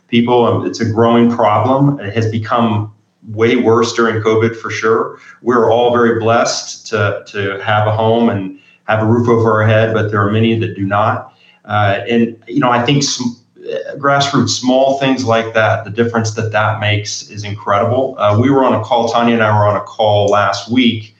people. 0.07 0.45
Um, 0.45 0.65
it's 0.65 0.81
a 0.81 0.85
growing 0.85 1.31
problem. 1.31 1.99
It 1.99 2.13
has 2.15 2.29
become 2.29 2.93
way 3.29 3.55
worse 3.55 3.93
during 3.93 4.21
COVID 4.21 4.55
for 4.55 4.69
sure. 4.69 5.19
We're 5.41 5.71
all 5.71 5.91
very 5.91 6.19
blessed 6.19 6.87
to, 6.87 7.23
to 7.27 7.59
have 7.59 7.87
a 7.87 7.95
home 7.95 8.29
and 8.29 8.59
have 8.85 9.01
a 9.01 9.05
roof 9.05 9.27
over 9.27 9.61
our 9.61 9.67
head, 9.67 9.93
but 9.93 10.09
there 10.11 10.21
are 10.21 10.31
many 10.31 10.57
that 10.59 10.75
do 10.75 10.85
not. 10.85 11.33
Uh, 11.65 12.01
and, 12.07 12.41
you 12.47 12.59
know, 12.59 12.69
I 12.69 12.85
think 12.85 13.01
some, 13.01 13.35
uh, 13.57 13.95
grassroots, 13.95 14.49
small 14.49 14.99
things 14.99 15.25
like 15.25 15.55
that, 15.55 15.85
the 15.85 15.89
difference 15.89 16.35
that 16.35 16.51
that 16.51 16.79
makes 16.79 17.29
is 17.31 17.43
incredible. 17.43 18.15
Uh, 18.19 18.39
we 18.39 18.51
were 18.51 18.63
on 18.63 18.75
a 18.75 18.83
call, 18.83 19.09
Tonja 19.09 19.33
and 19.33 19.41
I 19.41 19.57
were 19.57 19.65
on 19.65 19.75
a 19.75 19.83
call 19.83 20.27
last 20.27 20.69
week 20.69 21.14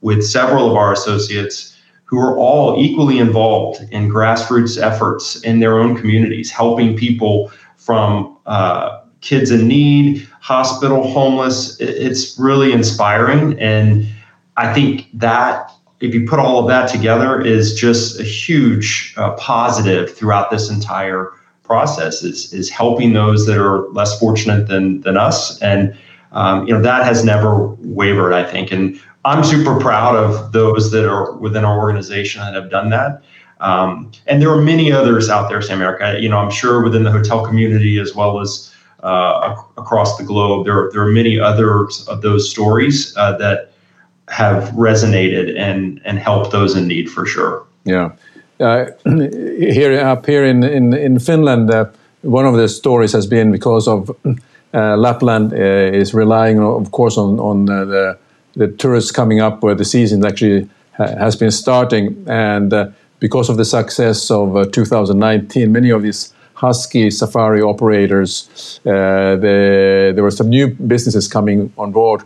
with 0.00 0.24
several 0.24 0.70
of 0.70 0.76
our 0.76 0.92
associates 0.92 1.76
who 2.04 2.18
are 2.18 2.36
all 2.36 2.82
equally 2.82 3.18
involved 3.18 3.80
in 3.92 4.08
grassroots 4.08 4.80
efforts 4.80 5.40
in 5.42 5.60
their 5.60 5.78
own 5.78 5.96
communities, 5.96 6.50
helping 6.50 6.96
people 6.96 7.52
from 7.76 8.36
uh, 8.46 9.00
kids 9.20 9.50
in 9.50 9.68
need, 9.68 10.26
hospital, 10.40 11.08
homeless. 11.08 11.78
It's 11.80 12.38
really 12.38 12.72
inspiring. 12.72 13.58
And 13.60 14.06
I 14.56 14.72
think 14.72 15.08
that 15.14 15.70
if 16.00 16.14
you 16.14 16.26
put 16.26 16.38
all 16.38 16.58
of 16.58 16.66
that 16.68 16.88
together 16.88 17.40
is 17.40 17.74
just 17.74 18.18
a 18.18 18.24
huge 18.24 19.14
uh, 19.16 19.34
positive 19.34 20.12
throughout 20.12 20.50
this 20.50 20.68
entire 20.70 21.32
process 21.62 22.24
is, 22.24 22.52
is 22.52 22.68
helping 22.68 23.12
those 23.12 23.46
that 23.46 23.56
are 23.56 23.88
less 23.90 24.18
fortunate 24.18 24.66
than, 24.66 25.02
than 25.02 25.16
us. 25.16 25.60
And, 25.62 25.96
um, 26.32 26.66
you 26.66 26.74
know, 26.74 26.82
that 26.82 27.04
has 27.04 27.24
never 27.24 27.68
wavered, 27.78 28.32
I 28.32 28.42
think. 28.42 28.72
And 28.72 29.00
I'm 29.24 29.44
super 29.44 29.78
proud 29.78 30.16
of 30.16 30.52
those 30.52 30.90
that 30.92 31.08
are 31.08 31.36
within 31.36 31.64
our 31.64 31.78
organization 31.78 32.40
that 32.42 32.54
have 32.54 32.70
done 32.70 32.90
that. 32.90 33.22
Um, 33.60 34.10
and 34.26 34.40
there 34.40 34.50
are 34.50 34.62
many 34.62 34.90
others 34.90 35.28
out 35.28 35.50
there, 35.50 35.60
Sam 35.60 35.82
Erica. 35.82 36.18
You 36.18 36.28
know, 36.30 36.38
I'm 36.38 36.50
sure 36.50 36.82
within 36.82 37.04
the 37.04 37.10
hotel 37.10 37.44
community 37.44 37.98
as 37.98 38.14
well 38.14 38.40
as 38.40 38.74
uh, 39.02 39.56
across 39.76 40.16
the 40.16 40.24
globe, 40.24 40.64
there, 40.64 40.90
there 40.92 41.02
are 41.02 41.12
many 41.12 41.38
others 41.38 42.06
of 42.08 42.22
those 42.22 42.50
stories 42.50 43.14
uh, 43.16 43.36
that 43.38 43.72
have 44.28 44.70
resonated 44.70 45.58
and 45.58 46.00
and 46.04 46.18
helped 46.18 46.52
those 46.52 46.76
in 46.76 46.86
need 46.86 47.10
for 47.10 47.26
sure. 47.26 47.66
Yeah, 47.84 48.12
uh, 48.60 48.86
here 49.04 50.00
up 50.00 50.26
here 50.26 50.44
in 50.44 50.62
in 50.62 50.94
in 50.94 51.18
Finland, 51.18 51.70
uh, 51.70 51.86
one 52.22 52.46
of 52.46 52.56
the 52.56 52.68
stories 52.68 53.12
has 53.12 53.26
been 53.26 53.50
because 53.50 53.88
of 53.88 54.10
uh, 54.74 54.96
Lapland 54.96 55.52
uh, 55.52 55.56
is 55.56 56.14
relying, 56.14 56.60
of 56.60 56.90
course, 56.90 57.18
on 57.18 57.40
on 57.40 57.66
the 57.66 58.16
the 58.54 58.68
tourists 58.68 59.10
coming 59.12 59.40
up 59.40 59.62
where 59.62 59.74
the 59.74 59.84
season 59.84 60.24
actually 60.24 60.68
ha 60.96 61.06
has 61.18 61.36
been 61.36 61.50
starting 61.50 62.24
and 62.26 62.72
because 63.20 63.50
of 63.50 63.58
the 63.58 63.64
success 63.64 64.30
of 64.30 64.56
uh, 64.56 64.64
2019, 64.64 65.70
many 65.70 65.90
of 65.90 66.02
these 66.02 66.32
Husky 66.54 67.10
safari 67.10 67.62
operators, 67.62 68.80
uh, 68.84 69.36
the, 69.36 70.12
there 70.14 70.22
were 70.22 70.30
some 70.30 70.48
new 70.48 70.68
businesses 70.68 71.28
coming 71.28 71.72
on 71.78 71.92
board. 71.92 72.22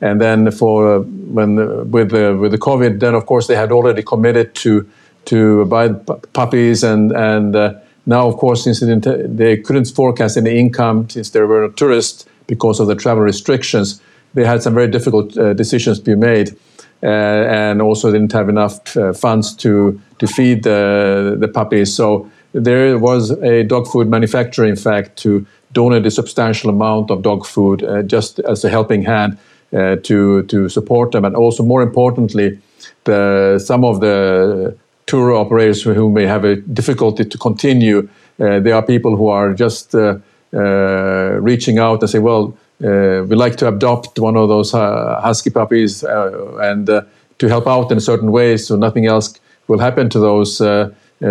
And 0.00 0.20
then 0.20 0.50
for 0.50 0.96
uh, 0.96 0.98
when 1.00 1.58
uh, 1.58 1.84
with 1.84 2.10
the 2.10 2.36
with 2.36 2.52
the 2.52 2.58
COVID, 2.58 3.00
then 3.00 3.14
of 3.14 3.26
course 3.26 3.46
they 3.46 3.56
had 3.56 3.72
already 3.72 4.02
committed 4.02 4.54
to 4.56 4.88
to 5.24 5.64
buy 5.64 5.88
puppies 6.32 6.84
and 6.84 7.12
and 7.12 7.56
uh, 7.56 7.74
now 8.06 8.28
of 8.28 8.36
course 8.36 8.62
since 8.62 8.78
they 8.80 9.56
couldn't 9.56 9.86
forecast 9.86 10.36
any 10.36 10.58
income 10.58 11.08
since 11.08 11.30
there 11.30 11.46
were 11.46 11.62
no 11.62 11.70
tourists 11.70 12.26
because 12.46 12.78
of 12.78 12.86
the 12.86 12.94
travel 12.94 13.24
restrictions, 13.24 14.00
they 14.38 14.46
had 14.46 14.62
some 14.62 14.74
very 14.74 14.90
difficult 14.90 15.36
uh, 15.36 15.52
decisions 15.54 15.98
to 15.98 16.04
be 16.04 16.14
made. 16.14 16.56
Uh, 17.00 17.06
and 17.06 17.80
also 17.80 18.10
didn't 18.10 18.32
have 18.32 18.48
enough 18.48 18.96
uh, 18.96 19.12
funds 19.12 19.54
to 19.54 20.00
to 20.18 20.26
feed 20.26 20.64
the 20.64 21.36
the 21.40 21.46
puppies. 21.46 21.94
So 21.94 22.28
there 22.52 22.98
was 22.98 23.30
a 23.30 23.62
dog 23.62 23.86
food 23.86 24.08
manufacturer, 24.08 24.66
in 24.66 24.76
fact, 24.76 25.16
to 25.22 25.46
donate 25.72 26.04
a 26.06 26.10
substantial 26.10 26.70
amount 26.70 27.10
of 27.10 27.22
dog 27.22 27.46
food 27.46 27.84
uh, 27.84 28.02
just 28.02 28.40
as 28.40 28.64
a 28.64 28.68
helping 28.68 29.04
hand 29.04 29.38
to 30.02 30.42
to 30.42 30.68
support 30.68 31.12
them, 31.12 31.24
and 31.24 31.36
also 31.36 31.62
more 31.62 31.82
importantly, 31.82 32.58
the 33.04 33.58
some 33.58 33.84
of 33.84 34.00
the 34.00 34.76
tour 35.06 35.32
operators 35.32 35.82
who 35.82 36.10
may 36.10 36.26
have 36.26 36.44
a 36.44 36.56
difficulty 36.56 37.24
to 37.24 37.38
continue. 37.38 38.08
Uh, 38.40 38.60
there 38.60 38.74
are 38.74 38.82
people 38.86 39.16
who 39.16 39.28
are 39.28 39.54
just 39.54 39.94
uh, 39.94 40.18
uh, 40.54 41.38
reaching 41.40 41.78
out 41.78 42.02
and 42.02 42.10
say, 42.10 42.18
well, 42.18 42.52
uh, 42.84 43.24
we 43.26 43.34
like 43.34 43.56
to 43.56 43.68
adopt 43.68 44.18
one 44.18 44.36
of 44.36 44.48
those 44.48 44.72
uh, 44.72 45.20
husky 45.20 45.50
puppies 45.50 46.04
uh, 46.04 46.56
and 46.60 46.86
to 47.38 47.48
help 47.48 47.66
out 47.66 47.90
in 47.90 48.00
certain 48.00 48.30
way 48.30 48.56
so 48.56 48.76
nothing 48.76 49.06
else 49.06 49.34
will 49.66 49.78
happen 49.78 50.08
to 50.08 50.18
those 50.18 50.60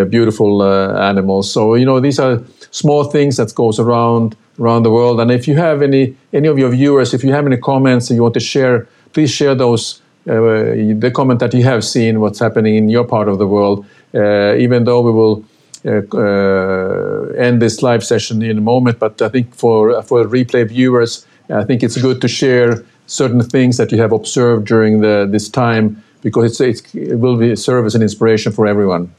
beautiful 0.10 0.64
animals. 0.64 1.52
So 1.52 1.76
you 1.76 1.86
know 1.86 2.00
these 2.00 2.20
are 2.20 2.41
small 2.72 3.06
things 3.06 3.38
that 3.38 3.56
goes 3.56 3.80
around 3.80 4.36
around 4.60 4.84
the 4.84 4.91
world. 4.91 5.20
And 5.22 5.32
if 5.32 5.48
you 5.48 5.56
have 5.56 5.82
any 5.82 6.16
any 6.34 6.48
of 6.48 6.58
your 6.58 6.70
viewers, 6.70 7.14
if 7.14 7.24
you 7.24 7.32
have 7.32 7.45
any 7.45 7.58
comments 7.58 8.08
that 8.08 8.16
you 8.16 8.24
want 8.24 8.34
to 8.34 8.39
share, 8.39 8.88
please 9.14 9.32
share 9.32 9.56
those. 9.56 10.02
Uh, 10.30 11.00
the 11.00 11.10
comment 11.16 11.39
that 11.39 11.54
you 11.54 11.64
have 11.64 11.86
seen 11.86 12.20
what's 12.20 12.39
happening 12.39 12.76
in 12.76 12.89
your 12.89 13.06
part 13.06 13.30
of 13.30 13.38
the 13.38 13.48
world. 13.48 13.86
Uh, 14.14 14.56
even 14.56 14.84
though 14.84 15.00
we 15.00 15.10
will 15.10 15.45
uh, 15.86 17.34
end 17.38 17.62
this 17.62 17.82
live 17.82 18.04
session 18.04 18.41
in 18.41 18.58
a 18.58 18.62
moment, 18.62 19.00
but 19.00 19.22
I 19.22 19.30
think 19.30 19.56
for 19.56 20.02
for 20.04 20.26
replay 20.26 20.68
viewers, 20.68 21.26
I 21.50 21.64
think 21.64 21.84
it's 21.84 22.00
good 22.02 22.22
to 22.22 22.28
share 22.28 22.84
certain 23.06 23.41
things 23.41 23.78
that 23.78 23.91
you 23.91 24.02
have 24.02 24.12
observed 24.12 24.68
during 24.68 25.02
the, 25.02 25.28
this 25.30 25.50
time 25.50 26.04
because 26.22 26.60
it's, 26.60 26.62
it's, 26.62 26.95
it 26.95 27.16
will 27.16 27.38
be 27.38 27.56
serve 27.56 27.86
as 27.86 27.95
an 27.95 28.02
inspiration 28.02 28.52
for 28.52 28.68
everyone. 28.68 29.14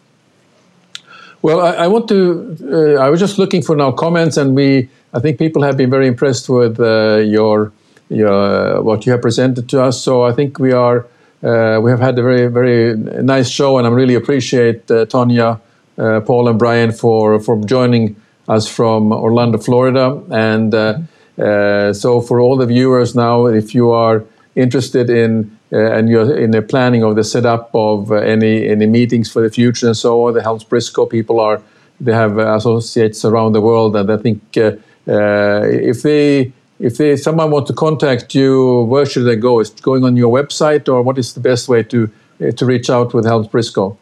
Well, 1.40 1.60
I, 1.60 1.84
I 1.84 1.86
want 1.86 2.08
to. 2.08 2.56
Uh, 2.62 3.00
I 3.00 3.08
was 3.10 3.20
just 3.20 3.38
looking 3.38 3.62
for 3.62 3.76
now 3.76 3.92
comments, 3.92 4.36
and 4.36 4.56
we. 4.56 4.88
I 5.14 5.20
think 5.20 5.38
people 5.38 5.62
have 5.62 5.76
been 5.76 5.88
very 5.88 6.08
impressed 6.08 6.48
with 6.48 6.80
uh, 6.80 7.18
your 7.18 7.72
your 8.08 8.82
what 8.82 9.06
you 9.06 9.12
have 9.12 9.22
presented 9.22 9.68
to 9.68 9.82
us. 9.82 10.02
So 10.02 10.24
I 10.24 10.32
think 10.32 10.58
we 10.58 10.72
are. 10.72 11.06
Uh, 11.40 11.78
we 11.80 11.92
have 11.92 12.00
had 12.00 12.18
a 12.18 12.22
very 12.22 12.48
very 12.48 12.96
nice 12.96 13.48
show, 13.48 13.78
and 13.78 13.86
I 13.86 13.90
really 13.90 14.16
appreciate 14.16 14.90
uh, 14.90 15.06
Tonja, 15.06 15.60
uh, 15.96 16.20
Paul, 16.22 16.48
and 16.48 16.58
Brian 16.58 16.90
for 16.90 17.38
for 17.38 17.56
joining 17.64 18.16
us 18.48 18.66
from 18.66 19.12
Orlando, 19.12 19.58
Florida, 19.58 20.20
and. 20.30 20.74
Uh, 20.74 20.78
uh, 20.78 20.98
Uh, 21.38 21.92
so 21.92 22.20
for 22.20 22.40
all 22.40 22.56
the 22.56 22.66
viewers 22.66 23.14
now, 23.14 23.46
if 23.46 23.74
you 23.74 23.90
are 23.90 24.24
interested 24.56 25.08
in 25.08 25.56
uh, 25.72 25.92
and 25.92 26.08
you're 26.08 26.36
in 26.36 26.50
the 26.50 26.62
planning 26.62 27.02
of 27.04 27.14
the 27.14 27.22
setup 27.22 27.70
of 27.74 28.10
uh, 28.10 28.16
any 28.16 28.66
any 28.68 28.86
meetings 28.86 29.30
for 29.30 29.42
the 29.42 29.50
future 29.50 29.86
and 29.86 29.96
so 29.96 30.26
on, 30.26 30.34
the 30.34 30.40
HelmsBriscoe 30.40 31.08
people 31.10 31.38
are 31.40 31.62
they 32.00 32.12
have 32.12 32.38
uh, 32.38 32.56
associates 32.56 33.24
around 33.24 33.52
the 33.52 33.60
world, 33.60 33.96
and 33.96 34.10
I 34.10 34.16
think 34.16 34.40
uh, 34.56 34.72
if 35.06 36.02
they 36.02 36.52
if 36.80 36.96
they, 36.96 37.16
someone 37.16 37.50
wants 37.50 37.68
to 37.70 37.74
contact 37.74 38.34
you, 38.34 38.82
where 38.82 39.04
should 39.04 39.24
they 39.24 39.36
go? 39.36 39.60
Is 39.60 39.70
going 39.70 40.04
on 40.04 40.16
your 40.16 40.32
website, 40.32 40.88
or 40.88 41.02
what 41.02 41.18
is 41.18 41.34
the 41.34 41.40
best 41.40 41.68
way 41.68 41.82
to 41.84 42.10
to 42.56 42.66
reach 42.66 42.88
out 42.88 43.14
with 43.14 43.24
HelmsBriscoe? 43.24 43.96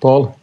Paul. 0.00 0.37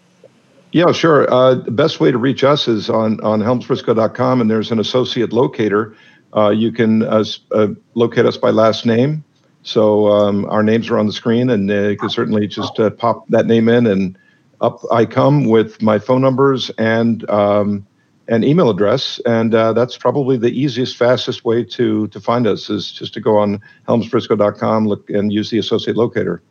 Yeah, 0.76 0.92
sure. 0.92 1.34
Uh, 1.34 1.54
the 1.56 1.72
best 1.72 2.02
way 2.02 2.12
to 2.12 2.18
reach 2.18 2.44
us 2.44 2.68
is 2.68 2.90
on, 2.90 3.22
on 3.22 3.40
helmsbriscoe.com, 3.40 4.42
and 4.42 4.52
there's 4.52 4.72
an 4.72 4.80
associate 4.80 5.32
locator. 5.32 5.96
Uh, 6.36 6.50
you 6.50 6.74
can 6.74 7.04
uh, 7.04 7.24
uh, 7.54 7.68
locate 7.94 8.26
us 8.26 8.36
by 8.36 8.50
last 8.50 8.86
name. 8.86 9.24
So 9.64 10.08
um, 10.08 10.44
our 10.48 10.64
names 10.64 10.90
are 10.90 10.98
on 10.98 11.06
the 11.06 11.14
screen, 11.14 11.50
and 11.50 11.72
uh, 11.72 11.76
you 11.76 11.98
can 11.98 12.10
certainly 12.10 12.46
just 12.48 12.78
uh, 12.78 12.90
pop 12.90 13.26
that 13.30 13.46
name 13.46 13.70
in, 13.70 13.88
and 13.88 14.18
up 14.60 14.82
I 14.92 15.06
come 15.06 15.46
with 15.46 15.82
my 15.82 15.98
phone 15.98 16.22
numbers 16.22 16.70
and 16.72 17.24
um, 17.30 17.88
an 18.28 18.44
email 18.44 18.70
address. 18.70 19.22
And 19.26 19.54
that's 19.54 19.98
probably 19.98 20.36
the 20.36 20.52
easiest, 20.52 20.98
fastest 20.98 21.46
way 21.46 21.64
to, 21.64 22.10
to 22.10 22.20
find 22.20 22.48
us 22.48 22.70
is 22.70 22.92
just 22.92 23.14
to 23.14 23.22
go 23.22 23.38
on 23.38 23.62
helmsbriscoe.com 23.88 24.90
look, 24.90 25.10
and 25.10 25.32
use 25.32 25.52
the 25.52 25.58
associate 25.58 25.96
locator. 25.96 26.42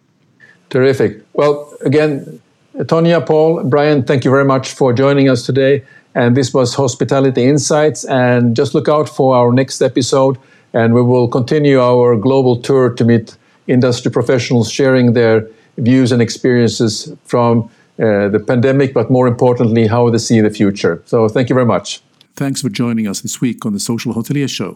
Terrific. 0.71 1.23
Well, 1.35 1.77
again, 1.83 2.41
Tonja, 2.79 3.25
Paul, 3.25 3.63
Brian, 3.65 4.03
thank 4.03 4.25
you 4.25 4.31
very 4.31 4.45
much 4.45 4.73
for 4.73 4.93
joining 4.93 5.29
us 5.29 5.47
today. 5.47 5.85
And 6.17 6.37
this 6.37 6.53
was 6.53 6.75
Hospitality 6.75 7.45
Insights. 7.45 8.05
And 8.05 8.57
just 8.57 8.75
look 8.75 8.89
out 8.89 9.09
for 9.09 9.37
our 9.37 9.53
next 9.53 9.81
episode. 9.81 10.37
And 10.73 10.93
we 10.93 11.03
will 11.03 11.29
continue 11.29 11.81
our 11.81 12.17
global 12.17 12.61
tour 12.61 12.91
to 12.91 13.05
meet 13.05 13.37
industry 13.69 14.11
professionals 14.11 14.71
sharing 14.71 15.13
their 15.13 15.49
views 15.79 16.11
and 16.11 16.21
experiences 16.21 17.13
from 17.25 17.71
uh, 18.01 18.29
the 18.29 18.43
pandemic, 18.45 18.93
but 18.93 19.09
more 19.09 19.29
importantly, 19.29 19.87
how 19.87 20.11
they 20.11 20.19
see 20.19 20.41
the 20.41 20.51
future. 20.51 21.01
So 21.07 21.29
thank 21.29 21.49
you 21.49 21.55
very 21.55 21.67
much. 21.67 22.03
Thanks 22.35 22.61
for 22.61 22.69
joining 22.69 23.07
us 23.07 23.21
this 23.21 23.41
week 23.41 23.65
on 23.65 23.73
the 23.73 23.79
Social 23.79 24.15
Hotelier 24.15 24.51
Show. 24.51 24.75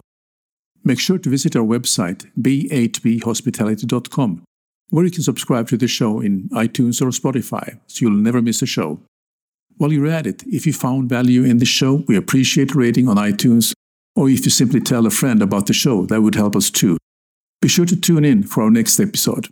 Make 0.85 1.01
sure 1.01 1.17
to 1.17 1.29
visit 1.29 1.57
our 1.57 1.65
website, 1.65 2.27
b8bhospitality.com 2.39 4.43
where 4.89 5.05
you 5.05 5.11
can 5.11 5.23
subscribe 5.23 5.67
to 5.69 5.77
the 5.77 5.87
show 5.87 6.19
in 6.19 6.49
iTunes 6.49 7.01
or 7.01 7.09
Spotify 7.09 7.79
so 7.87 8.05
you'll 8.05 8.11
never 8.11 8.41
miss 8.41 8.61
a 8.61 8.65
show. 8.65 8.99
While 9.77 9.93
you're 9.93 10.07
at 10.07 10.27
it, 10.27 10.43
if 10.47 10.65
you 10.65 10.73
found 10.73 11.09
value 11.09 11.43
in 11.43 11.59
the 11.59 11.65
show, 11.65 12.03
we 12.07 12.17
appreciate 12.17 12.75
rating 12.75 13.07
on 13.07 13.15
iTunes, 13.15 13.73
or 14.15 14.29
if 14.29 14.43
you 14.43 14.51
simply 14.51 14.81
tell 14.81 15.05
a 15.05 15.09
friend 15.09 15.41
about 15.41 15.67
the 15.67 15.73
show, 15.73 16.05
that 16.07 16.21
would 16.21 16.35
help 16.35 16.55
us 16.55 16.69
too. 16.69 16.97
Be 17.61 17.67
sure 17.67 17.85
to 17.85 17.95
tune 17.95 18.25
in 18.25 18.43
for 18.43 18.63
our 18.63 18.71
next 18.71 18.99
episode. 18.99 19.47